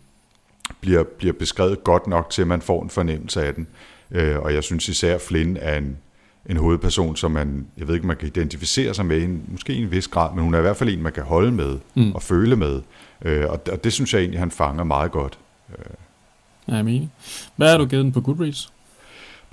bliver, 0.81 1.03
bliver 1.18 1.33
beskrevet 1.33 1.85
godt 1.85 2.07
nok 2.07 2.31
til, 2.31 2.42
at 2.42 2.48
man 2.48 2.62
får 2.62 2.83
en 2.83 2.90
fornemmelse 2.90 3.44
af 3.46 3.55
den. 3.55 3.66
Øh, 4.11 4.38
og 4.38 4.55
jeg 4.55 4.64
synes 4.64 4.88
især 4.88 5.18
Flynn 5.18 5.57
er 5.61 5.79
en, 5.79 5.96
en 6.46 6.57
hovedperson, 6.57 7.16
som 7.16 7.31
man, 7.31 7.66
jeg 7.79 7.88
ved 7.88 7.94
ikke, 7.94 8.07
man 8.07 8.16
kan 8.16 8.29
identificere 8.29 8.94
sig 8.94 9.07
med, 9.07 9.22
en, 9.22 9.44
måske 9.48 9.72
i 9.72 9.83
en 9.83 9.90
vis 9.90 10.09
grad, 10.09 10.35
men 10.35 10.44
hun 10.44 10.55
er 10.55 10.59
i 10.59 10.62
hvert 10.62 10.77
fald 10.77 10.90
en, 10.90 11.03
man 11.03 11.12
kan 11.12 11.22
holde 11.22 11.53
med 11.53 11.79
mm. 11.94 12.12
og 12.12 12.22
føle 12.22 12.57
med. 12.57 12.83
Øh, 13.24 13.50
og, 13.50 13.61
og 13.72 13.85
det 13.85 13.92
synes 13.92 14.14
jeg 14.14 14.20
egentlig, 14.20 14.40
han 14.40 14.50
fanger 14.50 14.85
meget 14.85 15.12
godt. 15.12 15.38
Øh. 15.79 15.85
Ja, 16.68 16.74
jeg 16.74 16.85
mener. 16.85 17.07
Hvad 17.57 17.70
har 17.70 17.79
du 17.79 17.87
givet 17.87 18.05
den 18.05 18.12
på 18.12 18.20
Goodreads? 18.20 18.72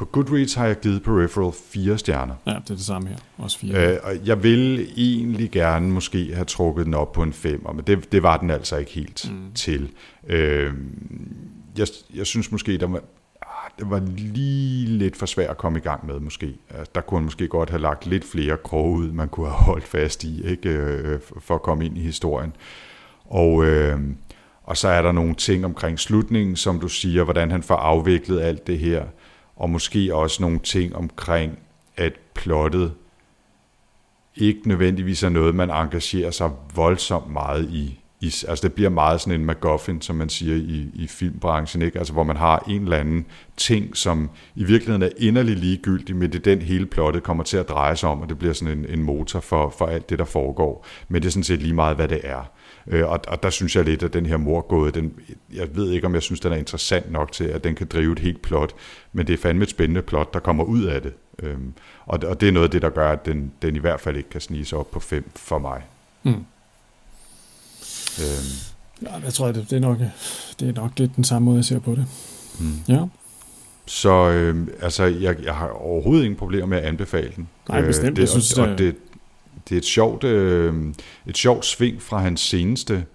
På 0.01 0.05
Goodreads 0.05 0.53
har 0.53 0.65
jeg 0.65 0.79
givet 0.79 1.03
Peripheral 1.03 1.51
fire 1.51 1.97
stjerner. 1.97 2.35
Ja, 2.47 2.51
det 2.51 2.69
er 2.69 2.75
det 2.75 2.85
samme 2.85 3.07
her. 3.07 3.15
Også 3.37 3.59
fire. 3.59 3.93
Øh, 3.93 3.99
og 4.03 4.13
jeg 4.25 4.43
vil 4.43 4.93
egentlig 4.97 5.51
gerne 5.51 5.91
måske 5.91 6.35
have 6.35 6.45
trukket 6.45 6.85
den 6.85 6.93
op 6.93 7.11
på 7.11 7.23
en 7.23 7.33
5, 7.33 7.67
men 7.75 7.83
det, 7.87 8.11
det 8.11 8.23
var 8.23 8.37
den 8.37 8.49
altså 8.49 8.77
ikke 8.77 8.91
helt 8.91 9.31
mm. 9.31 9.51
til. 9.53 9.91
Øh, 10.27 10.73
jeg, 11.77 11.87
jeg 12.13 12.25
synes 12.25 12.51
måske, 12.51 12.77
der 12.77 12.87
var, 12.87 13.01
ah, 13.41 13.71
det 13.79 13.89
var 13.89 14.03
lige 14.17 14.85
lidt 14.85 15.17
for 15.17 15.25
svært 15.25 15.49
at 15.49 15.57
komme 15.57 15.79
i 15.79 15.81
gang 15.81 16.07
med 16.07 16.19
måske. 16.19 16.55
Altså, 16.69 16.91
der 16.95 17.01
kunne 17.01 17.17
man 17.17 17.25
måske 17.25 17.47
godt 17.47 17.69
have 17.69 17.81
lagt 17.81 18.05
lidt 18.05 18.25
flere 18.25 18.57
kroge 18.57 18.99
ud, 18.99 19.11
man 19.11 19.29
kunne 19.29 19.47
have 19.47 19.57
holdt 19.57 19.87
fast 19.87 20.23
i, 20.23 20.43
ikke 20.47 20.69
øh, 20.69 21.19
for 21.39 21.55
at 21.55 21.61
komme 21.61 21.85
ind 21.85 21.97
i 21.97 22.01
historien. 22.01 22.53
Og, 23.25 23.65
øh, 23.65 23.99
og 24.63 24.77
så 24.77 24.87
er 24.87 25.01
der 25.01 25.11
nogle 25.11 25.35
ting 25.35 25.65
omkring 25.65 25.99
slutningen, 25.99 26.55
som 26.55 26.79
du 26.79 26.87
siger, 26.87 27.23
hvordan 27.23 27.51
han 27.51 27.63
får 27.63 27.75
afviklet 27.75 28.41
alt 28.41 28.67
det 28.67 28.79
her 28.79 29.03
og 29.61 29.69
måske 29.69 30.15
også 30.15 30.41
nogle 30.41 30.59
ting 30.59 30.95
omkring, 30.95 31.59
at 31.97 32.13
plottet 32.33 32.93
ikke 34.35 34.67
nødvendigvis 34.67 35.23
er 35.23 35.29
noget, 35.29 35.55
man 35.55 35.69
engagerer 35.69 36.31
sig 36.31 36.51
voldsomt 36.75 37.31
meget 37.31 37.69
i. 37.69 37.99
I, 38.21 38.25
altså 38.25 38.59
det 38.67 38.73
bliver 38.73 38.89
meget 38.89 39.21
sådan 39.21 39.39
en 39.39 39.45
MacGuffin, 39.45 40.01
som 40.01 40.15
man 40.15 40.29
siger 40.29 40.55
i, 40.55 40.89
i 40.93 41.07
filmbranchen, 41.07 41.81
ikke? 41.81 41.99
Altså 41.99 42.13
hvor 42.13 42.23
man 42.23 42.37
har 42.37 42.63
en 42.67 42.83
eller 42.83 42.97
anden 42.97 43.25
ting, 43.57 43.97
som 43.97 44.29
i 44.55 44.63
virkeligheden 44.63 45.01
er 45.01 45.09
inderlig 45.17 45.57
ligegyldig, 45.57 46.15
men 46.15 46.31
det 46.31 46.35
er 46.35 46.55
den 46.55 46.61
hele 46.61 46.85
plottet 46.85 47.23
kommer 47.23 47.43
til 47.43 47.57
at 47.57 47.69
dreje 47.69 47.95
sig 47.95 48.09
om, 48.09 48.21
og 48.21 48.29
det 48.29 48.37
bliver 48.37 48.53
sådan 48.53 48.77
en, 48.77 48.85
en 48.85 49.03
motor 49.03 49.39
for, 49.39 49.69
for 49.77 49.85
alt 49.85 50.09
det, 50.09 50.19
der 50.19 50.25
foregår. 50.25 50.85
Men 51.07 51.21
det 51.21 51.27
er 51.27 51.31
sådan 51.31 51.43
set 51.43 51.61
lige 51.61 51.73
meget, 51.73 51.95
hvad 51.95 52.07
det 52.07 52.21
er. 52.23 52.51
Øh, 52.87 53.09
og, 53.09 53.19
og 53.27 53.43
der 53.43 53.49
synes 53.49 53.75
jeg 53.75 53.85
lidt, 53.85 54.03
at 54.03 54.13
den 54.13 54.25
her 54.25 54.37
morgåde, 54.37 54.91
den, 54.91 55.13
jeg 55.53 55.75
ved 55.75 55.91
ikke, 55.91 56.07
om 56.07 56.13
jeg 56.13 56.21
synes, 56.21 56.39
den 56.39 56.51
er 56.51 56.57
interessant 56.57 57.11
nok 57.11 57.31
til, 57.31 57.43
at 57.43 57.63
den 57.63 57.75
kan 57.75 57.87
drive 57.87 58.13
et 58.13 58.19
helt 58.19 58.41
plot, 58.41 58.73
men 59.13 59.27
det 59.27 59.33
er 59.33 59.37
fandme 59.37 59.63
et 59.63 59.69
spændende 59.69 60.01
plot, 60.01 60.33
der 60.33 60.39
kommer 60.39 60.63
ud 60.63 60.83
af 60.83 61.01
det. 61.01 61.13
Øhm, 61.43 61.73
og, 62.05 62.19
og 62.27 62.41
det 62.41 62.47
er 62.47 62.51
noget 62.51 62.67
af 62.67 62.71
det, 62.71 62.81
der 62.81 62.89
gør, 62.89 63.11
at 63.11 63.25
den, 63.25 63.51
den 63.61 63.75
i 63.75 63.79
hvert 63.79 63.99
fald 63.99 64.17
ikke 64.17 64.29
kan 64.29 64.41
snige 64.41 64.65
sig 64.65 64.77
op 64.77 64.91
på 64.91 64.99
fem 64.99 65.29
for 65.35 65.59
mig. 65.59 65.81
Mm. 66.23 66.31
Øhm. 66.31 66.45
Ja, 69.01 69.13
jeg 69.23 69.33
tror, 69.33 69.51
det, 69.51 69.69
det, 69.69 69.75
er 69.75 69.79
nok, 69.79 69.97
det 70.59 70.69
er 70.69 70.73
nok 70.73 70.91
lidt 70.97 71.15
den 71.15 71.23
samme 71.23 71.45
måde, 71.45 71.57
jeg 71.57 71.65
ser 71.65 71.79
på 71.79 71.91
det. 71.91 72.05
Mm. 72.59 72.79
Ja. 72.87 73.05
Så 73.85 74.29
øh, 74.29 74.67
altså, 74.81 75.03
jeg, 75.03 75.43
jeg 75.43 75.55
har 75.55 75.67
overhovedet 75.67 76.23
ingen 76.23 76.37
problemer 76.37 76.65
med 76.65 76.77
at 76.77 76.83
anbefale 76.83 77.31
den. 77.35 77.49
Nej, 77.69 77.81
bestemt. 77.81 78.09
Øh, 78.09 78.15
det, 78.15 78.21
jeg 78.21 78.29
synes, 78.29 78.53
og, 78.53 78.67
og 78.67 78.77
det, 78.77 78.95
det 79.69 79.75
er 79.75 79.77
et 79.77 79.85
sjovt, 79.85 80.23
øh, 80.23 80.73
et 81.27 81.37
sjovt 81.37 81.65
sving 81.65 82.01
fra 82.01 82.19
hans 82.19 82.41
seneste 82.41 83.05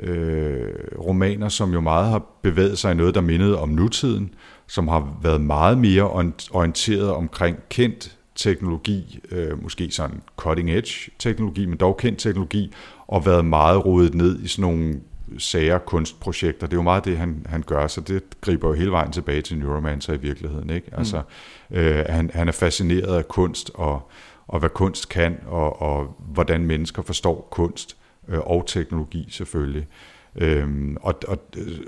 øh, 0.00 0.68
romaner, 0.98 1.48
som 1.48 1.72
jo 1.72 1.80
meget 1.80 2.10
har 2.10 2.22
bevæget 2.42 2.78
sig 2.78 2.92
i 2.92 2.94
noget, 2.94 3.14
der 3.14 3.20
mindede 3.20 3.58
om 3.58 3.68
nutiden, 3.68 4.34
som 4.66 4.88
har 4.88 5.18
været 5.22 5.40
meget 5.40 5.78
mere 5.78 6.10
orienteret 6.50 7.10
omkring 7.10 7.56
kendt 7.68 8.16
teknologi, 8.34 9.20
øh, 9.30 9.62
måske 9.62 9.90
sådan 9.90 10.22
cutting 10.36 10.70
edge 10.70 11.10
teknologi, 11.18 11.66
men 11.66 11.78
dog 11.78 11.96
kendt 11.96 12.18
teknologi, 12.18 12.72
og 13.06 13.26
været 13.26 13.44
meget 13.44 13.86
rodet 13.86 14.14
ned 14.14 14.40
i 14.42 14.48
sådan 14.48 14.62
nogle 14.62 15.00
sager, 15.38 15.78
kunstprojekter. 15.78 16.66
Det 16.66 16.72
er 16.72 16.78
jo 16.78 16.82
meget 16.82 17.04
det, 17.04 17.18
han, 17.18 17.46
han 17.48 17.62
gør, 17.66 17.86
så 17.86 18.00
det 18.00 18.22
griber 18.40 18.68
jo 18.68 18.74
hele 18.74 18.90
vejen 18.90 19.12
tilbage 19.12 19.42
til 19.42 19.58
Neuromancer 19.58 20.12
i 20.12 20.16
virkeligheden. 20.16 20.70
Ikke? 20.70 20.88
Altså, 20.92 21.22
mm. 21.70 21.76
øh, 21.76 22.04
han, 22.08 22.30
han 22.34 22.48
er 22.48 22.52
fascineret 22.52 23.16
af 23.16 23.28
kunst 23.28 23.70
og, 23.74 24.10
og 24.46 24.58
hvad 24.58 24.70
kunst 24.70 25.08
kan, 25.08 25.36
og, 25.46 25.82
og 25.82 26.16
hvordan 26.18 26.66
mennesker 26.66 27.02
forstår 27.02 27.48
kunst 27.50 27.96
øh, 28.28 28.38
og 28.38 28.64
teknologi 28.66 29.28
selvfølgelig. 29.30 29.86
Øhm, 30.36 30.96
og, 31.00 31.14
og, 31.28 31.38
øh, 31.56 31.78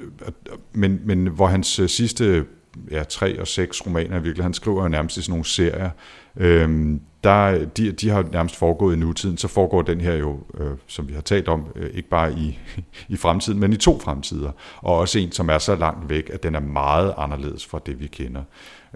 men, 0.72 1.00
men 1.04 1.26
hvor 1.26 1.46
hans 1.46 1.78
øh, 1.78 1.88
sidste 1.88 2.44
ja, 2.90 3.02
tre 3.02 3.40
og 3.40 3.46
seks 3.46 3.86
romaner 3.86 4.18
virkelig, 4.18 4.44
han 4.44 4.54
skriver 4.54 4.82
jo 4.82 4.88
nærmest 4.88 5.16
i 5.16 5.22
sådan 5.22 5.32
nogle 5.32 5.44
serier, 5.44 5.90
øhm, 6.36 7.00
der, 7.24 7.64
de, 7.64 7.92
de 7.92 8.08
har 8.08 8.22
nærmest 8.32 8.56
foregået 8.56 8.96
i 8.96 8.98
nutiden, 8.98 9.36
så 9.36 9.48
foregår 9.48 9.82
den 9.82 10.00
her 10.00 10.14
jo, 10.14 10.40
øh, 10.58 10.70
som 10.86 11.08
vi 11.08 11.14
har 11.14 11.20
talt 11.20 11.48
om, 11.48 11.66
øh, 11.76 11.90
ikke 11.94 12.08
bare 12.08 12.32
i, 12.32 12.58
i 13.14 13.16
fremtiden, 13.16 13.60
men 13.60 13.72
i 13.72 13.76
to 13.76 14.00
fremtider, 14.00 14.50
og 14.76 14.96
også 14.96 15.18
en, 15.18 15.32
som 15.32 15.50
er 15.50 15.58
så 15.58 15.76
langt 15.76 16.10
væk, 16.10 16.30
at 16.32 16.42
den 16.42 16.54
er 16.54 16.60
meget 16.60 17.14
anderledes 17.16 17.66
fra 17.66 17.80
det, 17.86 18.00
vi 18.00 18.06
kender. 18.06 18.42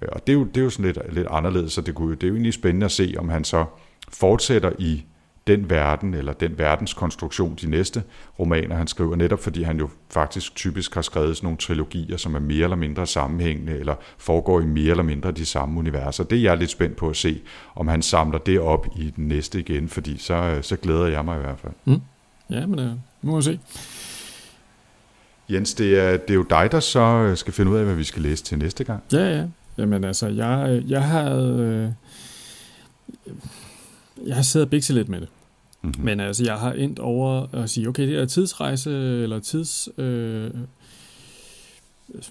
Øh, 0.03 0.09
og 0.13 0.27
det 0.27 0.33
er 0.33 0.37
jo, 0.37 0.45
det 0.45 0.57
er 0.57 0.65
jo 0.65 0.71
sådan 0.71 0.85
lidt, 0.85 1.15
lidt 1.15 1.27
anderledes, 1.31 1.73
så 1.73 1.81
det, 1.81 1.95
kunne, 1.95 2.15
det 2.15 2.23
er 2.23 2.29
jo 2.29 2.35
egentlig 2.35 2.55
spændende 2.55 2.85
at 2.85 2.93
se, 2.93 3.15
om 3.19 3.29
han 3.29 3.45
så 3.45 3.65
fortsætter 4.09 4.73
i 4.79 5.05
den 5.47 5.71
verden, 5.71 6.15
eller 6.15 6.33
den 6.33 6.59
verdenskonstruktion, 6.59 7.55
de 7.61 7.71
næste 7.71 8.03
romaner, 8.39 8.77
han 8.77 8.87
skriver, 8.87 9.17
netop 9.17 9.41
fordi 9.41 9.63
han 9.63 9.79
jo 9.79 9.89
faktisk 10.11 10.55
typisk 10.55 10.95
har 10.95 11.03
skrevet 11.03 11.37
sådan 11.37 11.47
nogle 11.47 11.59
trilogier, 11.59 12.17
som 12.17 12.35
er 12.35 12.39
mere 12.39 12.63
eller 12.63 12.77
mindre 12.77 13.07
sammenhængende, 13.07 13.79
eller 13.79 13.95
foregår 14.19 14.61
i 14.61 14.65
mere 14.65 14.91
eller 14.91 15.03
mindre 15.03 15.33
de 15.33 15.47
samme 15.47 15.79
universer. 15.79 16.25
Det 16.25 16.39
er 16.39 16.43
jeg 16.43 16.57
lidt 16.57 16.71
spændt 16.71 16.97
på 16.97 17.09
at 17.09 17.17
se, 17.17 17.41
om 17.75 17.89
han 17.89 18.03
samler 18.03 18.39
det 18.39 18.61
op 18.61 18.87
i 18.97 19.11
den 19.17 19.29
næste 19.29 19.59
igen, 19.59 19.89
fordi 19.89 20.19
så, 20.19 20.59
så 20.63 20.77
glæder 20.77 21.07
jeg 21.07 21.25
mig 21.25 21.39
i 21.39 21.41
hvert 21.41 21.59
fald. 21.59 21.73
Mm. 21.85 22.01
Ja, 22.51 22.67
men 22.67 22.79
øh, 22.79 22.91
nu 23.23 23.31
må 23.31 23.37
vi 23.37 23.43
se. 23.43 23.59
Jens, 25.49 25.75
det 25.75 25.99
er, 25.99 26.17
det 26.17 26.31
er 26.31 26.35
jo 26.35 26.47
dig, 26.51 26.73
der 26.73 26.81
så 26.81 27.33
skal 27.37 27.53
finde 27.53 27.71
ud 27.71 27.77
af, 27.77 27.85
hvad 27.85 27.95
vi 27.95 28.05
skal 28.05 28.23
læse 28.23 28.45
til 28.45 28.59
næste 28.59 28.85
gang. 28.85 29.03
Ja, 29.13 29.37
ja. 29.37 29.45
Jamen 29.81 30.05
altså, 30.05 30.27
jeg, 30.27 30.83
jeg 30.89 31.03
havde... 31.03 31.59
Øh 31.61 31.93
jeg 34.27 34.35
har 34.35 34.43
siddet 34.43 34.67
og 34.67 34.71
bikset 34.71 34.97
lidt 34.97 35.09
med 35.09 35.21
det. 35.21 35.29
Mm-hmm. 35.83 36.05
Men 36.05 36.21
altså, 36.21 36.45
jeg 36.45 36.59
har 36.59 36.73
endt 36.73 36.99
over 36.99 37.47
at 37.53 37.71
sige, 37.71 37.89
okay, 37.89 38.09
det 38.09 38.19
er 38.19 38.27
tidsrejse, 38.27 38.91
eller 39.23 39.41
tids... 39.41 39.89
Øh, 39.99 40.51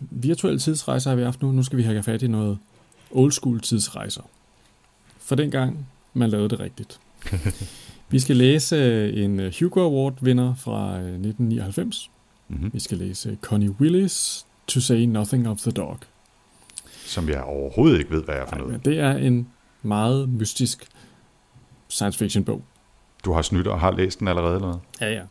virtuelle 0.10 0.60
tidsrejser 0.60 1.10
har 1.10 1.16
vi 1.18 1.24
haft 1.24 1.42
nu. 1.42 1.52
Nu 1.52 1.64
skal 1.64 1.78
vi 1.78 1.84
have 1.84 2.04
fat 2.04 2.22
i 2.22 2.28
noget 2.28 2.58
old 3.12 3.32
school 3.32 3.60
tidsrejser. 3.60 4.22
For 5.20 5.36
dengang, 5.36 5.88
man 6.14 6.30
lavede 6.30 6.50
det 6.50 6.60
rigtigt. 6.60 7.00
vi 8.12 8.20
skal 8.20 8.36
læse 8.36 9.12
en 9.14 9.54
Hugo 9.60 9.82
Award 9.82 10.18
vinder 10.22 10.56
fra 10.56 10.96
1999. 10.96 12.12
Mm-hmm. 12.48 12.74
Vi 12.74 12.80
skal 12.80 12.98
læse 12.98 13.38
Connie 13.42 13.72
Willis, 13.72 14.46
To 14.68 14.80
Say 14.80 15.00
Nothing 15.00 15.48
of 15.48 15.58
the 15.58 15.72
Dog. 15.72 16.00
Som 17.10 17.30
jeg 17.30 17.44
overhovedet 17.44 18.00
ikke 18.00 18.12
ved, 18.12 18.24
hvad 18.24 18.36
er 18.36 18.46
for 18.46 18.56
Ej, 18.56 18.62
noget. 18.62 18.86
det 18.86 19.00
er 19.00 19.18
en 19.18 19.48
meget 19.82 20.30
mystisk 20.30 20.88
science 21.88 22.20
fiction 22.20 22.44
bog. 22.44 22.62
Du 23.26 23.34
har 23.34 23.42
snydt 23.42 23.68
og 23.68 23.80
har 23.80 23.92
læst 23.92 24.20
den 24.20 24.28
allerede, 24.28 24.56
eller 24.56 24.68
hvad? 24.68 25.08
Ja, 25.08 25.14
ja. 25.16 25.22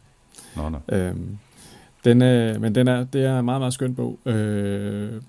Nå, 0.56 0.68
nå. 0.68 0.78
Øhm, 0.96 1.38
den 2.04 2.22
er, 2.22 2.58
men 2.58 2.74
den 2.74 2.88
er, 2.88 3.04
det 3.04 3.24
er 3.24 3.38
en 3.38 3.44
meget, 3.44 3.60
meget 3.60 3.74
skøn 3.74 3.94
bog. 3.94 4.18
Øh, 4.26 5.22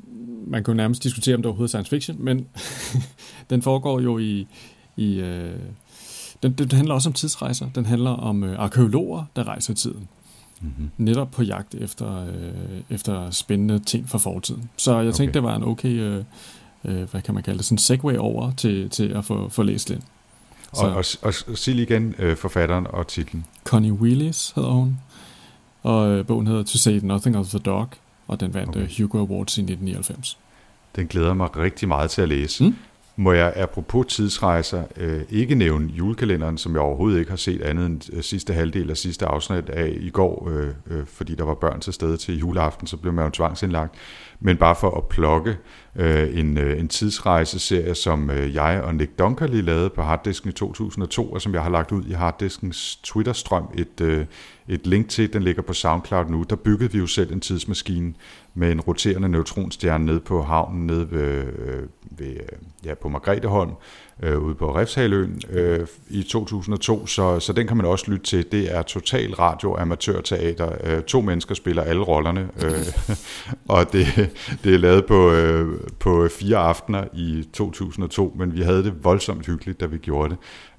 man 0.47 0.63
kunne 0.63 0.77
nærmest 0.77 1.03
diskutere, 1.03 1.35
om 1.35 1.41
det 1.41 1.45
overhovedet 1.45 1.73
er 1.73 1.83
science 1.83 1.89
fiction, 1.89 2.25
men 2.25 2.47
den 3.49 3.61
foregår 3.61 3.99
jo 3.99 4.17
i... 4.17 4.47
i 4.97 5.19
øh, 5.19 5.59
den, 6.43 6.53
den 6.53 6.71
handler 6.71 6.93
også 6.93 7.09
om 7.09 7.13
tidsrejser. 7.13 7.69
Den 7.75 7.85
handler 7.85 8.09
om 8.09 8.43
øh, 8.43 8.59
arkeologer, 8.59 9.23
der 9.35 9.47
rejser 9.47 9.73
i 9.73 9.75
tiden. 9.75 10.07
Mm-hmm. 10.61 10.91
Netop 10.97 11.31
på 11.31 11.43
jagt 11.43 11.75
efter, 11.75 12.25
øh, 12.27 12.81
efter 12.89 13.31
spændende 13.31 13.79
ting 13.79 14.09
fra 14.09 14.17
fortiden. 14.17 14.69
Så 14.77 14.99
jeg 14.99 15.13
tænkte, 15.13 15.21
Okay. 15.21 15.33
det 15.33 15.43
var 15.43 15.55
en 15.55 15.63
okay... 15.63 15.89
Øh, 15.89 16.23
øh, 16.85 17.11
hvad 17.11 17.21
kan 17.21 17.33
man 17.33 17.43
kalde 17.43 17.57
det? 17.57 17.65
Sådan 17.65 17.77
segway 17.77 18.15
over 18.17 18.51
til, 18.57 18.89
til 18.89 19.07
at 19.07 19.25
få, 19.25 19.49
få 19.49 19.63
læst 19.63 19.89
den. 19.89 20.03
Så. 20.73 20.81
Og, 20.81 20.95
og, 21.21 21.33
og, 21.47 21.57
sig 21.57 21.75
lige 21.75 21.85
igen 21.85 22.15
øh, 22.19 22.37
forfatteren 22.37 22.87
og 22.89 23.07
titlen. 23.07 23.45
Connie 23.63 23.93
Willis 23.93 24.51
hedder 24.55 24.69
hun. 24.69 24.99
Og 25.83 26.09
øh, 26.09 26.25
bogen 26.25 26.47
hedder 26.47 26.63
To 26.63 26.77
Say 26.77 26.99
Nothing 27.03 27.37
of 27.37 27.47
the 27.47 27.59
Dog, 27.59 27.87
og 28.27 28.39
den 28.39 28.53
vandt 28.53 28.69
Okay. 28.69 28.83
okay. 28.83 29.01
Hugo 29.01 29.17
Awards 29.17 29.57
i 29.57 29.61
1999. 29.61 30.37
Den 30.95 31.07
glæder 31.07 31.33
mig 31.33 31.57
rigtig 31.57 31.87
meget 31.87 32.09
til 32.11 32.21
at 32.21 32.29
læse. 32.29 32.63
Mm. 32.63 32.75
Må 33.19 33.31
jeg 33.31 33.53
apropos 33.55 34.05
tidsrejser 34.05 34.83
øh, 34.97 35.21
ikke 35.29 35.55
nævne 35.55 35.87
julekalenderen, 35.87 36.57
som 36.57 36.73
jeg 36.73 36.81
overhovedet 36.81 37.19
ikke 37.19 37.29
har 37.29 37.37
set 37.37 37.61
andet 37.61 37.85
end 37.85 38.13
øh, 38.13 38.23
sidste 38.23 38.53
halvdel 38.53 38.89
af 38.89 38.97
sidste 38.97 39.25
afsnit 39.25 39.69
af 39.69 39.97
i 39.99 40.09
går, 40.09 40.49
øh, 40.51 40.67
øh, 40.87 41.05
fordi 41.05 41.35
der 41.35 41.43
var 41.43 41.53
børn 41.53 41.79
til 41.79 41.93
stede 41.93 42.17
til 42.17 42.39
juleaften, 42.39 42.87
så 42.87 42.97
blev 42.97 43.13
man 43.13 43.25
jo 43.25 43.31
tvangsindlagt. 43.31 43.95
Men 44.39 44.57
bare 44.57 44.75
for 44.75 44.97
at 44.97 45.07
plukke 45.07 45.57
øh, 45.95 46.39
en, 46.39 46.57
øh, 46.57 46.79
en 46.79 46.87
tidsrejseserie, 46.87 47.95
som 47.95 48.29
øh, 48.29 48.55
jeg 48.55 48.81
og 48.83 48.95
Nick 48.95 49.19
Dunkerley 49.19 49.61
lavede 49.61 49.89
på 49.89 50.01
Harddisken 50.01 50.49
i 50.49 50.53
2002, 50.53 51.31
og 51.31 51.41
som 51.41 51.53
jeg 51.53 51.63
har 51.63 51.69
lagt 51.69 51.91
ud 51.91 52.03
i 52.03 52.13
Harddiskens 52.13 52.95
Twitter-strøm 52.95 53.69
et, 53.75 54.01
øh, 54.01 54.25
et 54.67 54.87
link 54.87 55.09
til. 55.09 55.33
Den 55.33 55.43
ligger 55.43 55.61
på 55.61 55.73
SoundCloud 55.73 56.25
nu. 56.29 56.45
Der 56.49 56.55
byggede 56.55 56.91
vi 56.91 56.97
jo 56.97 57.07
selv 57.07 57.33
en 57.33 57.39
tidsmaskine 57.39 58.13
med 58.53 58.71
en 58.71 58.81
roterende 58.81 59.29
neutronstjerne 59.29 60.05
nede 60.05 60.19
på 60.19 60.41
havnen, 60.41 60.87
nede 60.87 61.11
ved, 61.11 61.43
øh, 61.43 61.83
ved 62.11 62.27
øh, 62.27 62.85
ja, 62.85 62.93
på 62.93 63.09
Margretheholm, 63.09 63.71
øh, 64.23 64.39
ude 64.39 64.55
på 64.55 64.75
Refshaløen 64.75 65.41
øh, 65.49 65.87
i 66.09 66.23
2002, 66.23 67.05
så, 67.05 67.39
så 67.39 67.53
den 67.53 67.67
kan 67.67 67.77
man 67.77 67.85
også 67.85 68.11
lytte 68.11 68.25
til. 68.25 68.51
Det 68.51 68.75
er 68.75 68.81
total 68.81 69.33
radio 69.33 69.77
amatørteater. 69.77 70.71
Øh, 70.83 71.01
to 71.01 71.21
mennesker 71.21 71.55
spiller 71.55 71.83
alle 71.83 72.01
rollerne, 72.01 72.49
øh, 72.63 73.17
og 73.75 73.93
det, 73.93 74.29
det 74.63 74.73
er 74.73 74.77
lavet 74.77 75.05
på, 75.05 75.31
øh, 75.31 75.79
på 75.99 76.27
fire 76.39 76.57
aftener 76.57 77.03
i 77.13 77.47
2002, 77.53 78.35
men 78.39 78.53
vi 78.53 78.61
havde 78.61 78.83
det 78.83 79.03
voldsomt 79.03 79.45
hyggeligt, 79.45 79.79
da 79.79 79.85
vi 79.85 79.97
gjorde 79.97 80.29
det. 80.29 80.37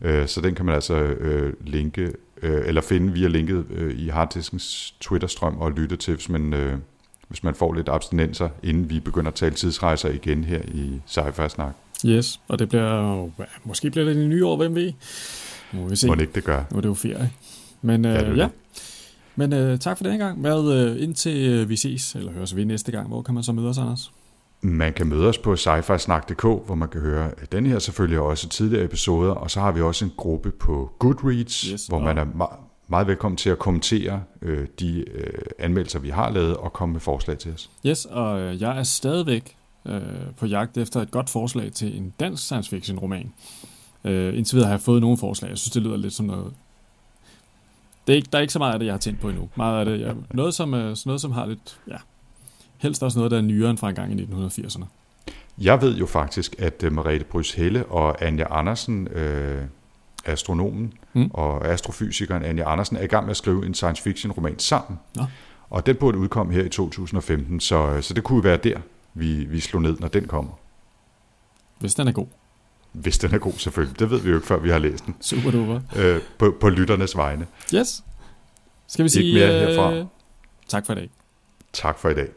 Øh, 0.08 0.28
så 0.28 0.40
den 0.40 0.54
kan 0.54 0.66
man 0.66 0.74
altså 0.74 0.94
øh, 0.94 1.52
linke, 1.60 2.12
øh, 2.42 2.62
eller 2.66 2.80
finde 2.80 3.12
via 3.12 3.28
linket 3.28 3.64
øh, 3.70 3.94
i 3.98 4.08
Harddiskens 4.08 4.94
Twitter-strøm 5.00 5.58
og 5.58 5.72
lytte 5.72 5.96
til, 5.96 6.14
hvis 6.14 6.28
man... 6.28 6.54
Øh, 6.54 6.78
hvis 7.31 7.43
man 7.43 7.55
får 7.55 7.72
lidt 7.72 7.89
abstinenser, 7.89 8.49
inden 8.62 8.91
vi 8.91 9.01
begynder 9.01 9.28
at 9.28 9.35
tale 9.35 9.55
tidsrejser 9.55 10.09
igen 10.09 10.45
her 10.45 10.61
i 10.74 11.01
Sci-Fi 11.07 11.49
Snak. 11.49 11.72
Yes, 12.07 12.41
og 12.49 12.59
det 12.59 12.68
bliver 12.68 13.28
måske 13.64 13.91
bliver 13.91 14.05
det 14.05 14.24
i 14.24 14.26
nye 14.26 14.47
år, 14.47 14.57
hvem 14.57 14.74
ved? 14.74 14.93
Må 15.72 15.89
vi 15.89 15.97
se. 15.97 16.07
Må 16.07 16.14
det 16.14 16.20
ikke 16.20 16.33
det 16.33 16.45
gør. 16.45 16.64
Nu 16.70 16.76
er 16.76 16.81
det 16.81 16.89
jo 16.89 16.95
ferie. 16.95 17.31
Men 17.83 18.05
øh, 18.05 18.39
Ja. 18.39 18.49
Men 19.37 19.53
øh, 19.53 19.78
tak 19.78 19.97
for 19.97 20.05
den 20.05 20.18
gang. 20.18 20.41
Hvad, 20.41 20.72
øh, 20.72 21.03
indtil 21.03 21.51
øh, 21.51 21.68
vi 21.68 21.76
ses, 21.76 22.14
eller 22.14 22.33
høres 22.33 22.57
ved 22.57 22.64
næste 22.64 22.93
gang, 22.93 23.09
hvor 23.09 23.22
kan 23.22 23.35
man 23.35 23.43
så 23.43 23.53
møde 23.53 23.68
os, 23.68 23.78
Anders? 23.78 24.12
Man 24.62 24.93
kan 24.93 25.07
møde 25.07 25.26
os 25.28 25.39
på 25.39 25.57
sci-fi-snak.dk, 25.57 26.43
hvor 26.43 26.74
man 26.74 26.89
kan 26.89 27.01
høre 27.01 27.31
den 27.53 27.66
her 27.66 27.78
selvfølgelig 27.78 28.18
og 28.20 28.26
også 28.26 28.49
tidligere 28.49 28.85
episoder, 28.85 29.33
og 29.33 29.51
så 29.51 29.61
har 29.61 29.72
vi 29.72 29.81
også 29.81 30.05
en 30.05 30.12
gruppe 30.16 30.51
på 30.51 30.91
Goodreads, 30.99 31.61
Yes, 31.61 31.87
hvor 31.87 31.99
man 31.99 32.18
er 32.18 32.24
meget 32.91 33.07
velkommen 33.07 33.36
til 33.36 33.51
at 33.51 33.59
kommentere 33.59 34.22
øh, 34.43 34.66
de 34.80 35.05
øh, 35.11 35.43
anmeldelser, 35.59 35.99
vi 35.99 36.11
har 36.11 36.30
lavet, 36.30 36.57
og 36.57 36.72
komme 36.72 36.93
med 36.93 37.01
forslag 37.01 37.38
til 37.38 37.53
os. 37.53 37.70
Yes, 37.86 38.05
og 38.05 38.41
øh, 38.41 38.61
jeg 38.62 38.78
er 38.78 38.82
stadigvæk 38.82 39.57
øh, 39.86 40.01
på 40.36 40.47
jagt 40.47 40.76
efter 40.76 41.01
et 41.01 41.11
godt 41.11 41.30
forslag 41.30 41.72
til 41.72 41.97
en 41.97 42.14
dansk 42.20 42.43
science 42.45 42.70
fiction 42.70 42.99
roman. 42.99 43.32
Øh, 44.05 44.38
indtil 44.38 44.57
videre 44.57 44.68
har 44.68 44.74
jeg 44.74 44.80
fået 44.80 45.01
nogle 45.01 45.18
forslag. 45.18 45.49
Jeg 45.49 45.59
synes, 45.59 45.72
det 45.72 45.82
lyder 45.82 45.97
lidt 45.97 46.14
som 46.14 46.26
noget... 46.26 46.53
Det 48.07 48.12
er 48.12 48.16
ikke, 48.16 48.28
der 48.32 48.38
er 48.38 48.43
ikke 48.43 48.53
så 48.53 48.59
meget 48.59 48.72
af 48.72 48.78
det, 48.78 48.86
jeg 48.86 48.95
har 48.95 48.99
tænkt 48.99 49.20
på 49.20 49.28
endnu. 49.28 49.49
Meget 49.57 49.78
af 49.78 49.84
det, 49.84 50.01
jeg, 50.01 50.14
noget, 50.34 50.55
som, 50.55 50.74
øh, 50.74 50.97
noget, 51.07 51.20
som 51.20 51.32
har 51.32 51.47
lidt... 51.47 51.80
Ja, 51.88 51.97
helst 52.78 53.03
også 53.03 53.18
noget, 53.18 53.30
der 53.30 53.36
er 53.36 53.43
nyere 53.43 53.70
end 53.70 53.78
fra 53.78 53.88
en 53.88 53.95
gang 53.95 54.20
i 54.20 54.24
1980'erne. 54.24 54.84
Jeg 55.59 55.82
ved 55.82 55.97
jo 55.97 56.07
faktisk, 56.07 56.55
at 56.59 56.82
øh, 56.84 56.93
Merete 56.93 57.24
Brys 57.24 57.53
Helle 57.53 57.86
og 57.86 58.24
Anja 58.24 58.59
Andersen, 58.59 59.09
øh, 59.09 59.64
astronomen 60.26 60.92
Mm. 61.12 61.30
og 61.34 61.66
astrofysikeren 61.68 62.44
Anja 62.44 62.72
Andersen, 62.72 62.96
er 62.96 63.02
i 63.02 63.06
gang 63.06 63.24
med 63.24 63.30
at 63.30 63.36
skrive 63.36 63.66
en 63.66 63.74
science 63.74 64.02
fiction 64.02 64.32
roman 64.32 64.58
sammen. 64.58 64.98
Nå. 65.16 65.24
Og 65.70 65.86
den 65.86 65.96
burde 65.96 66.18
udkomme 66.18 66.52
her 66.52 66.64
i 66.64 66.68
2015, 66.68 67.60
så, 67.60 67.98
så 68.00 68.14
det 68.14 68.24
kunne 68.24 68.44
være 68.44 68.56
der, 68.56 68.78
vi, 69.14 69.44
vi 69.44 69.60
slår 69.60 69.80
ned, 69.80 69.96
når 70.00 70.08
den 70.08 70.24
kommer. 70.28 70.52
Hvis 71.78 71.94
den 71.94 72.08
er 72.08 72.12
god. 72.12 72.26
Hvis 72.92 73.18
den 73.18 73.34
er 73.34 73.38
god 73.38 73.52
selvfølgelig. 73.52 73.98
Det 73.98 74.10
ved 74.10 74.20
vi 74.20 74.28
jo 74.30 74.34
ikke, 74.34 74.46
før 74.46 74.58
vi 74.58 74.70
har 74.70 74.78
læst 74.78 75.06
den. 75.06 75.16
Super 75.20 75.50
duper. 75.50 75.80
Øh, 75.96 76.20
på, 76.38 76.54
på 76.60 76.68
lytternes 76.68 77.16
vegne. 77.16 77.46
Yes. 77.74 78.04
Skal 78.86 79.02
vi 79.02 79.06
Ikke 79.06 79.10
sige... 79.10 79.34
mere 79.34 79.46
herfra. 79.60 79.92
Øh, 79.94 80.04
tak 80.68 80.86
for 80.86 80.92
i 80.92 80.96
dag. 80.96 81.10
Tak 81.72 81.98
for 81.98 82.08
i 82.08 82.14
dag. 82.14 82.28